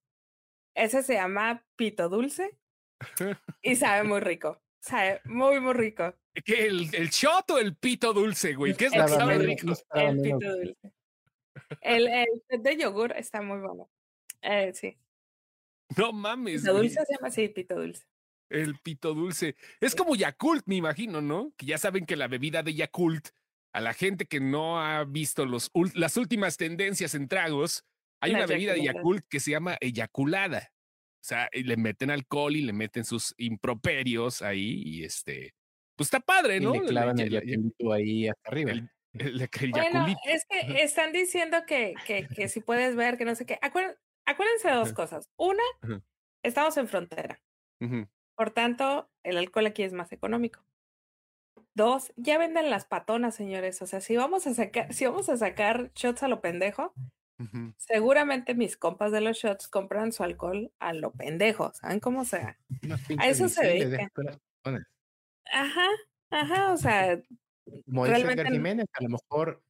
Ese 0.75 1.03
se 1.05 1.15
llama 1.15 1.65
pito 1.77 2.09
dulce 2.09 2.59
y 3.63 3.77
sabe 3.77 4.03
muy 4.03 4.21
rico. 4.21 4.61
Sabe 4.81 5.21
muy, 5.25 5.61
muy 5.61 5.75
rico. 5.75 6.13
¿Qué, 6.45 6.67
el, 6.67 6.93
el 6.95 7.09
shot 7.11 7.51
o 7.53 7.59
el 7.59 7.77
pito 7.77 8.13
dulce, 8.13 8.55
güey? 8.55 8.75
¿Qué 8.75 8.87
es 8.87 8.97
lo 8.97 9.05
que 9.05 9.13
sabe 9.13 9.39
rico? 9.39 9.67
no 9.69 10.01
El 10.01 10.21
pito 10.21 10.57
dulce. 10.57 10.93
El, 11.81 12.09
el 12.49 12.63
de 12.63 12.77
yogur 12.77 13.13
está 13.13 13.41
muy 13.41 13.61
bueno. 13.61 13.89
Eh, 14.43 14.73
sí. 14.75 14.99
No 15.97 16.13
mames. 16.13 16.63
Pito 16.63 16.73
güey. 16.73 16.89
dulce 16.89 17.05
se 17.07 17.15
llama 17.15 17.29
así, 17.29 17.49
pito 17.49 17.77
dulce. 17.77 18.05
El 18.51 18.79
pito 18.79 19.15
dulce. 19.15 19.57
Es 19.81 19.95
como 19.95 20.15
Yakult, 20.17 20.65
me 20.67 20.77
imagino, 20.77 21.21
¿no? 21.21 21.53
Que 21.57 21.67
ya 21.67 21.79
saben 21.79 22.07
que 22.07 22.17
la 22.17 22.29
bebida 22.29 22.63
de 22.63 22.75
Yakult, 22.75 23.29
a 23.73 23.81
la 23.81 23.95
gente 23.95 24.27
que 24.27 24.41
no 24.41 24.81
ha 24.81 25.05
visto 25.05 25.47
los, 25.47 25.71
las 25.95 26.17
últimas 26.17 26.57
tendencias 26.57 27.15
en 27.15 27.27
tragos, 27.29 27.85
hay 28.21 28.33
La 28.33 28.39
una 28.39 28.47
bebida 28.47 28.75
de. 28.75 28.83
Yakult 28.85 29.25
que 29.29 29.41
se 29.41 29.51
llama 29.51 29.77
eyaculada. 29.81 30.71
O 31.21 31.27
sea, 31.27 31.49
y 31.53 31.63
le 31.63 31.77
meten 31.79 32.11
alcohol 32.11 32.55
y 32.55 32.61
le 32.63 32.73
meten 32.75 33.05
sus 33.05 33.35
improperios 33.39 34.43
ahí 34.43 34.83
y 34.85 35.05
este, 35.05 35.55
pues 35.97 36.09
está 36.09 36.21
padre, 36.21 36.57
Y 36.59 36.61
¿no? 36.61 36.75
le 36.75 36.83
clavan 36.83 37.19
el 37.19 37.31
yaculito 37.31 37.93
ahí 37.93 38.29
hasta 38.29 38.51
arriba. 38.51 38.71
el- 38.73 38.91
el- 39.15 39.41
el 39.41 39.71
Bueno, 39.71 40.07
es 40.27 40.45
que 40.49 40.83
están 40.83 41.13
diciendo 41.13 41.65
que, 41.67 41.95
que, 42.07 42.27
que 42.29 42.49
si 42.49 42.61
puedes 42.61 42.95
ver, 42.95 43.17
que 43.17 43.25
no 43.25 43.35
sé 43.35 43.47
qué. 43.47 43.59
Acuér- 43.63 43.97
acuérdense 44.27 44.69
de 44.69 44.75
dos 44.75 44.93
cosas. 44.93 45.31
Una, 45.37 45.63
estamos 46.43 46.77
en 46.77 46.89
frontera. 46.89 47.41
Por 48.37 48.51
tanto, 48.51 49.09
el 49.23 49.37
alcohol 49.37 49.67
aquí 49.67 49.83
es 49.83 49.93
más 49.93 50.13
económico. 50.13 50.65
Dos, 51.75 52.13
ya 52.17 52.39
venden 52.39 52.71
las 52.71 52.85
patonas, 52.85 53.35
señores. 53.35 53.83
O 53.83 53.87
sea, 53.87 54.01
si 54.01 54.17
vamos 54.17 54.47
a 54.47 54.55
sacar, 54.55 54.93
si 54.95 55.07
vamos 55.07 55.29
a 55.29 55.37
sacar 55.37 55.91
shots 55.95 56.23
a 56.23 56.29
lo 56.29 56.41
pendejo, 56.41 56.93
seguramente 57.79 58.55
mis 58.55 58.77
compas 58.77 59.11
de 59.13 59.21
los 59.21 59.37
shots 59.39 59.69
compran 59.69 60.13
su 60.13 60.23
alcohol 60.23 60.73
a 60.79 60.93
lo 60.93 61.13
pendejo. 61.13 61.73
¿Saben 61.75 62.01
cómo 62.01 62.25
sea? 62.25 62.59
A 63.19 63.29
eso 63.29 63.49
se 63.49 63.67
dedican. 63.67 64.09
Ajá, 65.53 65.89
ajá. 66.31 66.73
O 66.73 66.77
sea, 66.77 67.21
Como 67.87 68.07
dice 68.07 68.45
Jiménez, 68.45 68.87
a 68.93 69.03
lo 69.03 69.09
mejor 69.11 69.63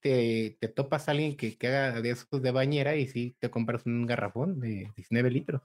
te, 0.00 0.58
te 0.60 0.68
topas 0.68 1.08
a 1.08 1.12
alguien 1.12 1.36
que, 1.36 1.56
que 1.56 1.68
haga 1.68 2.00
de 2.00 2.10
esos 2.10 2.42
de 2.42 2.50
bañera 2.50 2.96
y 2.96 3.08
sí 3.08 3.36
te 3.38 3.50
compras 3.50 3.86
un 3.86 4.06
garrafón 4.06 4.60
de 4.60 4.90
19 4.96 5.30
litros. 5.30 5.62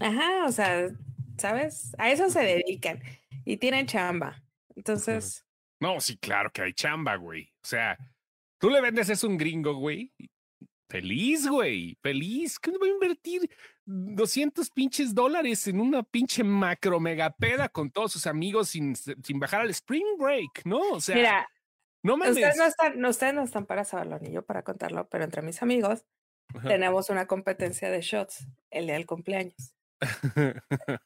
Ajá, 0.00 0.46
o 0.46 0.52
sea, 0.52 0.88
¿sabes? 1.38 1.92
A 1.98 2.10
eso 2.10 2.30
se 2.30 2.40
dedican 2.40 3.02
y 3.44 3.56
tienen 3.56 3.86
chamba. 3.86 4.42
Entonces, 4.76 5.44
No, 5.80 6.00
sí, 6.00 6.16
claro 6.18 6.52
que 6.52 6.62
hay 6.62 6.72
chamba, 6.74 7.16
güey. 7.16 7.44
O 7.62 7.66
sea, 7.66 7.96
tú 8.58 8.70
le 8.70 8.80
vendes 8.80 9.08
eso 9.08 9.26
a 9.26 9.30
un 9.30 9.38
gringo, 9.38 9.74
güey. 9.74 10.12
Feliz, 10.88 11.46
güey. 11.48 11.96
Feliz. 12.02 12.58
¿Qué 12.58 12.70
voy 12.72 12.90
a 12.90 12.92
invertir 12.92 13.48
200 13.86 14.70
pinches 14.70 15.14
dólares 15.14 15.66
en 15.68 15.80
una 15.80 16.02
pinche 16.02 16.42
macro 16.44 16.98
megapeda 17.00 17.68
con 17.68 17.90
todos 17.90 18.12
sus 18.12 18.26
amigos 18.26 18.70
sin, 18.70 18.94
sin 18.96 19.38
bajar 19.38 19.60
al 19.62 19.70
spring 19.70 20.04
break? 20.18 20.64
No, 20.64 20.80
o 20.92 21.00
sea, 21.00 21.14
mira, 21.16 21.48
no 22.02 22.16
mames. 22.16 22.34
ustedes 22.36 22.56
no 22.56 22.64
están, 22.64 23.00
no, 23.00 23.08
ustedes 23.08 23.34
no 23.34 23.42
están 23.42 23.66
para 23.66 23.84
saberlo 23.84 24.18
ni 24.18 24.32
yo 24.32 24.42
para 24.42 24.62
contarlo, 24.62 25.08
pero 25.08 25.24
entre 25.24 25.42
mis 25.42 25.62
amigos 25.62 26.04
Ajá. 26.54 26.68
tenemos 26.68 27.08
una 27.08 27.26
competencia 27.26 27.88
de 27.90 28.00
shots 28.00 28.46
el 28.70 28.86
día 28.86 28.94
del 28.94 29.06
cumpleaños. 29.06 29.74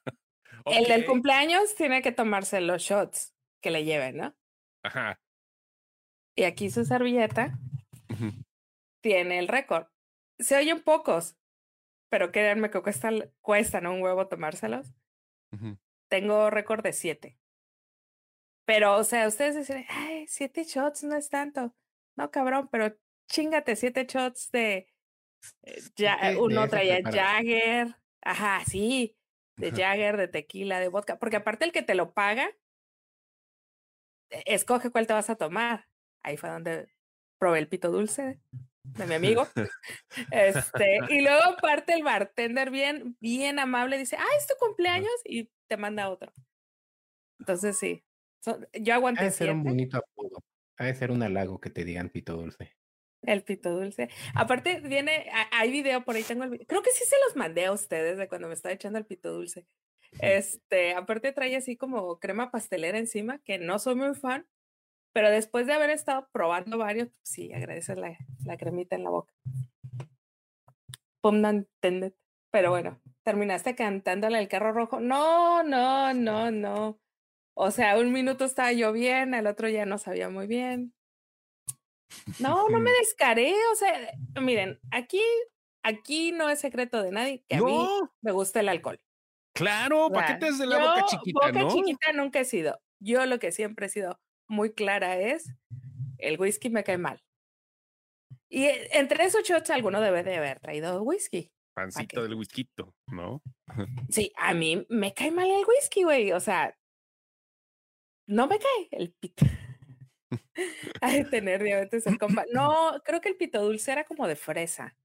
El 0.66 0.84
del 0.84 1.04
cumpleaños 1.04 1.74
tiene 1.74 2.00
que 2.02 2.12
tomarse 2.12 2.60
los 2.60 2.82
shots 2.82 3.34
que 3.60 3.70
le 3.70 3.84
lleven, 3.84 4.16
¿no? 4.16 4.34
Ajá. 4.82 5.20
Y 6.36 6.44
aquí 6.44 6.70
su 6.70 6.84
servilleta 6.84 7.58
tiene 9.02 9.38
el 9.38 9.48
récord. 9.48 9.86
Se 10.38 10.56
oyen 10.56 10.82
pocos, 10.82 11.36
pero 12.10 12.32
créanme 12.32 12.70
que 12.70 12.82
cuesta, 12.82 13.10
cuestan 13.40 13.86
un 13.86 14.02
huevo 14.02 14.26
tomárselos. 14.28 14.94
Tengo 16.08 16.50
récord 16.50 16.82
de 16.82 16.92
siete. 16.92 17.38
Pero, 18.66 18.96
o 18.96 19.04
sea, 19.04 19.28
ustedes 19.28 19.56
dicen, 19.56 19.84
ay, 19.88 20.26
siete 20.26 20.64
shots 20.64 21.04
no 21.04 21.16
es 21.16 21.28
tanto. 21.28 21.76
No, 22.16 22.30
cabrón, 22.30 22.68
pero 22.72 22.96
chingate 23.28 23.76
siete 23.76 24.06
shots 24.06 24.50
de. 24.50 24.92
eh, 25.62 25.82
ya, 25.96 26.18
uno 26.38 26.68
traía. 26.68 27.02
Jagger. 27.02 27.94
Ajá, 28.24 28.62
sí. 28.66 29.16
De 29.56 29.68
Ajá. 29.68 29.76
Jagger, 29.76 30.16
de 30.16 30.28
tequila, 30.28 30.80
de 30.80 30.88
vodka. 30.88 31.18
Porque 31.18 31.36
aparte 31.36 31.64
el 31.64 31.72
que 31.72 31.82
te 31.82 31.94
lo 31.94 32.12
paga, 32.12 32.50
e- 34.30 34.42
escoge 34.46 34.90
cuál 34.90 35.06
te 35.06 35.12
vas 35.12 35.30
a 35.30 35.36
tomar. 35.36 35.86
Ahí 36.22 36.36
fue 36.36 36.48
donde 36.50 36.88
probé 37.38 37.58
el 37.60 37.68
pito 37.68 37.90
dulce 37.90 38.40
de 38.82 39.06
mi 39.06 39.14
amigo. 39.14 39.46
Este, 40.30 41.00
y 41.08 41.22
luego 41.22 41.42
aparte 41.44 41.92
el 41.92 42.02
bartender 42.04 42.70
bien, 42.70 43.16
bien 43.20 43.58
amable 43.58 43.98
dice, 43.98 44.16
ah, 44.16 44.26
es 44.38 44.46
tu 44.46 44.54
cumpleaños 44.58 45.12
y 45.24 45.50
te 45.68 45.76
manda 45.76 46.08
otro. 46.08 46.32
Entonces 47.40 47.76
sí, 47.78 48.04
son- 48.42 48.66
yo 48.72 48.92
Ha 48.94 48.96
aguanté 48.96 49.24
de 49.24 49.30
ser 49.32 49.50
un 49.50 49.64
bonito 49.64 49.98
apodo. 49.98 50.38
Ha 50.78 50.84
de 50.86 50.94
ser 50.94 51.10
un 51.10 51.22
halago 51.22 51.60
que 51.60 51.70
te 51.70 51.84
digan 51.84 52.10
pito 52.10 52.34
dulce. 52.36 52.76
El 53.26 53.42
pito 53.42 53.70
dulce. 53.70 54.08
Aparte 54.34 54.80
viene, 54.80 55.28
ha- 55.32 55.48
hay 55.58 55.70
video 55.70 56.04
por 56.04 56.16
ahí, 56.16 56.22
tengo 56.22 56.44
el 56.44 56.50
video. 56.50 56.66
Creo 56.66 56.82
que 56.82 56.90
sí 56.90 57.04
se 57.04 57.16
los 57.26 57.36
mandé 57.36 57.66
a 57.66 57.72
ustedes 57.72 58.18
de 58.18 58.28
cuando 58.28 58.48
me 58.48 58.54
estaba 58.54 58.72
echando 58.74 58.98
el 58.98 59.06
pito 59.06 59.32
dulce. 59.32 59.66
Este, 60.20 60.94
aparte 60.94 61.32
trae 61.32 61.56
así 61.56 61.76
como 61.76 62.18
crema 62.20 62.50
pastelera 62.50 62.98
encima, 62.98 63.40
que 63.44 63.58
no 63.58 63.78
soy 63.78 63.96
muy 63.96 64.14
fan, 64.14 64.46
pero 65.12 65.30
después 65.30 65.66
de 65.66 65.72
haber 65.74 65.90
estado 65.90 66.28
probando 66.32 66.78
varios, 66.78 67.08
pues 67.08 67.20
sí, 67.24 67.52
agradeces 67.52 67.98
la, 67.98 68.16
la 68.44 68.56
cremita 68.56 68.96
en 68.96 69.04
la 69.04 69.10
boca. 69.10 69.32
Pum, 71.20 71.40
no 71.40 71.48
entended. 71.48 72.12
Pero 72.50 72.70
bueno, 72.70 73.00
terminaste 73.24 73.74
cantándole 73.74 74.38
el 74.38 74.48
carro 74.48 74.72
rojo. 74.72 75.00
No, 75.00 75.62
no, 75.64 76.14
no, 76.14 76.50
no. 76.50 77.00
O 77.54 77.70
sea, 77.70 77.98
un 77.98 78.12
minuto 78.12 78.44
estaba 78.44 78.72
yo 78.72 78.92
bien, 78.92 79.34
al 79.34 79.46
otro 79.46 79.68
ya 79.68 79.86
no 79.86 79.98
sabía 79.98 80.28
muy 80.28 80.46
bien. 80.46 80.94
No, 82.38 82.68
no 82.68 82.80
me 82.80 82.90
descaré. 82.92 83.54
O 83.72 83.74
sea, 83.74 84.10
miren, 84.40 84.80
aquí, 84.90 85.22
aquí 85.82 86.32
no 86.32 86.48
es 86.50 86.60
secreto 86.60 87.02
de 87.02 87.12
nadie 87.12 87.44
que 87.48 87.56
a 87.56 87.62
mí 87.62 87.86
me 88.22 88.32
gusta 88.32 88.60
el 88.60 88.68
alcohol. 88.68 89.00
claro, 89.54 90.10
paquetes 90.10 90.58
de 90.58 90.66
la 90.66 90.78
boca 90.78 91.06
chiquita, 91.06 91.46
boca 91.46 91.62
¿no? 91.62 91.70
chiquita 91.70 92.12
nunca 92.12 92.40
he 92.40 92.44
sido. 92.44 92.80
Yo 93.00 93.24
lo 93.26 93.38
que 93.38 93.52
siempre 93.52 93.86
he 93.86 93.88
sido 93.90 94.20
muy 94.48 94.72
clara 94.72 95.18
es 95.18 95.54
el 96.18 96.40
whisky 96.40 96.70
me 96.70 96.84
cae 96.84 96.98
mal. 96.98 97.22
Y 98.48 98.64
eh, 98.64 98.88
entre 98.92 99.24
esos 99.24 99.42
shots 99.42 99.70
alguno 99.70 100.00
debe 100.00 100.22
de 100.22 100.36
haber 100.36 100.60
traído 100.60 101.02
whisky. 101.02 101.50
Pancito 101.74 102.22
del 102.22 102.34
whisky, 102.34 102.68
¿no? 103.08 103.42
Sí, 104.10 104.32
a 104.36 104.54
mí 104.54 104.86
me 104.88 105.12
cae 105.12 105.30
mal 105.30 105.48
el 105.48 105.64
whisky, 105.66 106.04
güey. 106.04 106.32
O 106.32 106.40
sea, 106.40 106.76
no 108.28 108.46
me 108.46 108.58
cae 108.58 108.88
el 108.92 109.12
pito. 109.12 109.44
De 111.02 111.24
tener 111.24 111.62
diabetes 111.62 112.06
el 112.06 112.18
compa. 112.18 112.44
No, 112.52 113.00
creo 113.04 113.20
que 113.20 113.28
el 113.28 113.36
pito 113.36 113.62
dulce 113.62 113.92
era 113.92 114.04
como 114.04 114.26
de 114.26 114.36
fresa. 114.36 114.96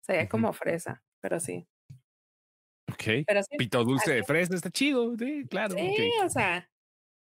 O 0.00 0.04
sea, 0.04 0.28
como 0.28 0.52
fresa, 0.52 1.02
pero 1.20 1.38
sí. 1.38 1.66
Ok. 2.92 3.24
Pero 3.26 3.42
sí, 3.42 3.56
Pito 3.56 3.84
dulce 3.84 4.12
de 4.12 4.24
fresa 4.24 4.54
está 4.54 4.70
chido, 4.70 5.14
sí, 5.16 5.46
claro. 5.48 5.74
sí, 5.76 6.10
o 6.24 6.28
sea, 6.28 6.68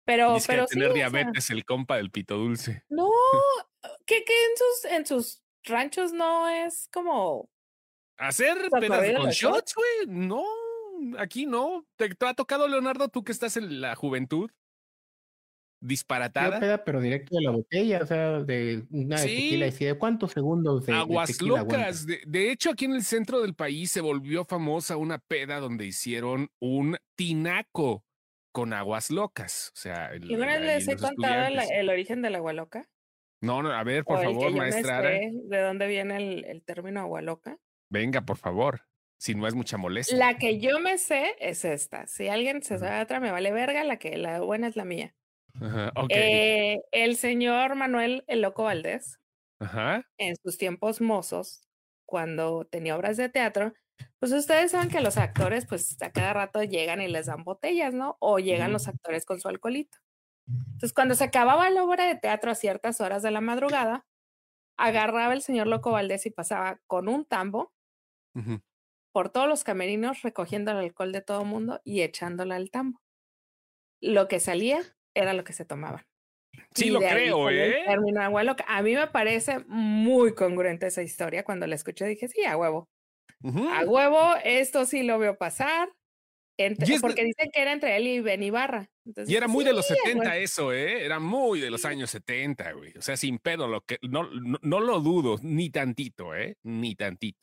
Pero, 0.06 0.34
Dice 0.34 0.48
pero 0.48 0.66
tener 0.66 0.88
sí, 0.88 0.92
o 0.92 0.94
sea, 0.96 1.10
diabetes 1.10 1.50
el 1.52 1.64
compa 1.66 1.98
del 1.98 2.12
pito 2.12 2.36
dulce. 2.36 2.84
no, 2.90 3.10
que, 4.06 4.26
que 4.26 4.34
en 4.34 4.58
sus, 4.58 4.92
en 4.92 5.06
sus 5.06 5.44
ranchos 5.64 6.12
no 6.12 6.50
es 6.50 6.90
como 6.92 7.50
¿Hacer 8.18 8.58
¿Te 8.58 8.70
pedas 8.70 8.84
acuerdas 8.84 9.08
de 9.08 9.14
con 9.16 9.30
shots, 9.30 9.74
güey? 9.76 10.08
No, 10.08 10.46
aquí 11.18 11.46
no. 11.46 11.86
¿Te, 11.96 12.10
te 12.10 12.26
ha 12.26 12.34
tocado, 12.34 12.68
Leonardo, 12.68 13.10
tú 13.10 13.24
que 13.24 13.32
estás 13.32 13.58
en 13.58 13.82
la 13.82 13.96
juventud? 13.96 14.50
Yo 15.84 15.88
Disparatada. 15.90 16.60
peda, 16.62 16.84
pero 16.86 17.02
directo 17.02 17.36
de 17.36 17.42
la 17.44 17.52
botella, 17.52 18.00
o 18.02 18.06
sea, 18.06 18.40
de 18.40 18.86
una 18.90 19.18
de 19.20 19.26
tequila. 19.28 19.68
Y 19.68 19.72
Sí. 19.72 19.78
si 19.80 19.86
de 19.86 19.98
cuántos 19.98 20.32
segundos 20.32 20.86
de, 20.86 20.94
de 20.94 21.00
Aguas 21.00 21.30
tequila 21.32 21.58
locas. 21.60 22.06
De, 22.06 22.22
de 22.26 22.52
hecho, 22.52 22.70
aquí 22.72 22.86
en 22.86 22.94
el 22.94 23.04
centro 23.04 23.42
del 23.42 23.54
país 23.54 23.92
se 23.92 24.00
volvió 24.00 24.46
famosa 24.46 24.96
una 24.96 25.20
peda 25.20 25.60
donde 25.60 25.86
hicieron 25.86 26.50
un 26.62 26.96
tinaco 27.16 28.06
con 28.54 28.72
aguas 28.72 29.12
locas. 29.12 29.72
O 29.76 29.78
sea, 29.80 30.14
el- 30.14 30.24
¿Alguna 30.24 30.58
vez 30.60 30.62
les 30.62 30.88
he 30.88 30.96
contado 30.96 31.48
el, 31.48 31.60
el 31.60 31.90
origen 31.90 32.22
del 32.22 32.36
agua 32.36 32.54
loca? 32.54 32.90
No, 33.42 33.62
no, 33.62 33.72
a 33.74 33.84
ver, 33.84 34.06
por 34.06 34.24
favor, 34.24 34.54
maestra. 34.56 35.02
De 35.02 35.62
dónde 35.62 35.86
viene 35.88 36.16
el, 36.16 36.46
el 36.46 36.64
término 36.64 37.02
agua 37.02 37.22
loca. 37.22 37.58
Venga, 37.90 38.22
por 38.22 38.38
favor. 38.38 38.84
Si 39.18 39.36
no 39.36 39.48
es 39.48 39.54
mucha 39.54 39.76
molestia. 39.78 40.18
La 40.18 40.38
que 40.38 40.60
yo 40.60 40.80
me 40.80 40.98
sé 40.98 41.36
es 41.40 41.66
esta. 41.66 42.08
Si 42.08 42.30
alguien 42.30 42.62
se 42.64 42.78
sabe 42.78 43.02
otra, 43.02 43.20
me 43.20 43.32
vale 43.32 43.52
verga, 43.52 43.84
la 43.84 43.98
que 43.98 44.18
la 44.18 44.40
buena 44.40 44.68
es 44.68 44.76
la 44.78 44.86
mía. 44.86 45.14
Ajá. 45.60 45.92
Eh, 46.10 46.82
el 46.92 47.16
señor 47.18 47.76
Manuel 47.76 48.24
El 48.28 48.42
Loco 48.42 48.64
Valdés, 48.64 49.20
Ajá. 49.60 50.04
en 50.18 50.36
sus 50.44 50.58
tiempos 50.58 51.02
mozos, 51.02 51.68
cuando 52.06 52.66
tenía 52.66 52.96
obras 52.98 53.18
de 53.18 53.30
teatro, 53.30 53.74
pues 54.20 54.32
ustedes 54.34 54.72
saben 54.72 54.90
que 54.90 55.02
los 55.02 55.18
actores, 55.18 55.66
pues 55.68 56.02
a 56.02 56.12
cada 56.12 56.34
rato 56.34 56.64
llegan 56.64 57.02
y 57.02 57.08
les 57.08 57.28
dan 57.28 57.44
botellas, 57.44 57.94
¿no? 57.94 58.18
O 58.20 58.40
llegan 58.40 58.74
los 58.74 58.88
actores 58.88 59.26
con 59.26 59.40
su 59.40 59.48
alcoholito. 59.50 59.98
Entonces, 60.74 60.94
cuando 60.94 61.16
se 61.16 61.26
acababa 61.26 61.70
la 61.70 61.84
obra 61.84 62.06
de 62.08 62.16
teatro 62.16 62.52
a 62.52 62.56
ciertas 62.56 63.02
horas 63.02 63.24
de 63.24 63.32
la 63.32 63.42
madrugada, 63.42 64.08
agarraba 64.78 65.34
el 65.34 65.42
señor 65.44 65.68
Loco 65.68 65.92
Valdés 65.92 66.26
y 66.28 66.32
pasaba 66.32 66.82
con 66.88 67.10
un 67.10 67.26
tambo 67.26 67.74
por 69.12 69.30
todos 69.32 69.48
los 69.48 69.64
camerinos 69.64 70.22
recogiendo 70.24 70.72
el 70.72 70.78
alcohol 70.78 71.12
de 71.12 71.22
todo 71.22 71.46
mundo 71.46 71.82
y 71.84 72.02
echándolo 72.02 72.54
al 72.54 72.70
tambo. 72.70 73.00
Lo 74.02 74.28
que 74.28 74.40
salía 74.40 74.82
era 75.16 75.34
lo 75.34 75.44
que 75.44 75.54
se 75.54 75.66
tomaban. 75.66 76.04
Sí, 76.76 76.88
Y 76.88 76.90
lo 76.92 77.00
creo, 77.00 77.50
¿eh? 77.50 77.84
término 77.88 78.22
agua 78.22 78.44
loca. 78.44 78.64
A 78.68 78.82
mí 78.82 78.94
me 78.96 79.08
parece 79.08 79.60
muy 79.68 80.34
congruente 80.36 80.88
esa 80.88 81.02
historia. 81.04 81.44
Cuando 81.44 81.66
la 81.68 81.76
escuché 81.76 82.06
dije, 82.06 82.28
sí, 82.28 82.44
a 82.46 82.58
huevo. 82.58 82.88
A 83.72 83.84
huevo, 83.86 84.36
esto 84.44 84.86
sí 84.86 85.04
lo 85.04 85.20
veo 85.20 85.38
pasar. 85.38 85.90
Entre- 86.58 87.00
porque 87.00 87.24
dicen 87.24 87.50
que 87.52 87.62
era 87.62 87.72
entre 87.74 87.98
él 87.98 88.08
y 88.08 88.20
Ben 88.20 88.44
Ibarra. 88.44 88.88
Entonces, 89.06 89.34
Y 89.34 89.36
era 89.36 89.48
muy 89.48 89.66
de 89.66 89.74
los 89.74 89.88
sí, 89.88 89.94
a 89.94 89.96
70 89.98 90.30
huevo. 90.30 90.44
eso, 90.44 90.72
¿eh? 90.74 91.04
Era 91.04 91.20
muy 91.20 91.60
de 91.60 91.72
los 91.72 91.84
años 91.86 92.12
70, 92.12 92.72
güey. 92.74 92.94
O 92.98 93.02
sea, 93.02 93.18
sin 93.18 93.40
pedo, 93.40 93.68
lo 93.68 93.82
que, 93.82 93.98
no, 94.04 94.30
no, 94.32 94.60
no 94.62 94.80
lo 94.80 95.00
dudo, 95.00 95.38
ni 95.42 95.72
tantito, 95.72 96.36
¿eh? 96.36 96.56
Ni 96.64 96.96
tantito. 96.96 97.40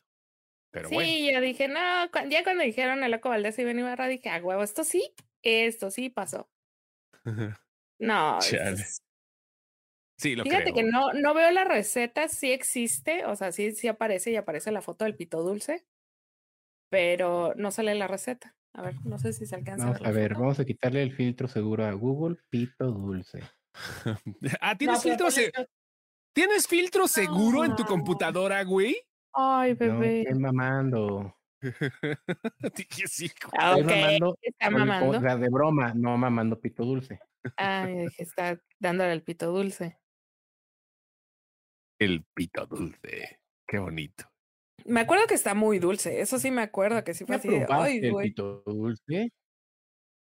Pero 0.73 0.89
Sí, 0.89 0.95
bueno. 0.95 1.31
yo 1.33 1.41
dije, 1.41 1.66
no, 1.68 1.81
cu- 2.12 2.29
ya 2.29 2.45
cuando 2.45 2.62
dijeron 2.62 3.03
el 3.03 3.11
loco 3.11 3.29
Valdés 3.29 3.59
y 3.59 3.64
Ben 3.64 3.81
Ibarra, 3.81 4.07
dije, 4.07 4.29
a 4.31 4.39
huevo, 4.39 4.62
esto 4.62 4.85
sí, 4.85 5.12
esto 5.43 5.91
sí 5.91 6.09
pasó. 6.09 6.49
No, 7.99 8.39
es- 8.39 8.51
Chale. 8.51 8.71
es- 8.73 9.03
Sí, 10.18 10.37
lo 10.37 10.43
Fíjate 10.45 10.64
creo. 10.64 10.75
que 10.75 10.83
no, 10.83 11.12
no 11.14 11.33
veo 11.33 11.51
la 11.51 11.64
receta, 11.64 12.29
sí 12.29 12.53
existe, 12.53 13.25
o 13.25 13.35
sea, 13.37 13.53
sí, 13.53 13.73
sí 13.73 13.89
aparece 13.89 14.31
y 14.31 14.37
aparece 14.37 14.71
la 14.71 14.83
foto 14.83 15.05
del 15.07 15.16
pito 15.16 15.43
dulce, 15.43 15.87
pero 16.91 17.55
no 17.57 17.71
sale 17.71 17.95
la 17.95 18.07
receta. 18.07 18.55
A 18.75 18.83
ver, 18.83 18.95
no 19.05 19.18
sé 19.18 19.33
si 19.33 19.47
se 19.47 19.55
alcanza 19.57 19.87
Vamos 19.87 20.01
a 20.01 20.05
ver. 20.05 20.09
a 20.09 20.12
ver, 20.12 20.31
foto. 20.33 20.41
vamos 20.43 20.61
a 20.61 20.64
quitarle 20.64 21.03
el 21.03 21.12
filtro 21.14 21.49
seguro 21.49 21.87
a 21.87 21.93
Google, 21.93 22.37
pito 22.51 22.85
dulce. 22.93 23.41
Ah, 24.61 24.73
No, 24.73 24.79
¿tienes 24.79 24.79
pero 24.79 25.01
filtro, 25.01 25.27
ponle 25.27 25.31
se- 25.31 25.53
yo- 25.57 25.66
¿tienes 26.35 26.66
filtro 26.68 27.09
seguro 27.09 27.64
en 27.64 27.75
tu 27.77 27.83
No. 27.85 27.89
computadora, 27.89 28.62
güey? 28.64 28.97
Ay, 29.33 29.73
No, 29.73 29.79
bebé. 29.79 30.21
estoy 30.23 30.39
mamando. 30.39 31.39
Dije, 32.77 33.07
sí. 33.09 33.31
Ah, 33.59 33.77
Estoy 33.79 33.83
ok, 33.83 33.91
mamando. 34.01 34.39
está 34.41 34.67
con- 34.67 34.75
o 34.75 34.79
mamando. 34.79 35.21
sea, 35.21 35.37
de 35.37 35.49
broma, 35.49 35.95
no 35.95 36.17
mamando 36.17 36.59
pito 36.61 36.85
dulce. 36.85 37.21
Ay, 37.57 37.95
dije, 38.15 38.23
está 38.23 38.61
dándole 38.79 39.13
el 39.13 39.23
pito 39.23 39.51
dulce. 39.53 39.99
El 41.99 42.25
pito 42.35 42.67
dulce. 42.67 43.41
Qué 43.67 43.79
bonito. 43.79 44.25
Me 44.87 45.01
acuerdo 45.01 45.27
que 45.27 45.35
está 45.35 45.55
muy 45.55 45.79
dulce, 45.79 46.21
eso 46.23 46.39
sí 46.39 46.51
me 46.51 46.63
acuerdo 46.63 47.05
que 47.05 47.13
sí 47.13 47.27
fue 47.27 47.35
¿Ya 47.37 47.39
así 47.41 47.49
de, 47.51 47.67
ay, 47.69 47.99
el 47.99 48.13
güey. 48.13 48.29
pito 48.31 48.63
dulce? 48.65 49.31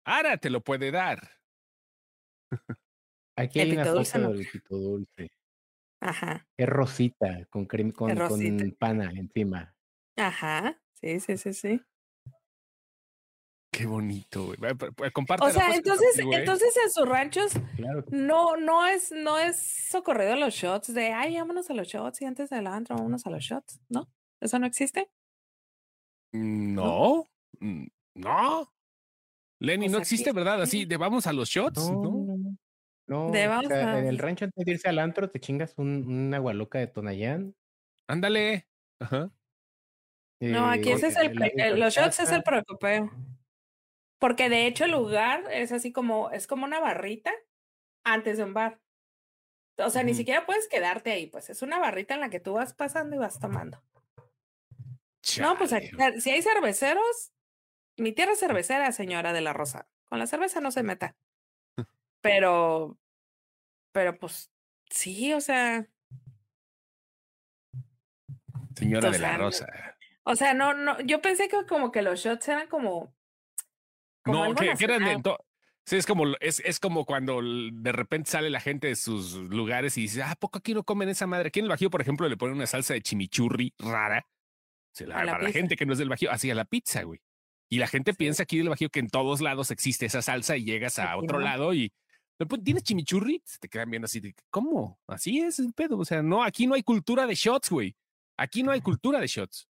Ahora 0.05 0.37
te 0.37 0.51
lo 0.51 0.61
puede 0.61 0.91
dar. 0.91 1.19
Aquí 3.35 3.59
El 3.59 3.71
hay 3.71 3.73
una 3.77 3.83
pito 3.83 3.95
dulce 3.95 4.11
foto 4.19 4.23
no. 4.29 4.33
del 4.37 4.47
pito 4.47 4.75
dulce. 4.77 5.31
Ajá, 6.01 6.47
Es 6.55 6.67
rosita, 6.69 7.45
con, 7.49 7.67
crem- 7.67 7.91
con, 7.93 8.15
rosita. 8.15 8.63
con 8.63 8.71
pana 8.73 9.11
encima. 9.15 9.75
ajá, 10.17 10.79
sí, 11.05 11.19
sí, 11.19 11.37
sí, 11.37 11.53
sí. 11.53 11.81
Qué 13.71 13.85
bonito, 13.85 14.45
güey. 14.45 14.57
Comparte 15.13 15.43
O 15.43 15.47
la 15.47 15.53
sea, 15.53 15.65
foto 15.65 15.77
entonces, 15.77 16.07
contigo, 16.13 16.31
¿eh? 16.33 16.35
entonces 16.39 16.77
en 16.83 16.91
sus 16.91 17.07
ranchos 17.09 17.51
Claro 17.75 18.05
no, 18.09 18.55
no 18.55 18.87
es, 18.87 19.11
no 19.11 19.37
es 19.37 19.57
socorrido 19.89 20.33
a 20.33 20.35
los 20.37 20.53
shots 20.53 20.93
de, 20.93 21.11
ay, 21.11 21.35
vámonos 21.37 21.69
a 21.69 21.73
los 21.73 21.87
shots 21.87 22.21
y 22.21 22.25
antes 22.25 22.49
del 22.49 22.67
antro, 22.67 22.95
vámonos 22.95 23.25
a 23.27 23.29
los 23.29 23.43
shots, 23.43 23.81
¿no? 23.89 24.09
¿Eso 24.39 24.59
no 24.59 24.65
existe? 24.65 25.09
No, 26.31 27.25
mm, 27.59 27.85
no. 28.15 28.71
Lenny, 29.59 29.85
Pues 29.85 29.91
no 29.91 29.97
existe, 29.99 30.31
¿verdad? 30.31 30.61
Así 30.61 30.79
sí. 30.79 30.85
de 30.85 30.97
vamos 30.97 31.27
a 31.27 31.33
los 31.33 31.49
shots, 31.49 31.89
no. 31.91 32.01
¿no? 32.01 32.09
no, 32.11 32.37
no. 32.37 32.57
No, 33.07 33.31
De 33.31 33.45
o 33.45 33.49
vamos 33.49 33.67
sea, 33.67 33.91
a- 33.93 33.99
en 33.99 34.07
el 34.07 34.17
rancho 34.17 34.45
antes 34.45 34.65
de 34.65 34.71
irse 34.71 34.87
al 34.89 34.97
antro 34.99 35.29
te 35.29 35.39
chingas 35.39 35.75
un, 35.77 36.07
un 36.07 36.33
agua 36.33 36.53
loca 36.53 36.79
de 36.79 36.87
Tonayán. 36.87 37.55
Ándale. 38.07 38.67
Ajá. 38.99 39.29
No, 40.39 40.69
aquí 40.69 40.89
eh, 40.89 40.93
ese 40.93 41.07
es 41.07 41.15
el, 41.15 41.41
el- 41.41 41.79
la 41.79 41.85
los 41.85 41.93
shots 41.93 42.19
es 42.19 42.31
el 42.31 42.43
preocupeo. 42.43 43.11
Porque 44.19 44.49
de 44.49 44.65
hecho 44.67 44.85
el 44.85 44.91
lugar 44.91 45.43
es 45.51 45.71
así 45.71 45.91
como, 45.91 46.29
es 46.31 46.47
como 46.47 46.65
una 46.65 46.79
barrita 46.79 47.31
antes 48.03 48.37
de 48.37 48.43
un 48.43 48.53
bar. 48.53 48.79
O 49.77 49.89
sea, 49.89 50.03
ni 50.03 50.13
siquiera 50.13 50.45
puedes 50.45 50.67
quedarte 50.69 51.11
ahí, 51.11 51.27
pues 51.27 51.49
es 51.49 51.61
una 51.61 51.79
barrita 51.79 52.13
en 52.15 52.21
la 52.21 52.29
que 52.29 52.39
tú 52.39 52.53
vas 52.53 52.73
pasando 52.73 53.15
y 53.15 53.19
vas 53.19 53.39
tomando. 53.39 53.81
No, 55.41 55.57
pues 55.57 55.73
aquí- 55.73 55.89
si 56.19 56.29
hay 56.31 56.41
cerveceros, 56.41 57.33
mi 57.97 58.11
tierra 58.13 58.33
es 58.33 58.39
cervecera, 58.39 58.91
señora 58.91 59.33
de 59.33 59.41
la 59.41 59.53
Rosa. 59.53 59.87
Con 60.05 60.19
la 60.19 60.27
cerveza 60.27 60.61
no 60.61 60.71
se 60.71 60.83
meta. 60.83 61.15
Pero, 62.21 62.97
pero 63.91 64.17
pues 64.17 64.49
sí, 64.89 65.33
o 65.33 65.41
sea, 65.41 65.87
Señora 68.75 69.09
de 69.11 69.19
la 69.19 69.37
Rosa. 69.37 69.94
O 70.25 70.35
sea, 70.35 70.53
no, 70.53 70.73
no, 70.73 70.99
yo 71.01 71.21
pensé 71.21 71.47
que 71.47 71.65
como 71.65 71.91
que 71.91 72.01
los 72.01 72.19
shots 72.19 72.47
eran 72.49 72.67
como, 72.67 73.15
como 74.23 74.45
No, 74.49 74.55
que, 74.55 74.73
que 74.77 74.83
eran 74.83 75.03
de 75.05 75.21
to- 75.21 75.39
Sí, 75.87 75.97
es 75.97 76.07
como, 76.07 76.25
es, 76.39 76.61
es 76.65 76.79
como 76.79 77.05
cuando 77.05 77.41
de 77.43 77.91
repente 77.91 78.31
sale 78.31 78.49
la 78.49 78.59
gente 78.59 78.87
de 78.87 78.95
sus 78.95 79.33
lugares 79.35 79.95
y 79.99 80.01
dice, 80.01 80.23
ah, 80.23 80.31
¿a 80.31 80.35
poco 80.35 80.57
aquí 80.57 80.73
no 80.73 80.83
comen 80.83 81.09
esa 81.09 81.27
madre? 81.27 81.49
Aquí 81.49 81.59
en 81.59 81.65
el 81.65 81.69
Bajío, 81.69 81.91
por 81.91 82.01
ejemplo, 82.01 82.27
le 82.27 82.37
ponen 82.37 82.55
una 82.55 82.65
salsa 82.65 82.95
de 82.95 83.01
chimichurri 83.01 83.71
rara. 83.77 84.25
Se 84.91 85.05
la- 85.05 85.19
A 85.19 85.25
la 85.25 85.31
para 85.33 85.43
la 85.43 85.51
gente 85.51 85.75
que 85.75 85.85
no 85.85 85.93
es 85.93 85.99
del 85.99 86.09
Bajío, 86.09 86.31
así 86.31 86.49
a 86.49 86.55
la 86.55 86.65
pizza, 86.65 87.03
güey. 87.03 87.21
Y 87.69 87.77
la 87.77 87.85
gente 87.87 88.13
Sí. 88.13 88.17
piensa 88.17 88.43
aquí 88.43 88.57
del 88.57 88.69
Bajío 88.69 88.89
que 88.89 88.99
en 88.99 89.09
todos 89.09 89.41
lados 89.41 89.69
existe 89.69 90.07
esa 90.07 90.23
salsa 90.23 90.57
y 90.57 90.63
llegas 90.63 90.97
a 90.97 91.17
otro 91.17 91.39
lado 91.39 91.71
y 91.75 91.93
"¿Pero, 92.37 92.47
pues, 92.47 92.63
¿tienes 92.63 92.81
chimichurri? 92.83 93.43
Se 93.45 93.59
te 93.59 93.69
quedan 93.69 93.91
viendo 93.91 94.05
así 94.07 94.19
de, 94.19 94.33
¿cómo? 94.49 94.99
Así 95.05 95.39
es 95.39 95.59
el 95.59 95.71
pedo. 95.73 95.99
O 95.99 96.05
sea, 96.05 96.23
no, 96.23 96.43
aquí 96.43 96.65
no 96.65 96.73
hay 96.73 96.81
cultura 96.81 97.27
de 97.27 97.35
shots, 97.35 97.69
güey. 97.69 97.95
Aquí 98.37 98.63
no 98.63 98.71
hay 98.71 98.81
cultura 98.81 99.19
de 99.19 99.27
shots. 99.27 99.67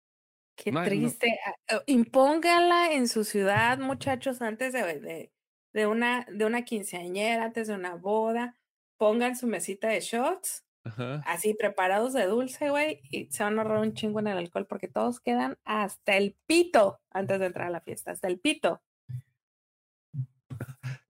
Qué 0.56 0.72
No 0.72 0.80
hay- 0.80 0.86
no- 1.00 1.08
triste. 1.08 1.40
Ah, 1.46 1.56
ah, 1.70 1.84
Impóngala 1.88 2.94
en 2.94 3.08
su 3.08 3.24
ciudad, 3.24 3.78
muchachos, 3.80 4.42
antes 4.42 4.74
de, 4.74 5.00
de, 5.00 5.32
de 5.74 5.88
una, 5.88 6.26
de 6.32 6.46
una 6.46 6.64
quinceañera, 6.64 7.46
antes 7.46 7.68
de 7.68 7.76
una 7.76 7.96
boda. 7.96 8.58
Pongan 8.98 9.36
su 9.36 9.48
mesita 9.48 9.88
de 9.90 10.00
shots, 10.00 10.64
Ajá. 10.86 11.24
así 11.26 11.54
preparados 11.56 12.14
de 12.14 12.26
dulce, 12.28 12.70
güey, 12.70 13.02
y 13.10 13.26
se 13.32 13.44
van 13.44 13.58
a 13.58 13.64
ahorrar 13.64 13.80
un 13.80 13.94
chingo 13.96 14.20
en 14.20 14.28
el 14.28 14.38
alcohol 14.38 14.66
porque 14.68 14.88
todos 14.88 15.20
quedan 15.20 15.58
hasta 15.66 16.16
el 16.16 16.38
pito 16.46 17.02
antes 17.10 17.40
de 17.40 17.48
entrar 17.48 17.68
a 17.68 17.72
la 17.72 17.82
fiesta, 17.82 18.12
hasta 18.12 18.28
el 18.28 18.40
pito. 18.40 18.82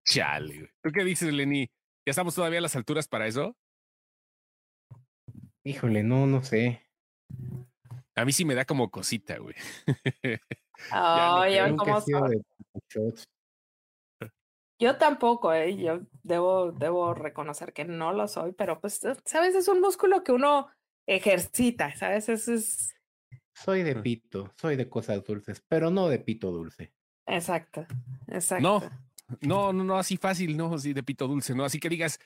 Chale, 0.06 0.56
güey. 0.60 0.70
¿Tú 0.82 0.91
qué 0.91 1.04
dices, 1.04 1.32
Lenny? 1.34 1.68
¿Ya 2.06 2.12
estamos 2.12 2.34
todavía 2.36 2.60
a 2.60 2.62
las 2.64 2.76
alturas 2.76 3.08
para 3.08 3.28
eso? 3.28 3.56
Híjole, 5.64 6.04
no, 6.04 6.26
no 6.28 6.44
sé. 6.44 6.82
A 8.16 8.26
mí 8.26 8.32
sí 8.32 8.45
me 8.45 8.55
da 8.55 8.66
como 8.66 8.89
cosita, 8.91 9.38
güey. 9.38 9.55
Ay, 10.91 11.55
ya 11.55 11.68
de 11.68 12.41
shots. 12.89 13.24
Yo 14.80 14.97
tampoco, 14.97 15.53
¿eh? 15.53 15.78
Yo 15.78 16.01
debo, 16.24 16.72
debo 16.72 17.14
reconocer 17.14 17.74
que 17.74 17.86
no 17.86 18.11
lo 18.11 18.28
soy, 18.28 18.51
pero 18.51 18.82
pues, 18.82 19.03
eh, 19.05 19.16
¿sabes? 19.26 19.55
Es 19.55 19.68
un 19.68 19.80
músculo 19.80 20.24
que 20.24 20.32
uno 20.32 20.68
ejercita, 21.07 21.95
¿sabes? 21.95 22.30
Eso 22.30 22.53
es 22.53 22.93
Soy 23.53 23.84
de 23.84 23.95
pito, 23.95 24.51
soy 24.57 24.76
de 24.76 24.89
cosas 24.89 25.24
dulces, 25.24 25.64
pero 25.68 25.89
no 25.89 26.09
de 26.09 26.20
pito 26.20 26.51
dulce. 26.51 26.91
exacto, 27.26 27.86
exacto. 28.28 28.61
No, 28.61 28.84
No, 29.41 29.74
no, 29.74 29.84
no, 29.84 29.97
así 29.97 30.18
fácil, 30.18 30.57
no, 30.57 30.74
así 30.74 30.93
de 30.93 31.03
pito 31.03 31.28
dulce, 31.28 31.55
no. 31.55 31.64
Así 31.64 31.80
que 31.80 31.89
digas, 31.89 32.20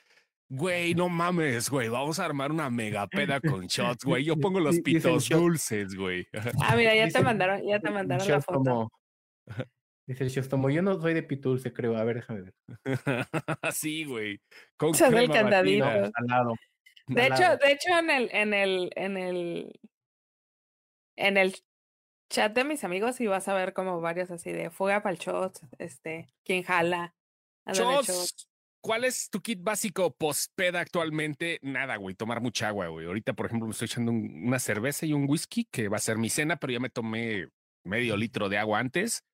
güey, 0.48 0.94
no 0.94 1.08
mames, 1.08 1.68
güey, 1.70 1.88
vamos 1.88 2.18
a 2.18 2.24
armar 2.24 2.50
una 2.50 2.70
mega 2.70 3.06
peda 3.06 3.40
con 3.62 3.66
shots, 3.66 4.04
güey. 4.04 4.24
Yo 4.24 4.36
pongo 4.36 4.60
los 4.60 4.80
pitos 4.80 5.28
dulces, 5.28 5.94
güey. 5.94 6.26
Ah, 6.62 6.76
mira, 6.76 6.94
ya 6.94 7.08
te 7.08 7.22
mandaron, 7.22 7.66
ya 7.66 7.80
te 7.80 7.90
mandaron 7.90 8.26
la 8.26 8.40
foto. 8.40 8.58
Como, 8.58 8.90
dice 10.06 10.24
el 10.24 10.30
Shostomo, 10.30 10.70
yo 10.70 10.82
no 10.82 11.00
soy 11.00 11.14
de 11.14 11.22
pito 11.22 11.50
dulce, 11.50 11.72
creo. 11.72 11.96
A 11.96 12.04
ver, 12.04 12.16
déjame 12.16 12.42
ver. 12.42 12.54
sí, 13.72 14.04
güey. 14.04 14.40
Con 14.76 14.94
el 14.94 15.30
candadito. 15.30 15.86
de 17.06 17.26
hecho, 17.26 17.56
de 17.56 17.72
hecho, 17.72 17.98
en 17.98 18.10
el, 18.10 18.30
en 18.32 18.54
el, 18.54 18.90
en 18.96 19.16
el, 19.16 19.80
en 21.16 21.36
el 21.36 21.54
chat 22.30 22.54
de 22.54 22.64
mis 22.64 22.84
amigos 22.84 23.20
y 23.20 23.26
vas 23.26 23.48
a 23.48 23.54
ver 23.54 23.72
como 23.72 24.00
varios 24.00 24.30
así 24.30 24.52
de 24.52 24.70
fuga 24.70 25.02
para 25.02 25.14
el 25.14 25.18
shot, 25.18 25.60
este, 25.78 26.28
quién 26.44 26.62
jala. 26.62 27.14
Shots. 27.66 28.47
¿Cuál 28.80 29.04
es 29.04 29.28
tu 29.30 29.40
kit 29.40 29.62
básico 29.62 30.14
post-peda 30.16 30.80
actualmente? 30.80 31.58
Nada, 31.62 31.96
güey, 31.96 32.14
tomar 32.14 32.40
mucha 32.40 32.68
agua, 32.68 32.88
güey. 32.88 33.06
Ahorita, 33.06 33.32
por 33.32 33.46
ejemplo, 33.46 33.66
me 33.66 33.72
estoy 33.72 33.86
echando 33.86 34.12
una 34.12 34.58
cerveza 34.58 35.04
y 35.06 35.12
un 35.12 35.26
whisky 35.28 35.64
que 35.64 35.88
va 35.88 35.96
a 35.96 36.00
ser 36.00 36.18
mi 36.18 36.30
cena, 36.30 36.56
pero 36.56 36.72
ya 36.72 36.80
me 36.80 36.90
tomé 36.90 37.48
medio 37.84 38.16
litro 38.16 38.48
de 38.48 38.58
agua 38.58 38.78
antes. 38.78 39.24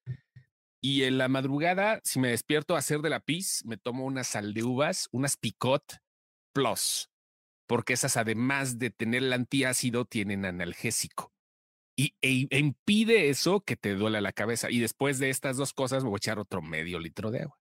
Y 0.82 1.05
en 1.05 1.18
la 1.18 1.28
madrugada, 1.28 2.01
si 2.05 2.20
me 2.20 2.28
despierto 2.28 2.74
a 2.74 2.78
hacer 2.78 3.01
de 3.01 3.11
la 3.11 3.20
pis, 3.20 3.62
me 3.64 3.76
tomo 3.76 4.05
unas 4.05 4.28
sal 4.28 4.55
de 4.55 4.62
uvas, 4.62 5.09
unas 5.12 5.36
picot 5.36 5.82
plus, 6.53 7.11
porque 7.66 7.95
esas, 7.95 8.16
además 8.16 8.78
de 8.78 8.90
tener 8.90 9.22
el 9.22 9.32
antiácido, 9.32 10.05
tienen 10.05 10.45
analgésico 10.45 11.34
y 11.97 12.14
e, 12.22 12.47
e, 12.51 12.59
impide 12.59 13.28
eso 13.28 13.61
que 13.61 13.76
te 13.76 13.95
duele 13.95 14.20
la 14.20 14.32
cabeza. 14.32 14.70
Y 14.70 14.80
después 14.80 15.18
de 15.18 15.30
estas 15.30 15.57
dos 15.57 15.72
cosas 15.72 16.03
me 16.03 16.11
voy 16.11 16.16
a 16.16 16.18
echar 16.18 16.38
otro 16.38 16.62
medio 16.62 16.99
litro 16.99 17.30
de 17.30 17.42
agua. 17.42 17.59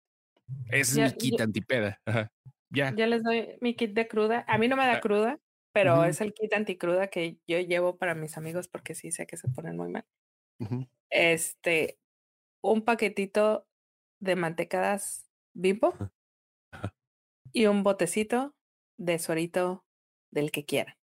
Es 0.70 0.96
mi 0.96 1.10
kit 1.12 1.40
antipeda. 1.40 2.00
Ya. 2.70 2.90
Ya 2.96 3.06
les 3.06 3.22
doy 3.22 3.58
mi 3.60 3.74
kit 3.74 3.92
de 3.92 4.08
cruda. 4.08 4.44
A 4.48 4.56
mí 4.56 4.66
no 4.66 4.76
me 4.76 4.86
da 4.86 4.94
ah, 4.94 5.00
cruda, 5.00 5.38
pero 5.72 6.04
es 6.04 6.20
el 6.22 6.32
kit 6.32 6.54
anticruda 6.54 7.08
que 7.08 7.36
yo 7.46 7.58
llevo 7.60 7.98
para 7.98 8.14
mis 8.14 8.38
amigos 8.38 8.66
porque 8.66 8.94
sí 8.94 9.10
sé 9.10 9.26
que 9.26 9.36
se 9.36 9.48
ponen 9.48 9.76
muy 9.76 9.90
mal. 9.90 10.06
Este, 11.10 11.98
un 12.62 12.82
paquetito 12.82 13.66
de 14.20 14.36
mantecadas 14.36 15.28
bimbo 15.52 15.94
y 17.52 17.66
un 17.66 17.82
botecito 17.82 18.54
de 18.96 19.18
suerito 19.18 19.84
del 20.30 20.50
que 20.50 20.64
quieran 20.64 20.96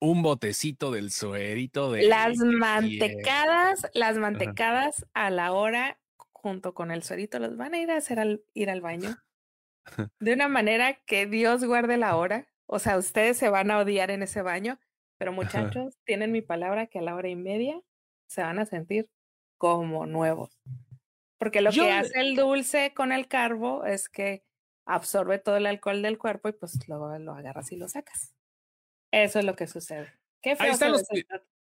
un 0.00 0.22
botecito 0.22 0.90
del 0.90 1.10
suerito 1.10 1.90
de 1.92 2.06
las 2.06 2.38
mantecadas, 2.38 3.88
las 3.94 4.16
mantecadas 4.16 5.06
a 5.12 5.30
la 5.30 5.52
hora 5.52 5.98
junto 6.40 6.74
con 6.74 6.90
el 6.90 7.02
suerito 7.02 7.38
los 7.38 7.56
van 7.56 7.74
a 7.74 7.78
ir 7.78 7.90
a 7.90 7.96
hacer 7.96 8.20
al 8.20 8.42
ir 8.54 8.70
al 8.70 8.80
baño 8.80 9.16
de 10.20 10.32
una 10.32 10.48
manera 10.48 10.94
que 11.04 11.26
Dios 11.26 11.64
guarde 11.64 11.96
la 11.96 12.16
hora. 12.16 12.46
O 12.66 12.78
sea, 12.78 12.98
ustedes 12.98 13.36
se 13.36 13.48
van 13.48 13.70
a 13.70 13.78
odiar 13.78 14.10
en 14.10 14.22
ese 14.22 14.42
baño, 14.42 14.78
pero 15.16 15.32
muchachos, 15.32 15.96
tienen 16.04 16.32
mi 16.32 16.42
palabra 16.42 16.86
que 16.86 16.98
a 16.98 17.02
la 17.02 17.14
hora 17.14 17.28
y 17.28 17.36
media 17.36 17.80
se 18.26 18.42
van 18.42 18.58
a 18.58 18.66
sentir 18.66 19.08
como 19.56 20.06
nuevos. 20.06 20.60
Porque 21.38 21.60
lo 21.60 21.70
que 21.70 21.90
hace 21.90 22.20
el 22.20 22.36
dulce 22.36 22.92
con 22.94 23.12
el 23.12 23.26
carbo 23.26 23.84
es 23.84 24.08
que 24.08 24.44
absorbe 24.84 25.38
todo 25.38 25.56
el 25.56 25.66
alcohol 25.66 26.02
del 26.02 26.18
cuerpo 26.18 26.48
y 26.48 26.52
pues 26.52 26.78
luego 26.88 27.16
lo 27.18 27.32
agarras 27.32 27.72
y 27.72 27.76
lo 27.76 27.88
sacas. 27.88 28.34
Eso 29.10 29.38
es 29.38 29.44
lo 29.44 29.56
que 29.56 29.66
sucede. 29.66 30.12
Qué 30.42 30.56
ahí 30.58 30.70
están 30.70 30.92
los, 30.92 31.04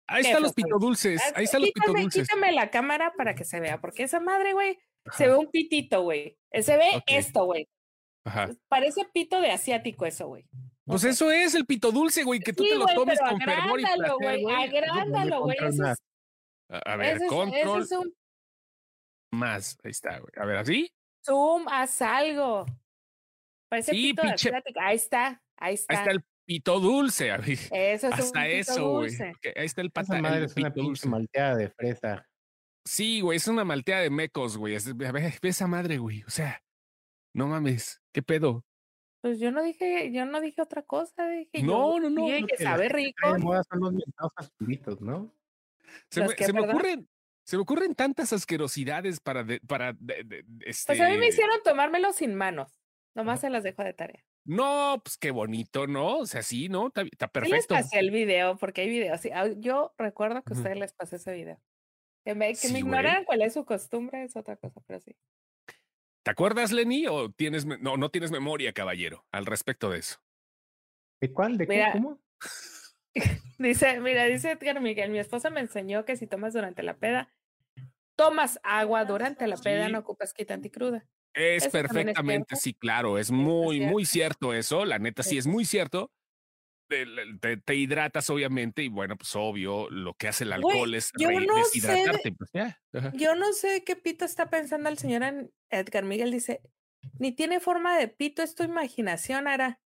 ahí 0.07 0.23
están 0.23 0.43
los 0.43 0.53
pito 0.53 0.77
dulces. 0.79 1.21
Ahí 1.35 1.45
están 1.45 1.61
los 1.61 1.71
pito 1.71 1.93
dulces. 1.93 2.27
Quítame 2.27 2.51
la 2.51 2.69
cámara 2.69 3.13
para 3.17 3.35
que 3.35 3.45
se 3.45 3.59
vea, 3.59 3.79
porque 3.79 4.03
esa 4.03 4.19
madre, 4.19 4.53
güey, 4.53 4.77
se 5.11 5.27
ve 5.27 5.35
un 5.35 5.49
pitito, 5.51 6.01
güey. 6.03 6.37
Se 6.61 6.77
ve 6.77 7.03
esto, 7.07 7.45
güey. 7.45 7.67
Parece 8.67 9.05
pito 9.13 9.39
de 9.39 9.51
asiático 9.51 10.05
eso, 10.05 10.27
güey. 10.27 10.45
Pues 10.85 11.03
eso 11.03 11.31
es 11.31 11.55
el 11.55 11.65
pito 11.65 11.91
dulce, 11.91 12.23
güey, 12.23 12.39
que 12.39 12.53
tú 12.53 12.63
te 12.63 12.75
lo 12.75 12.85
tomes 12.87 13.19
con 13.19 13.39
fervor 13.39 13.79
y 13.79 13.83
placer, 13.83 14.13
güey. 14.19 14.45
Agrándalo, 14.45 15.41
güey. 15.41 15.57
A 16.69 16.95
ver, 16.95 17.25
control. 17.27 17.87
Más, 19.31 19.77
ahí 19.83 19.91
está, 19.91 20.19
güey. 20.19 20.31
A 20.37 20.45
ver, 20.45 20.57
¿así? 20.57 20.91
Zoom, 21.25 21.67
haz 21.67 22.01
algo. 22.01 22.65
Parece 23.67 23.91
pito 23.91 24.21
de 24.21 24.29
asiático. 24.29 24.79
Ahí 24.79 24.95
está, 24.95 25.41
ahí 25.57 25.73
está. 25.73 25.93
Ahí 25.93 25.99
está 25.99 26.11
el 26.11 26.23
pito 26.45 26.79
dulce. 26.79 27.29
Eso 27.71 28.07
es 28.07 28.13
Hasta 28.13 28.39
un 28.39 28.45
eso, 28.45 28.89
güey. 28.91 29.11
Ahí 29.55 29.65
está 29.65 29.81
el 29.81 29.91
pata. 29.91 30.21
madre 30.21 30.45
es 30.45 30.55
una 30.55 30.69
dulce. 30.69 31.07
malteada 31.07 31.55
de 31.55 31.69
fresa. 31.69 32.27
Sí, 32.85 33.21
güey, 33.21 33.37
es 33.37 33.47
una 33.47 33.63
malteada 33.63 34.03
de 34.03 34.09
mecos, 34.11 34.57
güey. 34.57 34.77
Ve 34.95 35.39
esa 35.43 35.67
madre, 35.67 35.97
güey. 35.97 36.23
O 36.23 36.29
sea, 36.29 36.61
no 37.33 37.47
mames, 37.47 38.01
¿qué 38.13 38.21
pedo? 38.21 38.63
Pues 39.21 39.39
yo 39.39 39.51
no 39.51 39.63
dije, 39.63 40.11
yo 40.11 40.25
no 40.25 40.39
dije 40.39 40.61
otra 40.61 40.83
cosa, 40.83 41.27
dije 41.27 41.63
no, 41.63 41.99
no, 41.99 42.11
no, 42.11 42.27
que 42.47 42.57
sabe 42.57 42.89
rico. 42.89 43.27
son 43.27 43.79
los 43.79 45.01
¿no? 45.01 45.33
Se, 46.11 46.21
me, 46.21 46.29
se 46.35 46.53
me, 46.53 46.61
ocurren, 46.61 47.09
se 47.43 47.57
me 47.57 47.63
ocurren 47.63 47.95
tantas 47.95 48.33
asquerosidades 48.33 49.19
para, 49.19 49.43
para, 49.67 49.97
este... 50.59 50.93
Pues 50.93 51.01
a 51.01 51.09
mí 51.09 51.17
me 51.17 51.27
este 51.27 51.41
hicieron 51.41 51.57
tomármelo 51.63 52.13
sin 52.13 52.35
manos. 52.35 52.79
Nomás 53.15 53.41
se 53.41 53.49
las 53.49 53.63
dejo 53.63 53.83
de 53.83 53.93
tarea. 53.93 54.23
No, 54.45 55.01
pues 55.03 55.17
qué 55.17 55.31
bonito, 55.31 55.87
¿no? 55.87 56.19
O 56.19 56.25
sea, 56.27 56.43
sí, 56.43 56.69
¿no? 56.69 56.87
Está, 56.87 57.27
perfecto. 57.27 57.55
les 57.55 57.83
pasé 57.83 57.99
el 57.99 58.11
video, 58.11 58.57
porque 58.57 58.81
hay 58.81 58.89
videos. 58.89 59.21
Yo 59.57 59.93
recuerdo 59.97 60.43
que 60.43 60.53
a 60.53 60.57
ustedes 60.57 60.77
les 60.77 60.93
pasé 60.93 61.15
ese 61.15 61.33
video. 61.33 61.59
Que 62.23 62.35
me, 62.35 62.53
que 62.53 62.69
me 62.69 62.79
ignoraran 62.79 63.25
cuál 63.25 63.41
es 63.41 63.53
su 63.53 63.65
costumbre 63.65 64.23
es 64.23 64.35
otra 64.35 64.55
cosa, 64.55 64.81
pero 64.85 64.99
sí. 64.99 65.15
¿Te 66.23 66.31
acuerdas, 66.31 66.71
Lenny? 66.71 67.07
¿O 67.07 67.31
tienes, 67.31 67.65
no, 67.65 67.97
no 67.97 68.09
tienes 68.09 68.31
memoria, 68.31 68.73
caballero, 68.73 69.25
al 69.31 69.45
respecto 69.45 69.89
de 69.89 69.99
eso? 69.99 70.19
¿De 71.21 71.31
cuál? 71.31 71.57
¿De 71.57 71.67
qué? 71.67 71.85
¿Cómo? 71.93 72.19
dice, 73.59 73.99
mira, 73.99 74.25
dice 74.25 74.51
Edgar 74.51 74.81
Miguel, 74.81 75.11
mi 75.11 75.19
esposa 75.19 75.49
me 75.49 75.59
enseñó 75.59 76.05
que 76.05 76.17
si 76.17 76.27
tomas 76.27 76.53
durante 76.53 76.83
la 76.83 76.97
peda, 76.97 77.33
tomas 78.15 78.59
agua 78.63 79.05
durante 79.05 79.47
la 79.47 79.57
peda, 79.57 79.89
no 79.89 79.99
ocupas 79.99 80.33
quita 80.33 80.53
anticruda. 80.53 81.07
Es 81.35 81.67
perfectamente, 81.67 82.55
sí, 82.55 82.73
claro, 82.73 83.17
es 83.17 83.29
muy, 83.29 83.81
muy 83.81 84.05
cierto 84.05 84.53
eso, 84.53 84.85
la 84.85 84.99
neta 84.99 85.21
sí 85.21 85.37
es 85.37 85.47
muy 85.47 85.65
cierto. 85.65 86.11
Te, 86.87 87.75
hidratas 87.75 88.29
obviamente 88.29 88.83
y 88.83 88.89
bueno, 88.89 89.17
pues 89.17 89.35
obvio, 89.35 89.89
lo 89.89 90.13
que 90.13 90.27
hace 90.27 90.43
el 90.43 90.53
alcohol 90.53 90.93
es 90.93 91.11
deshidratarte. 91.13 92.31
pues, 92.31 92.51
Yo 93.13 93.35
no 93.35 93.51
sé 93.53 93.83
qué 93.83 93.95
pito 93.95 94.23
está 94.23 94.49
pensando 94.49 94.87
el 94.89 94.97
señor 94.97 95.51
Edgar 95.69 96.05
Miguel, 96.05 96.31
dice, 96.31 96.61
ni 97.19 97.31
tiene 97.31 97.59
forma 97.59 97.97
de 97.97 98.07
pito, 98.07 98.41
es 98.43 98.55
tu 98.55 98.63
imaginación, 98.63 99.47
Ara. 99.47 99.81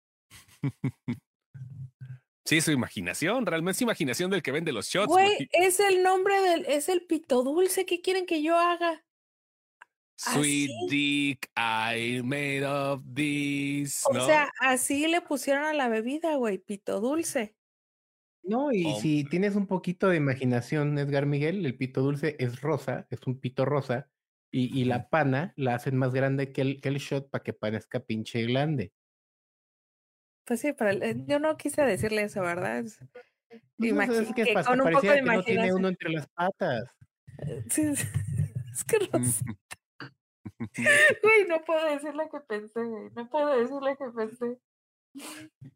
Sí, 2.47 2.59
es 2.59 2.65
su 2.65 2.71
imaginación, 2.71 3.45
realmente 3.45 3.75
es 3.79 3.83
imaginación 3.83 4.31
del 4.31 4.41
que 4.41 4.53
vende 4.53 4.71
los 4.71 4.87
shots. 4.87 5.09
Güey, 5.09 5.49
es 5.51 5.81
el 5.81 6.05
nombre 6.05 6.41
del, 6.41 6.65
es 6.67 6.89
el 6.89 7.05
pito 7.05 7.43
dulce, 7.43 7.87
¿qué 7.87 8.01
quieren 8.01 8.25
que 8.25 8.41
yo 8.41 8.57
haga? 8.57 9.05
Sweet 10.17 10.71
dick, 10.89 11.51
I 11.57 12.23
made 12.25 12.65
of 12.65 13.03
this. 13.15 14.03
O 14.07 14.27
sea, 14.27 14.51
así 14.61 15.07
le 15.07 15.21
pusieron 15.21 15.65
a 15.65 15.75
la 15.75 15.89
bebida, 15.89 16.37
güey, 16.37 16.59
pito 16.59 17.01
dulce. 17.01 17.55
No, 18.43 18.73
y 18.73 18.95
si 19.01 19.25
tienes 19.25 19.57
un 19.57 19.67
poquito 19.67 20.09
de 20.09 20.17
imaginación, 20.17 20.99
Edgar 20.99 21.27
Miguel, 21.27 21.67
el 21.67 21.77
pito 21.77 22.01
dulce 22.01 22.37
es 22.39 22.61
rosa, 22.61 23.07
es 23.11 23.27
un 23.27 23.41
pito 23.41 23.65
rosa, 23.65 24.09
y, 24.51 24.81
y 24.81 24.85
la 24.85 25.09
pana 25.09 25.53
la 25.57 25.75
hacen 25.75 25.97
más 25.97 26.15
grande 26.15 26.53
que 26.53 26.63
el, 26.63 26.81
que 26.81 26.89
el 26.89 26.99
shot 26.99 27.29
para 27.29 27.43
que 27.43 27.53
parezca 27.53 28.01
pinche 28.01 28.43
grande. 28.47 28.93
Pues 30.47 30.61
sí, 30.61 30.73
pero 30.73 30.91
eh, 30.93 31.17
yo 31.27 31.41
no 31.41 31.57
quise 31.57 31.83
decirle 31.83 32.23
eso, 32.23 32.41
¿verdad? 32.41 32.85
Pues 33.77 34.09
es 34.11 34.33
que, 34.33 34.55
con 34.65 34.81
un 34.81 34.93
poco 34.93 35.07
de 35.09 35.15
que 35.17 35.23
no 35.23 35.43
tiene 35.43 35.75
uno 35.75 35.89
entre 35.89 36.11
las 36.11 36.29
patas. 36.29 36.85
Eh, 37.39 37.65
sí, 37.69 37.83
es 38.73 38.85
que 38.85 38.99
rosa. 39.13 39.45
Güey, 41.23 41.47
no 41.49 41.65
puedo 41.65 41.91
decir 41.91 42.15
lo 42.15 42.29
que 42.29 42.41
pensé, 42.41 42.85
güey. 42.85 43.11
No 43.15 43.29
puedo 43.29 43.59
decir 43.59 43.77
lo 43.81 43.97
que 43.97 44.05
pensé. 44.15 44.59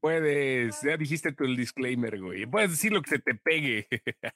Puedes, 0.00 0.80
ya 0.82 0.96
dijiste 0.96 1.32
tú 1.32 1.44
el 1.44 1.56
disclaimer, 1.56 2.20
güey. 2.20 2.46
Puedes 2.46 2.70
decir 2.70 2.92
lo 2.92 3.02
que 3.02 3.10
se 3.10 3.18
te 3.18 3.34
pegue. 3.34 3.88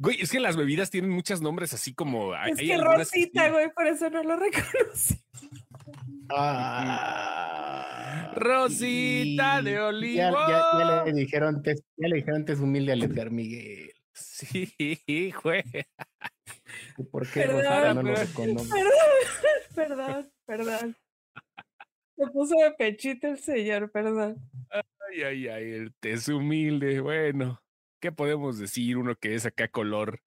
Güey, 0.00 0.20
es 0.20 0.30
que 0.30 0.38
las 0.38 0.56
bebidas 0.56 0.90
tienen 0.90 1.10
muchos 1.10 1.42
nombres 1.42 1.74
así 1.74 1.92
como. 1.92 2.32
Es 2.32 2.60
que 2.60 2.78
Rosita, 2.78 3.50
güey, 3.50 3.68
por 3.72 3.88
eso 3.88 4.08
no 4.08 4.22
lo 4.22 4.36
reconocí. 4.36 5.20
Ah, 6.30 8.32
Rosita 8.36 9.60
de 9.60 9.80
olivo. 9.80 10.18
Ya, 10.18 11.02
le 11.04 11.12
dijeron 11.12 11.56
antes, 11.56 11.82
ya 11.96 12.06
le 12.06 12.16
dijeron 12.16 12.36
antes 12.36 12.60
humilde 12.60 12.92
a 12.92 12.94
Edgar 12.94 13.32
Miguel. 13.32 13.92
Sí, 14.12 15.34
güey. 15.42 15.64
¿Por 17.04 17.30
qué 17.30 17.42
perdón, 17.42 17.96
no 17.96 18.02
lo 18.02 18.14
reconoce? 18.14 18.74
Perdón, 19.74 20.28
perdón, 20.44 20.96
Se 22.16 22.26
puso 22.32 22.56
de 22.56 22.72
pechito 22.72 23.28
el 23.28 23.38
señor, 23.38 23.92
perdón. 23.92 24.36
Ay, 24.70 25.22
ay, 25.22 25.48
ay, 25.48 25.70
el 25.72 25.94
es 26.02 26.28
humilde. 26.28 27.00
Bueno, 27.00 27.62
¿qué 28.00 28.10
podemos 28.10 28.58
decir? 28.58 28.96
Uno 28.96 29.14
que 29.14 29.36
es 29.36 29.46
acá 29.46 29.68
color, 29.68 30.20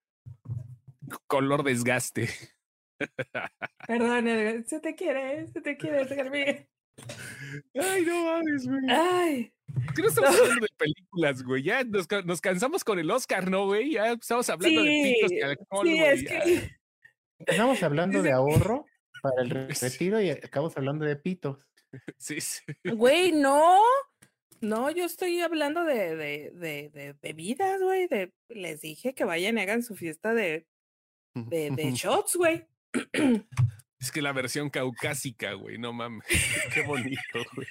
color 1.27 1.63
desgaste. 1.63 2.29
Perdón, 3.87 4.63
se 4.65 4.79
te 4.79 4.95
quiere, 4.95 5.47
se 5.47 5.59
te 5.59 5.75
quiere, 5.75 6.07
Carmín. 6.15 6.67
Ay, 7.75 8.05
no 8.05 8.25
mames, 8.25 8.67
güey. 8.67 8.81
Ay. 8.89 9.53
¿Qué 9.95 10.01
no 10.01 10.07
estamos 10.09 10.39
hablando 10.39 10.61
de 10.61 10.73
películas, 10.77 11.43
güey? 11.43 11.63
Ya 11.63 11.83
nos, 11.83 12.07
nos, 12.25 12.41
cansamos 12.41 12.83
con 12.83 12.99
el 12.99 13.09
Oscar, 13.09 13.49
¿no, 13.49 13.65
güey? 13.65 13.91
Ya 13.91 14.11
estamos 14.11 14.49
hablando 14.49 14.83
de 14.83 15.13
pitos 15.15 15.31
y 15.31 15.41
alcohol, 15.41 15.87
sí, 15.87 15.97
güey. 15.97 16.11
Es 16.11 16.23
que... 16.23 16.81
Estamos 17.39 17.81
hablando 17.81 18.21
de 18.21 18.31
ahorro 18.31 18.85
para 19.21 19.41
el 19.41 19.49
retiro 19.81 20.21
y 20.21 20.29
acabamos 20.29 20.75
hablando 20.77 21.05
de 21.05 21.15
pitos. 21.15 21.57
Sí, 22.17 22.39
sí. 22.41 22.61
Güey, 22.83 23.31
no. 23.31 23.79
No, 24.61 24.91
yo 24.91 25.05
estoy 25.05 25.41
hablando 25.41 25.83
de, 25.83 26.15
de, 26.15 26.51
de, 26.51 26.89
de 26.89 27.15
bebidas, 27.21 27.81
güey. 27.81 28.07
De, 28.07 28.31
les 28.49 28.81
dije 28.81 29.13
que 29.15 29.25
vayan 29.25 29.57
y 29.57 29.61
hagan 29.61 29.83
su 29.83 29.95
fiesta 29.95 30.33
de, 30.33 30.67
de, 31.33 31.71
de 31.71 31.91
shots, 31.93 32.35
güey. 32.35 32.67
Es 34.01 34.11
que 34.11 34.21
la 34.21 34.33
versión 34.33 34.69
caucásica, 34.71 35.53
güey, 35.53 35.77
no 35.77 35.93
mames. 35.93 36.25
Qué 36.73 36.81
bonito, 36.81 37.45
güey. 37.55 37.67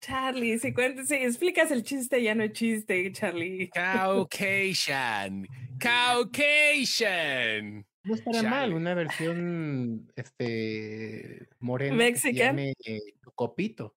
Charlie, 0.00 0.58
si 0.58 0.72
cuentas, 0.72 1.06
si 1.08 1.14
explicas 1.16 1.70
el 1.70 1.84
chiste, 1.84 2.22
ya 2.22 2.34
no 2.34 2.42
es 2.44 2.52
chiste, 2.52 3.12
Charlie. 3.12 3.68
Caucasian. 3.68 5.46
Caucasian. 5.78 7.04
No 8.02 8.14
estaría 8.14 8.42
mal, 8.42 8.72
una 8.72 8.94
versión 8.94 10.10
este 10.16 11.46
morena. 11.60 11.94
Mexicana. 11.94 12.62
Eh, 12.62 13.00
copito. 13.34 13.94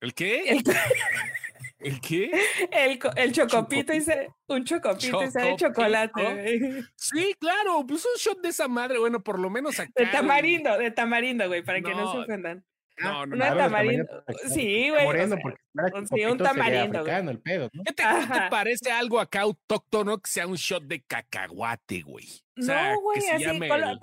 ¿El 0.00 0.14
qué? 0.14 0.50
El, 0.50 0.62
¿El 1.80 2.00
qué? 2.00 2.30
El, 2.70 2.98
el 3.16 3.32
chocopito, 3.32 3.92
se, 4.00 4.30
un 4.48 4.64
chocopito, 4.64 5.22
y 5.24 5.30
de 5.30 5.56
chocolate. 5.56 6.84
Sí, 6.94 7.34
claro, 7.38 7.84
pues 7.86 8.04
un 8.04 8.18
shot 8.18 8.40
de 8.40 8.50
esa 8.50 8.68
madre, 8.68 8.98
bueno, 8.98 9.22
por 9.22 9.38
lo 9.38 9.48
menos 9.50 9.80
acá. 9.80 9.90
De 9.96 10.06
tamarindo, 10.06 10.76
de 10.76 10.90
tamarindo, 10.90 11.48
güey, 11.48 11.62
para 11.62 11.80
que 11.80 11.94
no 11.94 12.12
se 12.12 12.18
ofendan. 12.18 12.64
No, 12.98 13.24
no, 13.24 13.36
no. 13.36 13.50
no. 13.50 13.56
tamarindo. 13.56 14.24
Sí, 14.52 14.90
güey. 14.90 15.04
Moreno, 15.04 15.34
o 15.34 15.38
sea, 15.38 15.42
porque 15.42 16.06
sí, 16.14 16.24
un 16.26 16.38
tamarindo. 16.38 17.02
Güey. 17.02 17.28
El 17.28 17.40
pedo, 17.40 17.70
¿no? 17.72 17.82
¿Qué, 17.84 17.92
te, 17.92 18.02
¿Qué 18.02 18.26
te, 18.26 18.50
parece 18.50 18.92
algo 18.92 19.18
acá 19.18 19.40
autóctono 19.42 20.18
que 20.18 20.30
sea 20.30 20.46
un 20.46 20.56
shot 20.56 20.84
de 20.84 21.02
cacahuate, 21.02 22.02
güey? 22.02 22.26
O 22.58 22.62
sea, 22.62 22.92
no, 22.92 23.00
güey, 23.00 23.18
así. 23.30 23.58
Pero 23.58 23.98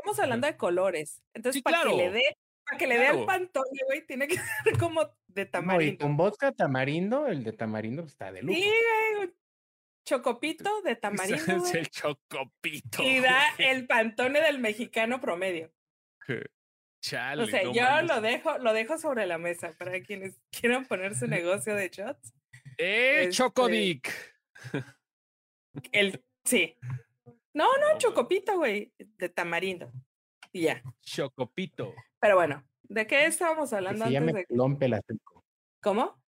estamos 0.00 0.18
hablando 0.18 0.46
de 0.46 0.56
colores. 0.56 1.22
Entonces, 1.34 1.58
sí, 1.58 1.62
para 1.62 1.82
claro. 1.82 1.96
que 1.96 2.02
le 2.04 2.10
dé, 2.12 2.36
para 2.70 2.78
que 2.78 2.86
le 2.86 2.94
dé 2.98 3.04
Claro. 3.04 3.20
al 3.20 3.26
pantone, 3.26 3.80
güey, 3.86 4.06
tiene 4.06 4.28
que 4.28 4.36
ser 4.64 4.78
como 4.78 5.02
de 5.28 5.42
No, 5.44 5.48
y 5.48 5.50
tamarindo. 5.50 6.04
con 6.06 6.16
vodka 6.16 6.52
tamarindo, 6.52 7.26
el 7.26 7.44
de 7.44 7.52
tamarindo 7.52 8.02
está 8.04 8.32
de 8.32 8.42
lujo. 8.42 8.58
Sí, 8.60 8.72
güey. 9.16 9.30
Chocopito 10.06 10.82
de 10.82 10.96
tamarindo, 10.96 11.56
es 11.64 11.74
el 11.74 11.88
chocopito. 11.90 13.02
Y 13.02 13.20
da 13.20 13.42
el 13.58 13.86
pantone 13.86 14.40
del 14.40 14.58
mexicano 14.58 15.20
promedio. 15.20 15.72
Chale, 17.02 17.42
O 17.44 17.46
sea, 17.46 17.62
no 17.64 17.72
yo 17.72 18.02
lo 18.02 18.20
dejo, 18.20 18.58
lo 18.58 18.72
dejo 18.72 18.98
sobre 18.98 19.26
la 19.26 19.38
mesa 19.38 19.72
para 19.78 20.00
quienes 20.02 20.38
quieran 20.50 20.84
poner 20.86 21.14
su 21.14 21.26
negocio 21.26 21.74
de 21.74 21.88
shots. 21.90 22.32
¡Eh, 22.78 23.22
este- 23.24 23.30
Chocodic! 23.36 24.10
El, 25.92 26.22
sí. 26.44 26.76
No, 27.54 27.66
no, 27.78 27.98
chocopito, 27.98 28.56
güey, 28.56 28.92
de 28.98 29.28
tamarindo. 29.28 29.92
Y 30.52 30.62
ya. 30.62 30.82
Chocopito. 31.02 31.94
Pero 32.20 32.36
bueno, 32.36 32.64
¿de 32.82 33.06
qué 33.06 33.26
estábamos 33.26 33.70
Que 33.70 33.76
hablando 33.76 33.98
se 33.98 34.04
antes 34.16 34.20
llame 34.20 34.32
de 34.32 34.46
pelón 34.46 34.78
pelas 34.78 35.00
rico. 35.06 35.44
cómo? 35.82 36.20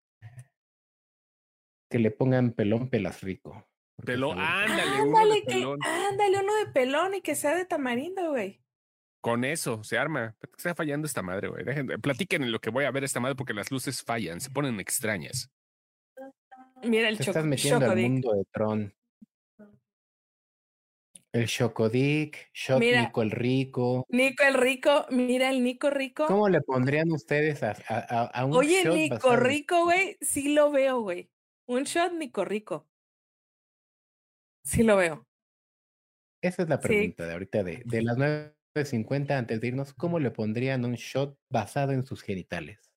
Que 1.89 1.99
le 1.99 2.11
pongan 2.11 2.51
pelón 2.53 2.89
pelas 2.89 3.21
rico. 3.21 3.67
Pelón, 4.05 4.39
ándale, 4.39 5.01
uno 5.03 5.17
Ándale, 5.19 5.35
de 5.35 5.41
que, 5.43 5.53
pelón. 5.53 5.79
ándale, 5.83 6.39
uno 6.39 6.55
de 6.55 6.65
pelón 6.67 7.15
y 7.15 7.21
que 7.21 7.35
sea 7.35 7.55
de 7.55 7.65
tamarindo, 7.65 8.29
güey. 8.31 8.61
Con 9.21 9.43
eso 9.43 9.83
se 9.83 9.97
arma. 9.97 10.35
¿Por 10.39 10.49
qué 10.49 10.55
Está 10.57 10.73
fallando 10.73 11.05
esta 11.05 11.21
madre, 11.21 11.49
güey. 11.49 11.63
Dejen, 11.63 11.87
platiquen 12.01 12.41
en 12.43 12.51
lo 12.51 12.59
que 12.59 12.71
voy 12.71 12.85
a 12.85 12.91
ver 12.91 13.03
esta 13.03 13.19
madre 13.19 13.35
porque 13.35 13.53
las 13.53 13.69
luces 13.69 14.01
fallan, 14.03 14.39
se 14.41 14.49
ponen 14.49 14.79
extrañas. 14.79 15.51
Mira 16.83 17.09
el 17.09 17.17
Te 17.17 17.25
choco, 17.25 17.31
estás 17.37 17.45
metiendo 17.45 17.85
al 17.85 17.91
chocodic. 17.91 18.09
mundo 18.11 18.33
de 18.33 18.45
Tron. 18.51 18.93
El 21.33 21.47
Chocodic, 21.47 22.51
Shot 22.53 22.79
Mira. 22.79 23.01
Nico 23.03 23.21
el 23.21 23.31
Rico. 23.31 24.05
Nico 24.09 24.43
el 24.43 24.53
rico, 24.55 25.05
mira 25.11 25.49
el 25.49 25.63
Nico 25.63 25.89
rico. 25.89 26.25
¿Cómo 26.27 26.49
le 26.49 26.59
pondrían 26.61 27.09
ustedes 27.11 27.63
a, 27.63 27.73
a- 27.87 28.25
a- 28.25 28.45
un 28.45 28.53
Oye, 28.57 28.83
shot 28.83 28.93
Nico 28.95 29.15
basado 29.15 29.37
rico, 29.37 29.83
güey, 29.85 30.17
sí 30.19 30.53
lo 30.53 30.71
veo, 30.71 31.01
güey. 31.01 31.31
Un 31.67 31.83
shot 31.83 32.11
Nico 32.13 32.43
rico. 32.43 32.89
Sí 34.63 34.83
lo 34.83 34.97
veo. 34.97 35.25
Esa 36.43 36.63
es 36.63 36.69
la 36.69 36.77
Sí. 36.81 36.87
pregunta 36.87 37.25
de 37.25 37.33
ahorita 37.33 37.63
de, 37.63 37.81
de 37.85 38.01
las 38.01 38.17
9.50 38.17 39.37
antes 39.37 39.61
de 39.61 39.67
irnos. 39.67 39.93
¿Cómo 39.93 40.19
le 40.19 40.31
pondrían 40.31 40.83
un 40.85 40.95
shot 40.95 41.37
basado 41.49 41.93
en 41.93 42.03
sus 42.03 42.23
genitales? 42.23 42.91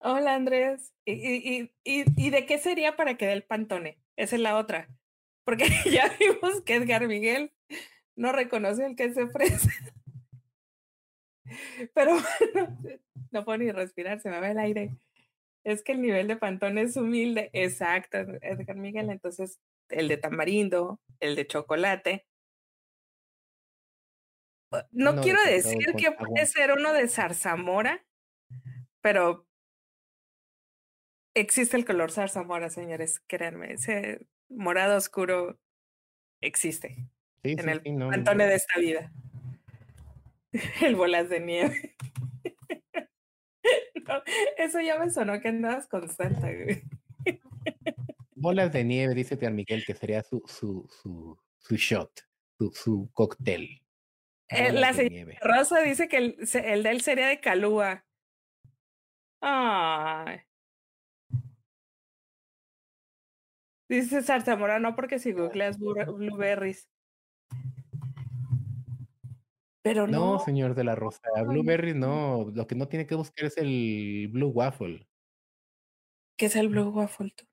Hola, 0.00 0.34
Andrés. 0.34 0.92
¿Y, 1.06 1.12
y, 1.12 1.72
y, 1.84 2.00
y, 2.02 2.26
y 2.26 2.30
de 2.30 2.44
qué 2.46 2.58
sería 2.58 2.94
para 2.96 3.16
que 3.16 3.26
dé 3.26 3.32
el 3.32 3.44
pantone? 3.44 4.00
Esa 4.16 4.36
es 4.36 4.42
la 4.42 4.56
otra. 4.58 4.88
Porque 5.48 5.64
ya 5.90 6.14
vimos 6.20 6.60
que 6.60 6.74
Edgar 6.74 7.08
Miguel 7.08 7.54
no 8.16 8.32
reconoce 8.32 8.84
el 8.84 8.96
que 8.96 9.14
se 9.14 9.22
ofrece. 9.22 9.70
Pero 11.94 12.12
bueno, 12.12 12.78
no 13.30 13.44
puedo 13.46 13.56
ni 13.56 13.72
respirar, 13.72 14.20
se 14.20 14.28
me 14.28 14.40
va 14.40 14.50
el 14.50 14.58
aire. 14.58 14.90
Es 15.64 15.82
que 15.82 15.92
el 15.92 16.02
nivel 16.02 16.28
de 16.28 16.36
pantone 16.36 16.82
es 16.82 16.98
humilde. 16.98 17.48
Exacto, 17.54 18.18
Edgar 18.42 18.76
Miguel. 18.76 19.08
Entonces, 19.08 19.58
el 19.88 20.08
de 20.08 20.18
tamarindo, 20.18 21.00
el 21.18 21.34
de 21.34 21.46
chocolate. 21.46 22.26
No, 24.90 25.12
Uno 25.12 25.22
quiero 25.22 25.42
decir 25.44 25.94
que 25.96 26.12
puede 26.12 26.44
ser 26.44 26.72
uno 26.72 26.92
de 26.92 27.08
zarzamora, 27.08 28.04
pero 29.00 29.46
existe 31.34 31.78
el 31.78 31.86
color 31.86 32.12
zarzamora, 32.12 32.68
señores, 32.68 33.22
créanme. 33.26 33.72
Ese 33.72 34.26
morado 34.48 34.96
oscuro 34.96 35.58
existe 36.40 36.96
Sí, 37.42 37.52
en 37.52 37.62
sí, 37.62 37.70
el 37.70 37.82
sí, 37.82 37.92
no, 37.92 38.10
pantone 38.10 38.44
no. 38.44 38.50
de 38.50 38.56
esta 38.56 38.80
vida. 38.80 39.12
El 40.82 40.96
bolas 40.96 41.28
de 41.28 41.40
nieve. 41.40 41.94
No, 44.08 44.22
eso 44.56 44.80
ya 44.80 44.98
me 44.98 45.10
sonó 45.10 45.38
que 45.38 45.48
andabas 45.48 45.86
con 45.86 46.08
Santa, 46.08 46.50
güey. 46.50 46.82
Bolas 48.34 48.72
de 48.72 48.82
nieve, 48.82 49.14
dice 49.14 49.36
Pierre 49.36 49.54
Miguel, 49.54 49.84
que 49.84 49.92
sería 49.92 50.22
su, 50.22 50.42
su, 50.46 50.88
su, 50.88 51.38
su 51.58 51.76
shot, 51.76 52.10
su, 52.56 52.72
su 52.72 53.10
cóctel. 53.12 53.82
Eh, 54.48 54.72
la 54.72 54.94
señora 54.94 55.12
nieve. 55.14 55.38
Rosa 55.42 55.80
dice 55.82 56.08
que 56.08 56.16
el, 56.16 56.36
el 56.54 56.82
de 56.84 56.90
él 56.90 57.02
sería 57.02 57.26
de 57.26 57.38
calúa. 57.40 58.06
Ay. 59.42 60.40
Dice 63.88 64.22
Zarzamora, 64.22 64.78
no 64.78 64.94
porque 64.94 65.18
si 65.18 65.32
googleas 65.32 65.78
blu- 65.78 66.14
blueberries. 66.16 66.88
Pero 69.82 70.06
no. 70.06 70.34
No, 70.34 70.38
señor 70.40 70.74
de 70.74 70.84
la 70.84 70.94
Rosa, 70.94 71.20
Blueberry 71.46 71.94
no. 71.94 72.50
Lo 72.54 72.66
que 72.66 72.74
no 72.74 72.88
tiene 72.88 73.06
que 73.06 73.14
buscar 73.14 73.46
es 73.46 73.56
el 73.56 74.28
Blue 74.32 74.48
Waffle. 74.50 75.08
¿Qué 76.36 76.46
es 76.46 76.56
el 76.56 76.68
blue 76.68 76.90
waffle? 76.90 77.32
tú? 77.36 77.44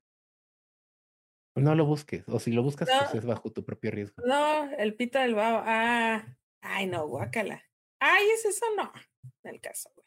No 1.56 1.74
lo 1.74 1.86
busques. 1.86 2.28
O 2.28 2.38
si 2.38 2.52
lo 2.52 2.62
buscas, 2.62 2.88
pues 2.88 3.14
es 3.14 3.26
bajo 3.26 3.50
tu 3.50 3.64
propio 3.64 3.90
riesgo. 3.90 4.22
No, 4.26 4.70
el 4.76 4.94
pito 4.94 5.18
del 5.18 5.34
babo. 5.34 5.62
Ah, 5.64 6.24
ay, 6.60 6.86
no, 6.86 7.06
guácala. 7.08 7.62
Ay, 7.98 8.26
es 8.34 8.44
eso, 8.44 8.66
no. 8.76 8.92
En 9.42 9.54
el 9.54 9.60
caso, 9.60 9.90
güey. 9.96 10.06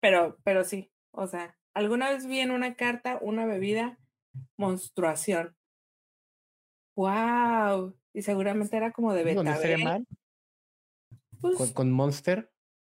Pero, 0.00 0.36
pero 0.44 0.62
sí. 0.64 0.92
O 1.10 1.26
sea, 1.26 1.56
alguna 1.74 2.10
vez 2.10 2.26
vi 2.26 2.40
en 2.40 2.50
una 2.50 2.76
carta 2.76 3.18
una 3.22 3.46
bebida 3.46 3.98
monstruación. 4.56 5.56
Wow. 6.96 7.96
Y 8.12 8.22
seguramente 8.22 8.76
era 8.76 8.92
como 8.92 9.12
de 9.14 9.24
betabel. 9.24 10.06
Pues, 11.40 11.56
Con, 11.56 11.72
con 11.72 11.92
Monster, 11.92 12.52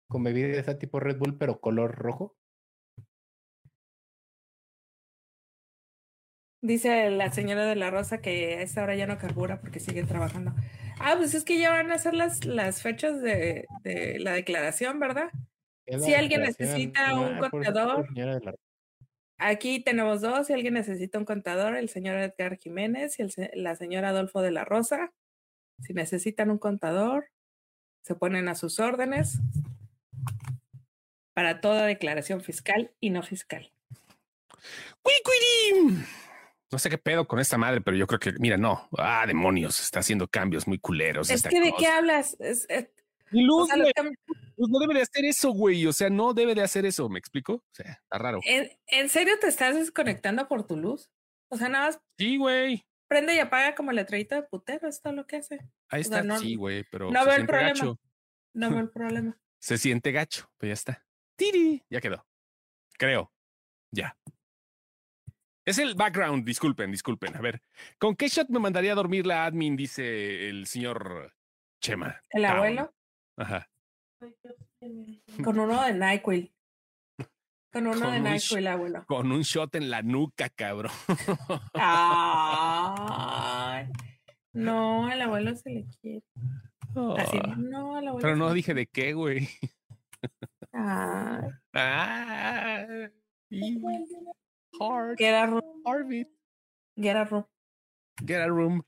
con 0.09 0.23
bebida 0.23 0.47
de 0.47 0.59
ese 0.59 0.75
tipo 0.75 0.99
Red 0.99 1.17
Bull, 1.17 1.37
pero 1.37 1.59
color 1.61 1.95
rojo. 1.95 2.35
dice 6.61 7.09
la 7.11 7.29
señora 7.31 7.65
de 7.65 7.75
la 7.75 7.91
Rosa 7.91 8.21
que 8.21 8.55
a 8.55 8.61
esta 8.61 8.83
hora 8.83 8.95
ya 8.95 9.05
no 9.05 9.17
carbura 9.17 9.59
porque 9.59 9.79
sigue 9.79 10.03
trabajando. 10.03 10.53
Ah, 10.99 11.15
pues 11.17 11.33
es 11.33 11.43
que 11.43 11.59
ya 11.59 11.71
van 11.71 11.91
a 11.91 11.97
ser 11.97 12.13
las, 12.13 12.45
las 12.45 12.81
fechas 12.81 13.21
de, 13.21 13.67
de 13.83 14.19
la 14.19 14.31
declaración, 14.31 14.99
¿verdad? 14.99 15.29
Si 15.99 16.13
alguien 16.13 16.41
necesita 16.41 17.19
un 17.19 17.37
contador, 17.49 18.07
señora 18.07 18.39
de 18.39 18.45
la- 18.45 18.55
Aquí 19.37 19.79
tenemos 19.83 20.21
dos. 20.21 20.47
Si 20.47 20.53
alguien 20.53 20.75
necesita 20.75 21.17
un 21.17 21.25
contador, 21.25 21.75
el 21.75 21.89
señor 21.89 22.17
Edgar 22.17 22.57
Jiménez 22.57 23.19
y 23.19 23.23
el 23.23 23.33
la 23.55 23.75
señora 23.75 24.09
Adolfo 24.09 24.41
de 24.41 24.51
la 24.51 24.63
Rosa. 24.63 25.11
Si 25.81 25.93
necesitan 25.93 26.49
un 26.49 26.59
contador, 26.59 27.29
se 28.03 28.15
ponen 28.15 28.47
a 28.47 28.55
sus 28.55 28.79
órdenes 28.79 29.39
para 31.33 31.61
toda 31.61 31.85
declaración 31.85 32.41
fiscal 32.41 32.91
y 32.99 33.09
no 33.09 33.23
fiscal. 33.23 33.71
No 36.71 36.79
sé 36.79 36.89
qué 36.89 36.97
pedo 36.97 37.27
con 37.27 37.39
esta 37.39 37.57
madre, 37.57 37.81
pero 37.81 37.97
yo 37.97 38.07
creo 38.07 38.19
que, 38.19 38.33
mira, 38.39 38.57
no. 38.57 38.87
Ah, 38.97 39.25
demonios, 39.27 39.79
está 39.79 39.99
haciendo 39.99 40.27
cambios 40.27 40.67
muy 40.67 40.79
culeros. 40.79 41.29
Es 41.29 41.37
esta 41.37 41.49
que 41.49 41.59
de 41.59 41.73
qué 41.77 41.87
hablas? 41.87 42.35
Es- 42.39 42.65
es- 42.69 42.87
Y 43.33 43.41
Luz, 43.41 43.69
no 44.57 44.79
debe 44.79 44.93
de 44.93 45.01
hacer 45.01 45.25
eso, 45.25 45.51
güey. 45.51 45.85
O 45.85 45.93
sea, 45.93 46.09
no 46.09 46.33
debe 46.33 46.55
de 46.55 46.61
hacer 46.61 46.85
eso. 46.85 47.09
¿Me 47.09 47.19
explico? 47.19 47.53
O 47.53 47.73
sea, 47.73 47.91
está 47.91 48.17
raro. 48.17 48.39
¿En, 48.45 49.09
serio 49.09 49.33
te 49.39 49.47
estás 49.47 49.75
desconectando 49.75 50.47
por 50.47 50.65
tu 50.65 50.77
luz? 50.77 51.11
O 51.49 51.57
sea, 51.57 51.69
nada 51.69 51.87
más. 51.87 51.99
Sí, 52.17 52.37
güey. 52.37 52.85
Prende 53.07 53.35
y 53.35 53.39
apaga 53.39 53.75
como 53.75 53.91
letrerita 53.91 54.35
de 54.35 54.43
putero. 54.43 54.87
Esto 54.87 55.09
es 55.09 55.15
lo 55.15 55.25
que 55.25 55.37
hace. 55.37 55.59
Ahí 55.89 56.01
está. 56.01 56.23
sí, 56.37 56.55
güey, 56.55 56.83
pero. 56.89 57.11
No 57.11 57.25
veo 57.25 57.35
el 57.35 57.45
problema. 57.45 57.97
No 58.53 58.69
veo 58.69 58.79
el 58.79 58.89
problema. 58.89 59.37
Se 59.59 59.77
siente 59.77 60.11
gacho, 60.11 60.49
pues 60.57 60.69
ya 60.69 60.73
está. 60.73 61.05
Tiri, 61.37 61.83
ya 61.89 62.01
quedó. 62.01 62.25
Creo. 62.97 63.31
Ya. 63.91 64.17
Es 65.65 65.77
el 65.77 65.95
background, 65.95 66.45
disculpen, 66.45 66.91
disculpen. 66.91 67.37
A 67.37 67.41
ver, 67.41 67.61
¿con 67.97 68.15
qué 68.15 68.27
shot 68.27 68.49
me 68.49 68.59
mandaría 68.59 68.91
a 68.91 68.95
dormir 68.95 69.25
la 69.25 69.45
admin? 69.45 69.77
Dice 69.77 70.49
el 70.49 70.67
señor 70.67 71.33
Chema. 71.79 72.21
¿El 72.29 72.45
abuelo? 72.45 72.92
Ajá. 73.37 73.69
Con 75.43 75.59
uno 75.59 75.83
de 75.83 75.93
NyQuil. 75.93 76.53
Con 77.71 77.87
uno 77.87 78.11
de 78.11 78.19
NyQuil, 78.19 78.67
abuelo. 78.67 79.05
Con 79.07 79.31
un 79.31 79.41
shot 79.41 79.73
en 79.75 79.89
la 79.89 80.01
nuca, 80.03 80.49
cabrón. 80.49 80.91
no, 84.53 85.11
el 85.11 85.21
abuelo 85.23 85.55
se 85.55 85.69
le 85.71 85.85
quiere. 85.99 86.23
Así, 87.17 87.39
no, 87.57 87.97
el 87.97 88.07
abuelo. 88.07 88.21
Pero 88.21 88.35
no 88.35 88.53
dije 88.53 88.73
de 88.73 88.87
qué, 88.87 89.13
güey. 89.13 89.49
Ah. 90.75 91.41
Get 95.17 95.33
a 95.35 95.45
room. 95.45 95.61
Get 96.97 97.15
a 97.15 97.25
room. 97.25 97.45
Get 98.25 98.41
a 98.41 98.47
room. 98.47 98.83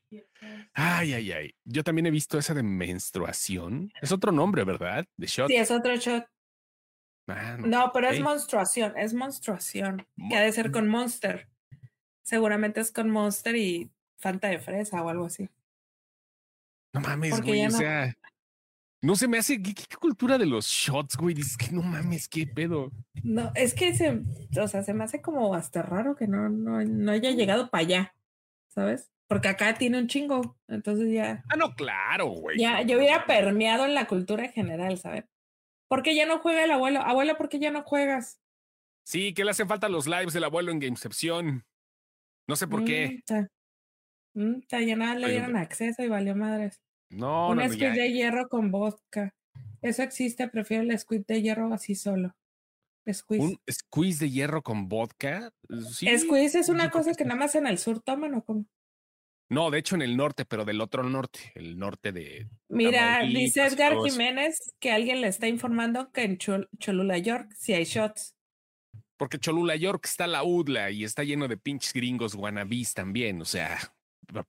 Ay, 0.73 1.13
ay, 1.13 1.31
ay. 1.31 1.55
Yo 1.65 1.83
también 1.83 2.05
he 2.05 2.11
visto 2.11 2.37
esa 2.37 2.53
de 2.53 2.63
menstruación. 2.63 3.91
Es 4.01 4.11
otro 4.11 4.31
nombre, 4.31 4.63
¿verdad? 4.63 5.05
De 5.17 5.27
shot. 5.27 5.47
Sí, 5.47 5.55
es 5.55 5.71
otro 5.71 5.95
shot. 5.95 6.25
Ah, 7.27 7.57
no, 7.59 7.91
pero 7.91 8.09
es 8.09 8.21
menstruación, 8.21 8.93
es 8.97 9.13
menstruación. 9.13 10.07
Que 10.29 10.35
ha 10.35 10.41
de 10.41 10.51
ser 10.51 10.71
con 10.71 10.87
Monster. 10.87 11.49
Seguramente 12.23 12.81
es 12.81 12.91
con 12.91 13.09
Monster 13.09 13.55
y 13.55 13.91
Fanta 14.17 14.47
de 14.47 14.59
fresa 14.59 15.01
o 15.01 15.09
algo 15.09 15.25
así. 15.25 15.49
No 16.93 17.01
mames, 17.01 17.41
güey. 17.41 17.65
O 17.65 17.71
sea, 17.71 18.15
no 19.01 19.15
se 19.15 19.27
me 19.27 19.37
hace. 19.37 19.61
¿qué, 19.61 19.73
cultura 19.99 20.37
de 20.37 20.45
los 20.45 20.65
shots, 20.67 21.17
güey? 21.17 21.35
Dices 21.35 21.57
que 21.57 21.71
no 21.71 21.81
mames, 21.81 22.29
qué 22.29 22.47
pedo. 22.47 22.91
No, 23.23 23.51
es 23.53 23.73
que 23.73 23.93
se, 23.93 24.21
o 24.59 24.67
sea, 24.67 24.83
se 24.83 24.93
me 24.93 25.03
hace 25.03 25.21
como 25.21 25.53
hasta 25.53 25.81
raro 25.81 26.15
que 26.15 26.27
no, 26.27 26.49
no, 26.49 26.81
no 26.83 27.11
haya 27.11 27.31
llegado 27.31 27.69
para 27.69 27.81
allá, 27.83 28.15
¿sabes? 28.69 29.11
Porque 29.27 29.47
acá 29.47 29.73
tiene 29.75 29.97
un 29.97 30.07
chingo, 30.07 30.57
entonces 30.67 31.11
ya. 31.11 31.43
Ah, 31.49 31.55
no, 31.55 31.73
claro, 31.75 32.27
güey. 32.27 32.59
Ya, 32.59 32.83
yo 32.83 32.97
hubiera 32.97 33.25
permeado 33.25 33.85
en 33.85 33.95
la 33.95 34.07
cultura 34.07 34.45
en 34.45 34.51
general, 34.51 34.97
¿sabes? 34.99 35.25
¿Por 35.87 36.03
qué 36.03 36.15
ya 36.15 36.25
no 36.25 36.39
juega 36.39 36.63
el 36.63 36.71
abuelo? 36.71 37.01
Abuelo, 37.01 37.35
¿por 37.37 37.49
qué 37.49 37.59
ya 37.59 37.71
no 37.71 37.83
juegas? 37.83 38.39
Sí, 39.03 39.33
que 39.33 39.43
le 39.43 39.51
hacen 39.51 39.67
falta 39.67 39.89
los 39.89 40.07
lives 40.07 40.33
del 40.33 40.43
abuelo 40.43 40.71
en 40.71 40.79
Gamecepción. 40.79 41.65
No 42.47 42.55
sé 42.55 42.67
por 42.67 42.85
qué. 42.85 43.23
Mm, 44.33 44.59
ya 44.67 44.95
nada 44.95 45.15
le 45.15 45.29
dieron 45.29 45.55
acceso 45.55 46.03
y 46.03 46.07
valió 46.07 46.35
madres. 46.35 46.81
No, 47.09 47.49
Un 47.49 47.57
no, 47.57 47.69
squid 47.69 47.93
de 47.93 48.11
hierro 48.11 48.47
con 48.49 48.71
vodka. 48.71 49.33
Eso 49.81 50.03
existe, 50.03 50.47
prefiero 50.47 50.83
el 50.83 50.97
squid 50.97 51.25
de 51.25 51.41
hierro 51.41 51.73
así 51.73 51.95
solo. 51.95 52.35
Squeeze. 53.11 53.45
¿Un 53.45 53.59
squeeze 53.71 54.25
de 54.25 54.31
hierro 54.31 54.63
con 54.63 54.89
vodka? 54.89 55.53
Sí, 55.91 56.07
squeeze 56.17 56.59
es 56.59 56.69
una 56.69 56.89
cosa 56.89 57.13
que 57.13 57.23
nada 57.23 57.39
más 57.39 57.53
en 57.55 57.67
el 57.67 57.77
sur 57.77 58.01
toman 58.01 58.33
o 58.33 58.43
cómo. 58.43 58.65
No, 59.49 59.69
de 59.69 59.79
hecho 59.79 59.95
en 59.95 60.01
el 60.01 60.17
norte, 60.17 60.45
pero 60.45 60.65
del 60.65 60.81
otro 60.81 61.03
norte, 61.03 61.51
el 61.55 61.77
norte 61.77 62.11
de. 62.11 62.47
Mira, 62.67 63.21
dice 63.21 63.65
Edgar 63.65 63.95
Jiménez 64.03 64.73
que 64.79 64.91
alguien 64.91 65.21
le 65.21 65.27
está 65.27 65.47
informando 65.47 66.11
que 66.11 66.23
en 66.23 66.37
Cholula, 66.37 67.17
York, 67.17 67.53
sí 67.57 67.73
hay 67.73 67.83
shots. 67.83 68.35
Porque 69.17 69.37
Cholula, 69.37 69.75
York 69.75 70.05
está 70.05 70.27
la 70.27 70.43
UDLA 70.43 70.91
y 70.91 71.03
está 71.03 71.23
lleno 71.23 71.47
de 71.47 71.57
pinches 71.57 71.93
gringos 71.93 72.35
wannabis 72.35 72.93
también, 72.93 73.41
o 73.41 73.45
sea, 73.45 73.79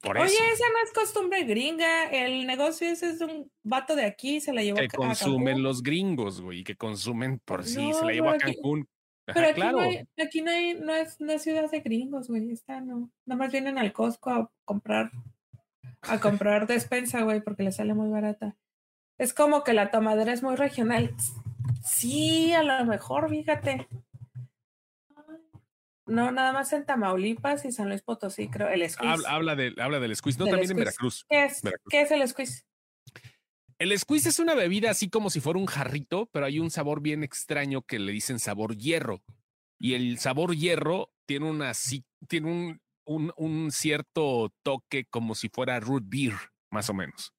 por 0.00 0.18
Oye, 0.18 0.32
esa 0.32 0.64
no 0.72 0.78
es 0.84 0.92
costumbre 0.92 1.44
gringa. 1.44 2.04
El 2.04 2.46
negocio 2.46 2.88
ese 2.88 3.10
es 3.10 3.18
de 3.18 3.26
un 3.26 3.50
vato 3.62 3.94
de 3.94 4.04
aquí, 4.04 4.40
se 4.40 4.52
la 4.52 4.62
llevó 4.62 4.78
que 4.78 4.88
consumen 4.88 5.62
los 5.62 5.82
gringos, 5.82 6.40
güey, 6.40 6.64
que 6.64 6.76
consumen 6.76 7.38
por 7.44 7.64
sí, 7.64 7.92
se 7.92 8.04
la 8.04 8.12
llevó 8.12 8.30
a 8.30 8.38
Cancún. 8.38 8.88
Pero 9.26 9.48
aquí, 9.48 9.60
claro. 9.60 9.78
no 9.78 9.82
hay, 9.82 10.08
aquí 10.22 10.42
no, 10.42 10.50
hay, 10.50 10.74
no, 10.74 10.94
es, 10.94 11.20
no 11.20 11.32
es 11.32 11.42
ciudad 11.42 11.70
de 11.70 11.80
gringos, 11.80 12.28
güey. 12.28 12.50
Está, 12.50 12.80
no. 12.80 13.10
Nada 13.24 13.38
más 13.38 13.52
vienen 13.52 13.78
al 13.78 13.92
Costco 13.92 14.30
a 14.30 14.50
comprar, 14.64 15.10
a 16.02 16.20
comprar 16.20 16.66
despensa, 16.66 17.22
güey, 17.22 17.40
porque 17.40 17.62
le 17.62 17.72
sale 17.72 17.94
muy 17.94 18.08
barata. 18.08 18.56
Es 19.18 19.32
como 19.34 19.64
que 19.64 19.72
la 19.72 19.90
tomadera 19.90 20.32
es 20.32 20.42
muy 20.42 20.56
regional. 20.56 21.14
Sí, 21.82 22.52
a 22.52 22.62
lo 22.62 22.84
mejor, 22.84 23.28
fíjate. 23.30 23.88
No, 26.06 26.30
nada 26.30 26.52
más 26.52 26.72
en 26.72 26.86
Tamaulipas 26.86 27.64
y 27.64 27.72
San 27.72 27.88
Luis 27.88 28.02
Potosí, 28.02 28.48
creo. 28.48 28.68
El 28.68 28.88
squeeze. 28.88 29.24
Habla, 29.26 29.56
de, 29.56 29.74
habla 29.78 29.98
del 29.98 30.14
squeeze, 30.14 30.38
no 30.38 30.46
también 30.46 30.70
en 30.70 30.76
Veracruz. 30.76 31.26
¿Qué 31.28 31.46
es, 31.46 31.62
¿Qué 31.88 32.02
es 32.02 32.10
el 32.12 32.26
squeeze? 32.28 32.64
El 33.78 33.98
squeeze 33.98 34.30
es 34.30 34.38
una 34.38 34.54
bebida 34.54 34.90
así 34.90 35.10
como 35.10 35.28
si 35.28 35.40
fuera 35.40 35.58
un 35.58 35.66
jarrito, 35.66 36.30
pero 36.32 36.46
hay 36.46 36.58
un 36.58 36.70
sabor 36.70 37.02
bien 37.02 37.22
extraño 37.22 37.82
que 37.82 37.98
le 37.98 38.12
dicen 38.12 38.38
sabor 38.38 38.76
hierro. 38.76 39.22
Y 39.78 39.94
el 39.94 40.18
sabor 40.18 40.56
hierro 40.56 41.10
tiene 41.26 41.50
una 41.50 41.72
tiene 42.26 42.50
un, 42.50 42.80
un, 43.04 43.32
un 43.36 43.70
cierto 43.70 44.52
toque 44.62 45.04
como 45.04 45.34
si 45.34 45.50
fuera 45.50 45.78
root 45.80 46.04
beer, 46.06 46.34
más 46.70 46.88
o 46.88 46.94
menos. 46.94 47.34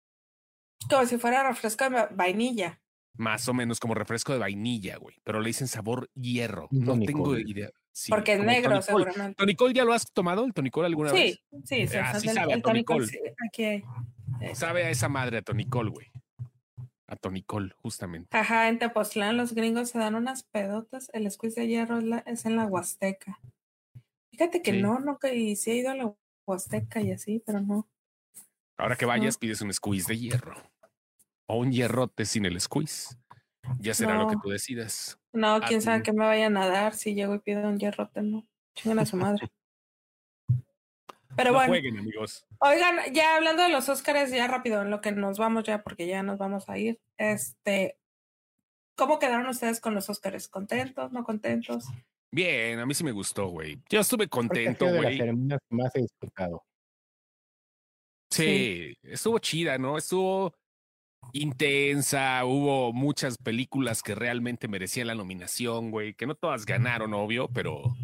Como 0.87 1.05
si 1.07 1.17
fuera 1.17 1.47
refresco 1.47 1.89
de 1.89 2.07
vainilla. 2.11 2.81
Más 3.15 3.47
o 3.49 3.53
menos 3.55 3.79
como 3.79 3.95
refresco 3.95 4.33
de 4.33 4.39
vainilla, 4.39 4.97
güey. 4.97 5.15
Pero 5.23 5.41
le 5.41 5.47
dicen 5.47 5.67
sabor 5.67 6.07
hierro. 6.13 6.67
No 6.69 6.99
tengo 6.99 7.35
idea. 7.35 7.71
Porque 8.09 8.33
es 8.33 8.39
negro, 8.43 8.79
seguramente. 8.83 9.33
¿Tonicol 9.33 9.73
ya 9.73 9.83
lo 9.83 9.93
has 9.93 10.05
tomado? 10.13 10.45
¿El 10.45 10.53
tonicol 10.53 10.85
alguna 10.85 11.11
vez? 11.11 11.41
Sí, 11.65 11.87
sí, 11.87 11.97
ah, 11.97 12.19
sí 12.19 12.29
sabe 12.29 12.53
a 12.53 12.61
tonicol. 12.61 13.09
aquí 13.47 13.83
Sabe 14.53 14.85
a 14.85 14.91
esa 14.91 15.09
madre 15.09 15.39
a 15.39 15.41
tonicol, 15.41 15.89
güey. 15.89 16.11
A 17.07 17.15
tonicol, 17.15 17.73
justamente. 17.81 18.35
Ajá, 18.37 18.67
en 18.67 18.79
Tepoztlán 18.79 19.37
los 19.37 19.53
gringos 19.53 19.89
se 19.89 19.99
dan 19.99 20.15
unas 20.15 20.43
pedotas. 20.43 21.09
El 21.13 21.29
squeeze 21.31 21.61
de 21.61 21.67
hierro 21.67 21.99
es, 22.25 22.45
en 22.45 22.57
la 22.57 22.65
Huasteca. 22.65 23.39
Fíjate 24.31 24.61
que 24.61 24.73
no, 24.73 24.99
no, 24.99 25.17
que 25.17 25.55
sí 25.55 25.71
he 25.71 25.75
ido 25.75 25.91
a 25.91 25.95
la 25.95 26.13
Huasteca 26.45 27.01
y 27.01 27.11
así, 27.11 27.41
pero 27.45 27.61
no. 27.61 27.87
Ahora 28.77 28.95
que 28.95 29.05
vayas, 29.05 29.37
pides 29.37 29.61
un 29.61 29.73
squeeze 29.73 30.07
de 30.07 30.19
hierro. 30.19 30.55
O 31.47 31.59
un 31.59 31.71
hierrote 31.71 32.25
sin 32.25 32.45
el 32.45 32.59
squeeze. 32.59 33.15
Ya 33.79 33.93
será 33.93 34.15
lo 34.15 34.27
que 34.27 34.35
tú 34.41 34.49
decidas. 34.49 35.17
No, 35.33 35.59
quién 35.61 35.81
sabe 35.81 36.03
qué 36.03 36.13
me 36.13 36.25
vayan 36.25 36.57
a 36.57 36.67
dar 36.67 36.93
si 36.93 37.15
llego 37.15 37.35
y 37.35 37.39
pido 37.39 37.67
un 37.67 37.79
hierrote, 37.79 38.21
no. 38.21 38.45
Chingan 38.75 38.99
a 38.99 39.05
su 39.05 39.17
madre. 39.17 39.47
Pero 41.37 41.53
bueno. 41.53 41.69
Jueguen, 41.69 41.99
amigos. 41.99 42.47
Oigan, 42.59 42.97
ya 43.13 43.35
hablando 43.35 43.61
de 43.61 43.69
los 43.69 43.87
Óscares, 43.89 44.31
ya 44.31 44.47
rápido, 44.47 44.81
en 44.81 44.89
lo 44.89 45.01
que 45.01 45.11
nos 45.11 45.37
vamos 45.37 45.65
ya, 45.65 45.83
porque 45.83 46.07
ya 46.07 46.23
nos 46.23 46.39
vamos 46.39 46.67
a 46.67 46.79
ir. 46.79 46.99
Este, 47.17 47.95
¿cómo 48.95 49.19
quedaron 49.19 49.45
ustedes 49.45 49.79
con 49.79 49.93
los 49.93 50.09
Óscares? 50.09 50.47
¿Contentos? 50.47 51.11
¿No 51.11 51.23
contentos? 51.23 51.85
Bien, 52.31 52.79
a 52.79 52.87
mí 52.87 52.93
sí 52.95 53.03
me 53.03 53.11
gustó, 53.11 53.49
güey. 53.49 53.79
Yo 53.87 53.99
estuve 53.99 54.27
contento, 54.27 54.87
güey. 54.87 55.21
más 55.69 55.95
he 55.95 56.01
disfrutado. 56.01 56.63
sí, 58.31 58.97
estuvo 59.03 59.37
chida, 59.37 59.77
¿no? 59.77 59.95
Estuvo 59.95 60.55
intensa, 61.33 62.43
hubo 62.45 62.93
muchas 62.93 63.37
películas 63.37 64.01
que 64.01 64.15
realmente 64.15 64.67
merecían 64.67 65.05
la 65.05 65.15
nominación, 65.15 65.91
güey, 65.91 66.15
que 66.15 66.25
no 66.25 66.33
todas 66.33 66.65
ganaron, 66.65 67.13
obvio, 67.13 67.47
pero 67.47 67.95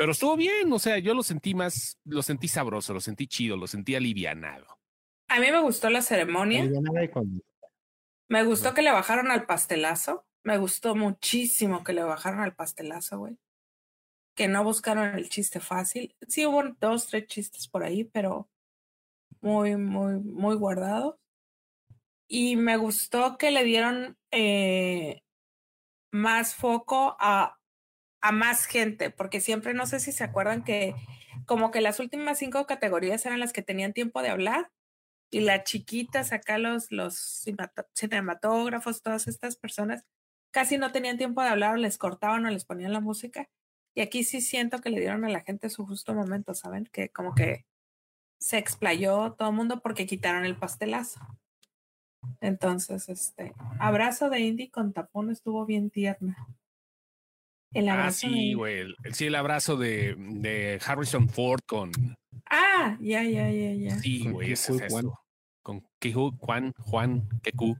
pero 0.00 0.12
estuvo 0.12 0.34
bien, 0.34 0.72
o 0.72 0.78
sea, 0.78 0.96
yo 0.96 1.12
lo 1.12 1.22
sentí 1.22 1.54
más, 1.54 2.00
lo 2.06 2.22
sentí 2.22 2.48
sabroso, 2.48 2.94
lo 2.94 3.02
sentí 3.02 3.26
chido, 3.26 3.58
lo 3.58 3.66
sentí 3.66 3.94
alivianado. 3.94 4.66
A 5.28 5.38
mí 5.40 5.50
me 5.50 5.60
gustó 5.60 5.90
la 5.90 6.00
ceremonia. 6.00 6.66
Me 8.26 8.44
gustó 8.44 8.72
que 8.72 8.80
le 8.80 8.92
bajaron 8.92 9.30
al 9.30 9.44
pastelazo. 9.44 10.24
Me 10.42 10.56
gustó 10.56 10.94
muchísimo 10.94 11.84
que 11.84 11.92
le 11.92 12.02
bajaron 12.02 12.40
al 12.40 12.54
pastelazo, 12.54 13.18
güey. 13.18 13.36
Que 14.34 14.48
no 14.48 14.64
buscaron 14.64 15.18
el 15.18 15.28
chiste 15.28 15.60
fácil. 15.60 16.16
Sí 16.26 16.46
hubo 16.46 16.62
dos, 16.80 17.08
tres 17.08 17.26
chistes 17.26 17.68
por 17.68 17.82
ahí, 17.82 18.04
pero 18.04 18.48
muy, 19.42 19.76
muy, 19.76 20.14
muy 20.14 20.56
guardados 20.56 21.16
y 22.26 22.56
me 22.56 22.78
gustó 22.78 23.36
que 23.36 23.50
le 23.50 23.64
dieron 23.64 24.16
eh, 24.30 25.24
más 26.10 26.54
foco 26.54 27.16
a, 27.20 27.59
a 28.20 28.32
más 28.32 28.66
gente, 28.66 29.10
porque 29.10 29.40
siempre 29.40 29.74
no 29.74 29.86
sé 29.86 30.00
si 30.00 30.12
se 30.12 30.24
acuerdan 30.24 30.64
que 30.64 30.94
como 31.46 31.70
que 31.70 31.80
las 31.80 32.00
últimas 32.00 32.38
cinco 32.38 32.66
categorías 32.66 33.24
eran 33.26 33.40
las 33.40 33.52
que 33.52 33.62
tenían 33.62 33.92
tiempo 33.92 34.22
de 34.22 34.28
hablar 34.28 34.70
y 35.30 35.40
las 35.40 35.64
chiquitas 35.64 36.32
acá 36.32 36.58
los, 36.58 36.90
los 36.90 37.46
cinematógrafos, 37.94 39.02
todas 39.02 39.28
estas 39.28 39.56
personas 39.56 40.04
casi 40.50 40.78
no 40.78 40.92
tenían 40.92 41.18
tiempo 41.18 41.42
de 41.42 41.48
hablar, 41.48 41.74
o 41.74 41.76
les 41.76 41.98
cortaban 41.98 42.44
o 42.46 42.50
les 42.50 42.64
ponían 42.64 42.92
la 42.92 43.00
música. 43.00 43.48
Y 43.94 44.02
aquí 44.02 44.24
sí 44.24 44.40
siento 44.40 44.80
que 44.80 44.90
le 44.90 45.00
dieron 45.00 45.24
a 45.24 45.28
la 45.28 45.40
gente 45.40 45.70
su 45.70 45.86
justo 45.86 46.14
momento, 46.14 46.54
¿saben? 46.54 46.86
Que 46.86 47.08
como 47.10 47.34
que 47.34 47.66
se 48.38 48.58
explayó 48.58 49.32
todo 49.32 49.50
el 49.50 49.54
mundo 49.54 49.80
porque 49.80 50.06
quitaron 50.06 50.44
el 50.44 50.56
pastelazo. 50.56 51.20
Entonces, 52.40 53.08
este, 53.08 53.54
abrazo 53.78 54.30
de 54.30 54.40
Indy 54.40 54.68
con 54.68 54.92
tapón 54.92 55.30
estuvo 55.30 55.64
bien 55.66 55.90
tierna. 55.90 56.36
El 57.72 57.88
ah, 57.88 57.94
abrazo. 57.94 58.26
Ah, 58.26 58.30
sí, 58.30 58.54
güey. 58.54 58.80
El, 58.80 58.96
sí, 59.12 59.26
el 59.26 59.34
abrazo 59.34 59.76
de, 59.76 60.14
de, 60.18 60.80
Harrison 60.84 61.28
Ford 61.28 61.60
con. 61.66 61.92
Ah, 62.50 62.96
ya, 63.00 63.22
ya, 63.22 63.50
ya, 63.50 63.72
ya. 63.74 63.98
Sí, 63.98 64.28
güey, 64.28 64.52
ese 64.52 64.72
es 64.72 64.82
eso. 64.82 65.20
Con 65.62 65.86
Kehu, 66.00 66.36
Juan, 66.38 66.72
Juan, 66.78 67.28
Keku. 67.42 67.76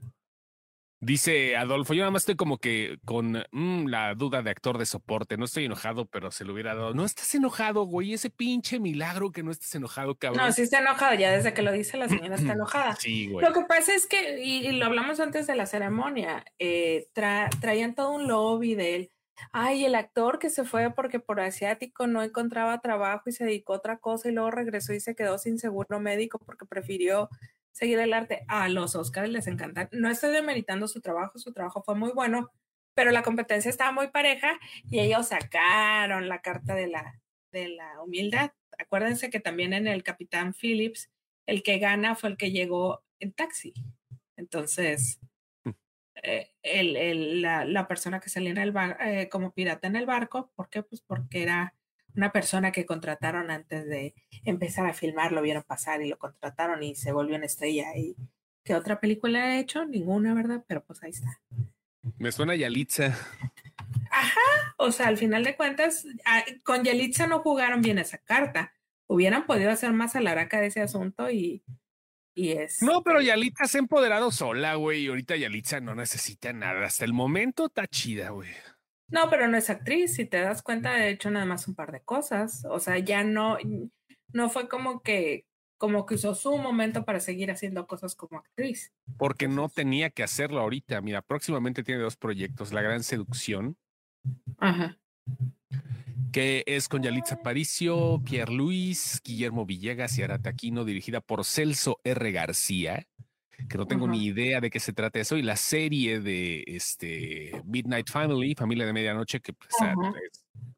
Dice 1.03 1.57
Adolfo, 1.57 1.95
yo 1.95 2.01
nada 2.01 2.11
más 2.11 2.21
estoy 2.21 2.35
como 2.35 2.59
que 2.59 2.99
con 3.05 3.43
mm, 3.51 3.87
la 3.87 4.13
duda 4.13 4.43
de 4.43 4.51
actor 4.51 4.77
de 4.77 4.85
soporte. 4.85 5.35
No 5.35 5.45
estoy 5.45 5.65
enojado, 5.65 6.05
pero 6.05 6.29
se 6.29 6.45
lo 6.45 6.53
hubiera 6.53 6.75
dado. 6.75 6.93
No 6.93 7.05
estás 7.05 7.33
enojado, 7.33 7.85
güey. 7.85 8.13
Ese 8.13 8.29
pinche 8.29 8.79
milagro 8.79 9.31
que 9.31 9.41
no 9.41 9.49
estés 9.49 9.73
enojado, 9.73 10.13
cabrón. 10.13 10.45
No, 10.45 10.51
sí 10.51 10.61
está 10.61 10.77
enojado. 10.77 11.15
Ya 11.15 11.31
desde 11.31 11.55
que 11.55 11.63
lo 11.63 11.71
dice 11.71 11.97
la 11.97 12.07
señora 12.07 12.35
está 12.35 12.53
enojada. 12.53 12.95
Sí, 13.01 13.27
güey. 13.27 13.43
Lo 13.43 13.51
que 13.51 13.61
pasa 13.61 13.95
es 13.95 14.05
que, 14.05 14.43
y, 14.43 14.71
lo 14.73 14.85
hablamos 14.85 15.19
antes 15.19 15.47
de 15.47 15.55
la 15.55 15.65
ceremonia, 15.65 16.45
eh, 16.59 17.07
traían 17.13 17.95
todo 17.95 18.11
un 18.11 18.27
lobby 18.27 18.75
de 18.75 18.95
él. 18.95 19.11
Ay, 19.51 19.85
el 19.85 19.95
actor 19.95 20.39
que 20.39 20.49
se 20.49 20.63
fue 20.63 20.93
porque 20.93 21.19
por 21.19 21.39
asiático 21.39 22.07
no 22.07 22.23
encontraba 22.23 22.81
trabajo 22.81 23.29
y 23.29 23.31
se 23.31 23.45
dedicó 23.45 23.73
a 23.73 23.77
otra 23.77 23.97
cosa 23.97 24.29
y 24.29 24.31
luego 24.33 24.51
regresó 24.51 24.93
y 24.93 24.99
se 24.99 25.15
quedó 25.15 25.37
sin 25.37 25.59
seguro 25.59 25.99
médico 25.99 26.39
porque 26.39 26.65
prefirió 26.65 27.29
seguir 27.71 27.99
el 27.99 28.13
arte. 28.13 28.43
A 28.47 28.69
los 28.69 28.95
Oscars 28.95 29.29
les 29.29 29.47
encantan. 29.47 29.89
No 29.91 30.09
estoy 30.09 30.31
demeritando 30.31 30.87
su 30.87 31.01
trabajo, 31.01 31.39
su 31.39 31.53
trabajo 31.53 31.83
fue 31.83 31.95
muy 31.95 32.11
bueno, 32.11 32.51
pero 32.93 33.11
la 33.11 33.23
competencia 33.23 33.69
estaba 33.69 33.91
muy 33.91 34.07
pareja 34.09 34.59
y 34.89 34.99
ellos 34.99 35.27
sacaron 35.29 36.29
la 36.29 36.41
carta 36.41 36.75
de 36.75 36.87
la, 36.87 37.21
de 37.51 37.69
la 37.69 38.01
humildad. 38.01 38.51
Acuérdense 38.77 39.29
que 39.29 39.39
también 39.39 39.73
en 39.73 39.87
el 39.87 40.03
Capitán 40.03 40.53
Phillips, 40.53 41.09
el 41.45 41.63
que 41.63 41.79
gana 41.79 42.15
fue 42.15 42.29
el 42.29 42.37
que 42.37 42.51
llegó 42.51 43.03
en 43.19 43.33
taxi. 43.33 43.73
Entonces. 44.35 45.19
Eh, 46.23 46.51
el, 46.61 46.95
el, 46.97 47.41
la, 47.41 47.65
la, 47.65 47.87
persona 47.87 48.19
que 48.19 48.29
salía 48.29 48.51
en 48.51 48.57
el 48.57 48.73
eh, 48.99 49.29
como 49.29 49.53
pirata 49.53 49.87
en 49.87 49.95
el 49.95 50.05
barco, 50.05 50.51
¿por 50.55 50.69
qué? 50.69 50.83
Pues 50.83 51.01
porque 51.01 51.43
era 51.43 51.75
una 52.15 52.31
persona 52.31 52.71
que 52.71 52.85
contrataron 52.85 53.49
antes 53.51 53.87
de 53.87 54.13
empezar 54.43 54.85
a 54.85 54.93
filmar, 54.93 55.31
lo 55.31 55.41
vieron 55.41 55.63
pasar 55.63 56.01
y 56.01 56.09
lo 56.09 56.17
contrataron 56.17 56.83
y 56.83 56.95
se 56.95 57.11
volvió 57.11 57.35
una 57.35 57.45
estrella. 57.45 57.95
¿Y 57.95 58.15
qué 58.63 58.75
otra 58.75 58.99
película 58.99 59.43
ha 59.43 59.59
hecho? 59.59 59.85
Ninguna, 59.85 60.33
¿verdad? 60.33 60.63
Pero 60.67 60.83
pues 60.83 61.01
ahí 61.03 61.11
está. 61.11 61.41
Me 62.17 62.31
suena 62.31 62.55
Yalitza. 62.55 63.17
Ajá, 64.11 64.75
o 64.77 64.91
sea, 64.91 65.07
al 65.07 65.17
final 65.17 65.43
de 65.43 65.55
cuentas, 65.55 66.05
ah, 66.25 66.43
con 66.63 66.83
Yalitza 66.83 67.27
no 67.27 67.39
jugaron 67.39 67.81
bien 67.81 67.97
esa 67.97 68.17
carta. 68.17 68.73
Hubieran 69.07 69.45
podido 69.45 69.71
hacer 69.71 69.93
más 69.93 70.15
a 70.15 70.21
la 70.21 70.31
araca 70.31 70.59
de 70.59 70.67
ese 70.67 70.81
asunto 70.81 71.29
y, 71.31 71.63
y 72.41 72.51
es. 72.53 72.81
No, 72.81 73.03
pero 73.03 73.21
Yalitza 73.21 73.65
se 73.65 73.77
ha 73.77 73.81
empoderado 73.81 74.31
sola, 74.31 74.75
güey, 74.75 75.03
y 75.03 75.07
ahorita 75.07 75.35
Yalitza 75.35 75.79
no 75.79 75.93
necesita 75.93 76.51
nada. 76.53 76.85
Hasta 76.85 77.05
el 77.05 77.13
momento 77.13 77.67
está 77.67 77.85
chida, 77.87 78.29
güey. 78.31 78.49
No, 79.09 79.29
pero 79.29 79.47
no 79.47 79.57
es 79.57 79.69
actriz, 79.69 80.15
si 80.15 80.25
te 80.25 80.39
das 80.39 80.63
cuenta, 80.63 80.95
de 80.95 81.09
hecho 81.09 81.29
nada 81.29 81.45
más 81.45 81.67
un 81.67 81.75
par 81.75 81.91
de 81.91 82.01
cosas. 82.01 82.65
O 82.67 82.79
sea, 82.79 82.97
ya 82.97 83.23
no, 83.23 83.57
no 84.33 84.49
fue 84.49 84.67
como 84.67 85.01
que, 85.01 85.45
como 85.77 86.05
que 86.05 86.15
usó 86.15 86.33
su 86.33 86.57
momento 86.57 87.05
para 87.05 87.19
seguir 87.19 87.51
haciendo 87.51 87.85
cosas 87.85 88.15
como 88.15 88.39
actriz. 88.39 88.91
Porque 89.17 89.47
no 89.47 89.69
tenía 89.69 90.09
que 90.09 90.23
hacerlo 90.23 90.61
ahorita. 90.61 91.01
Mira, 91.01 91.21
próximamente 91.21 91.83
tiene 91.83 92.01
dos 92.01 92.17
proyectos, 92.17 92.73
La 92.73 92.81
Gran 92.81 93.03
Seducción. 93.03 93.77
Ajá. 94.57 94.97
Que 96.31 96.63
es 96.65 96.87
con 96.87 97.03
Yalitza 97.03 97.41
Paricio, 97.41 98.21
Pierre 98.23 98.53
Luis, 98.53 99.21
Guillermo 99.23 99.65
Villegas 99.65 100.17
y 100.17 100.23
Arataquino, 100.23 100.85
dirigida 100.85 101.19
por 101.19 101.43
Celso 101.43 101.99
R. 102.03 102.31
García 102.31 103.05
que 103.67 103.77
no 103.77 103.87
tengo 103.87 104.07
ni 104.07 104.25
idea 104.25 104.59
de 104.61 104.69
qué 104.69 104.79
se 104.79 104.93
trata 104.93 105.19
eso, 105.19 105.37
y 105.37 105.41
la 105.41 105.55
serie 105.55 106.19
de 106.19 106.63
este 106.67 107.61
Midnight 107.65 108.09
Family, 108.09 108.55
Familia 108.55 108.85
de 108.85 108.93
Medianoche, 108.93 109.39
que 109.39 109.53
pues, 109.53 109.69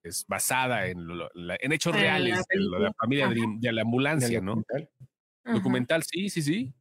es, 0.04 0.26
basada 0.28 0.88
en, 0.88 1.00
en 1.36 1.72
hechos 1.72 1.96
reales 1.96 2.44
de, 2.50 2.60
la 2.60 2.94
familia 2.94 3.30
de, 3.30 3.72
la 3.72 3.82
ambulancia, 3.82 4.42
¿no? 4.42 4.56
Documental. 4.56 4.90
documental, 5.44 6.04
sí, 6.04 6.30
sí, 6.30 6.42
sí. 6.42 6.74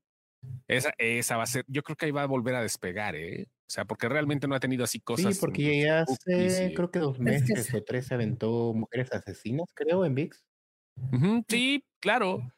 Esa, 0.69 0.93
esa 0.99 1.37
va 1.37 1.43
a 1.43 1.47
ser, 1.47 1.65
yo 1.69 1.83
creo 1.83 1.97
que 1.97 2.07
ahí 2.07 2.13
va 2.13 2.23
a 2.23 2.27
volver 2.27 2.55
a 2.55 2.63
despegar, 2.63 3.15
¿eh? 3.15 3.49
O 3.51 3.71
sea, 3.73 3.85
porque 3.85 4.09
realmente 4.09 4.47
no 4.47 4.55
ha 4.55 4.61
tenido 4.61 4.85
así 4.85 5.01
cosas. 5.01 5.35
Sí, 5.35 5.41
porque 5.41 5.83
ya 5.83 6.03
hace, 6.03 6.73
creo 6.75 6.91
que 6.91 6.99
dos 6.99 7.19
meses 7.19 7.73
o 7.73 7.83
tres 7.83 8.07
se 8.07 8.15
aventó 8.15 8.75
Mujeres 8.75 9.13
Asesinas, 9.13 9.71
creo, 9.75 10.05
en 10.05 10.15
VIX. 10.15 10.45
sí, 11.49 11.85
claro. 12.01 12.53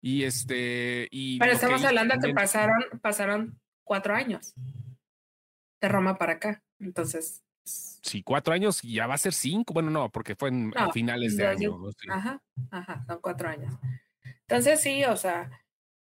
Y 0.00 0.24
este. 0.24 1.08
Y 1.10 1.38
Pero 1.38 1.52
estamos 1.52 1.84
hablando 1.84 2.14
de 2.14 2.28
que 2.28 2.34
pasaron, 2.34 2.84
pasaron 3.00 3.60
cuatro 3.84 4.14
años 4.14 4.54
de 5.80 5.88
Roma 5.88 6.16
para 6.16 6.34
acá. 6.34 6.62
Entonces. 6.78 7.42
Sí, 7.64 8.22
cuatro 8.22 8.54
años 8.54 8.84
y 8.84 8.94
ya 8.94 9.06
va 9.06 9.14
a 9.14 9.18
ser 9.18 9.32
cinco. 9.32 9.74
Bueno, 9.74 9.90
no, 9.90 10.10
porque 10.10 10.36
fue 10.36 10.50
en, 10.50 10.72
a 10.76 10.92
finales 10.92 11.36
de 11.36 11.46
año. 11.46 11.76
Ajá, 12.08 12.40
ajá, 12.70 13.04
son 13.06 13.20
cuatro 13.20 13.48
años. 13.48 13.74
Entonces 14.42 14.80
sí, 14.80 15.04
o 15.04 15.16
sea, 15.16 15.50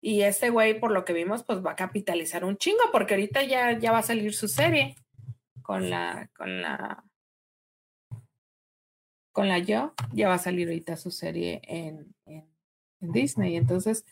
y 0.01 0.23
este 0.23 0.51
güey, 0.51 0.81
por 0.81 0.93
lo 0.93 1.05
que 1.05 1.13
vimos, 1.13 1.45
pues 1.45 1.65
va 1.65 1.73
a 1.73 1.77
capitalizar 1.77 2.45
un 2.45 2.57
chingo, 2.57 2.83
porque 2.91 3.15
ahorita 3.15 3.43
ya, 3.43 3.79
ya 3.79 3.93
va 3.93 3.99
a 3.99 4.03
salir 4.03 4.35
su 4.35 4.49
serie 4.49 4.97
con 5.63 5.91
la, 5.91 6.31
con 6.37 6.63
la, 6.63 7.05
con 9.33 9.49
la 9.49 9.59
yo, 9.59 9.95
ya 10.13 10.29
va 10.29 10.35
a 10.35 10.39
salir 10.39 10.69
ahorita 10.69 10.97
su 10.97 11.11
serie 11.11 11.61
en, 11.65 12.15
en 12.27 12.47
Disney. 13.01 13.57
Entonces, 13.57 14.07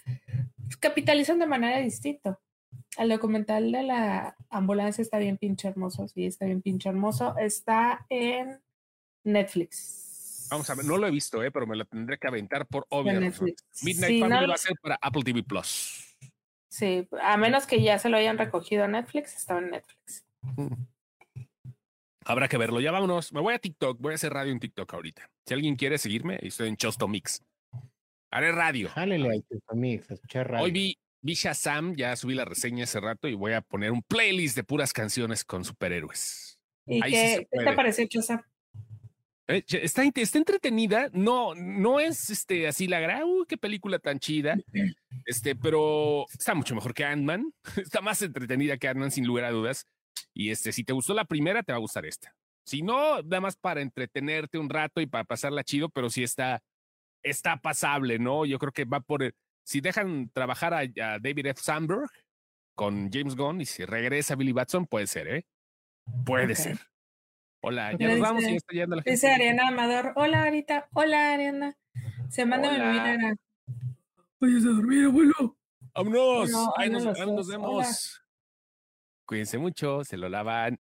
capitalizan 0.78 1.38
de 1.38 1.46
manera 1.46 1.78
distinta. 1.78 2.38
El 2.98 3.08
documental 3.08 3.72
de 3.72 3.82
la 3.82 4.36
ambulancia 4.50 5.02
está 5.02 5.18
bien 5.18 5.38
pinche 5.38 5.68
hermoso, 5.68 6.06
sí, 6.08 6.26
está 6.26 6.46
bien 6.46 6.60
pinche 6.62 6.88
hermoso. 6.88 7.36
Está 7.38 8.04
en 8.10 8.60
Netflix. 9.24 10.07
Vamos 10.50 10.68
a 10.70 10.74
ver, 10.74 10.84
no 10.84 10.96
lo 10.96 11.06
he 11.06 11.10
visto, 11.10 11.42
eh, 11.42 11.50
pero 11.50 11.66
me 11.66 11.76
lo 11.76 11.84
tendré 11.84 12.18
que 12.18 12.26
aventar 12.26 12.66
por 12.66 12.86
obvio. 12.90 13.20
Midnight 13.82 14.20
Family 14.20 14.46
va 14.46 14.54
a 14.54 14.58
ser 14.58 14.76
para 14.80 14.98
Apple 15.00 15.22
TV 15.22 15.42
Plus. 15.42 16.16
Sí, 16.68 17.08
a 17.20 17.36
menos 17.36 17.66
que 17.66 17.82
ya 17.82 17.98
se 17.98 18.08
lo 18.08 18.16
hayan 18.16 18.38
recogido 18.38 18.84
a 18.84 18.88
Netflix, 18.88 19.36
estaba 19.36 19.60
en 19.60 19.70
Netflix. 19.70 20.24
Habrá 22.24 22.46
que 22.46 22.58
verlo. 22.58 22.80
Ya 22.80 22.92
vámonos. 22.92 23.32
Me 23.32 23.40
voy 23.40 23.54
a 23.54 23.58
TikTok. 23.58 23.98
Voy 24.00 24.12
a 24.12 24.16
hacer 24.16 24.32
radio 24.32 24.52
en 24.52 24.60
TikTok 24.60 24.92
ahorita. 24.92 25.30
Si 25.46 25.54
alguien 25.54 25.76
quiere 25.76 25.96
seguirme, 25.96 26.38
estoy 26.42 26.68
en 26.68 26.76
Chosto 26.76 27.08
Mix. 27.08 27.42
Haré 28.30 28.52
radio. 28.52 28.90
Hoy 30.60 30.70
vi, 30.70 30.98
vi 31.22 31.34
Shazam, 31.34 31.96
ya 31.96 32.14
subí 32.16 32.34
la 32.34 32.44
reseña 32.44 32.84
hace 32.84 33.00
rato 33.00 33.28
y 33.28 33.34
voy 33.34 33.54
a 33.54 33.62
poner 33.62 33.92
un 33.92 34.02
playlist 34.02 34.56
de 34.56 34.64
puras 34.64 34.92
canciones 34.92 35.42
con 35.42 35.64
superhéroes. 35.64 36.60
¿Y 36.86 37.00
qué, 37.00 37.48
te 37.50 37.72
pareció 37.72 38.04
Shazam? 38.04 38.42
Eh, 39.48 39.64
está, 39.66 40.04
está, 40.04 40.38
entretenida, 40.38 41.08
no, 41.12 41.54
no 41.54 42.00
es 42.00 42.28
este, 42.28 42.68
así 42.68 42.86
la 42.86 43.00
gran, 43.00 43.22
qué 43.48 43.56
película 43.56 43.98
tan 43.98 44.18
chida, 44.18 44.58
este, 45.24 45.56
pero 45.56 46.26
está 46.30 46.54
mucho 46.54 46.74
mejor 46.74 46.92
que 46.92 47.04
Ant-Man, 47.04 47.50
está 47.76 48.02
más 48.02 48.20
entretenida 48.20 48.76
que 48.76 48.88
Ant-Man 48.88 49.10
sin 49.10 49.26
lugar 49.26 49.46
a 49.46 49.50
dudas, 49.50 49.86
y 50.34 50.50
este, 50.50 50.70
si 50.72 50.84
te 50.84 50.92
gustó 50.92 51.14
la 51.14 51.24
primera, 51.24 51.62
te 51.62 51.72
va 51.72 51.76
a 51.76 51.80
gustar 51.80 52.04
esta. 52.04 52.36
Si 52.64 52.82
no, 52.82 53.22
nada 53.22 53.40
más 53.40 53.56
para 53.56 53.80
entretenerte 53.80 54.58
un 54.58 54.68
rato 54.68 55.00
y 55.00 55.06
para 55.06 55.24
pasarla 55.24 55.64
chido, 55.64 55.88
pero 55.88 56.10
sí 56.10 56.22
está, 56.22 56.62
está 57.22 57.56
pasable, 57.56 58.18
¿no? 58.18 58.44
Yo 58.44 58.58
creo 58.58 58.72
que 58.72 58.84
va 58.84 59.00
por. 59.00 59.34
Si 59.64 59.80
dejan 59.80 60.30
trabajar 60.34 60.74
a, 60.74 60.86
David 61.18 61.46
F. 61.46 61.62
Sandberg 61.62 62.10
con 62.74 63.10
James 63.10 63.36
Gunn 63.36 63.62
y 63.62 63.64
si 63.64 63.86
regresa 63.86 64.36
Billy 64.36 64.52
Batson, 64.52 64.86
puede 64.86 65.06
ser, 65.06 65.28
¿eh? 65.28 65.46
Puede 66.26 66.54
ser. 66.54 66.78
Hola, 67.60 67.92
ya 67.98 68.08
nos 68.08 68.20
vamos 68.20 68.44
y 68.44 68.56
está 68.56 68.72
yendo 68.72 68.96
la 68.96 69.02
gente. 69.02 69.10
Dice 69.10 69.30
Ariana 69.30 69.68
Amador. 69.68 70.12
Hola, 70.16 70.44
ahorita. 70.44 70.88
Hola, 70.94 71.32
Ariana. 71.32 71.76
Se 72.28 72.44
manda 72.44 72.68
a 72.68 72.78
dormir, 72.78 73.00
Ariana. 73.00 73.36
Oye, 74.40 74.56
a 74.56 74.60
dormir, 74.60 75.04
abuelo. 75.06 75.56
Vámonos. 75.94 76.50
Ahí 76.76 76.90
nos, 76.90 77.04
nos 77.04 77.48
vemos. 77.48 78.22
Cuídense 79.24 79.58
mucho, 79.58 80.04
se 80.04 80.16
lo 80.16 80.28
lavan. 80.28 80.76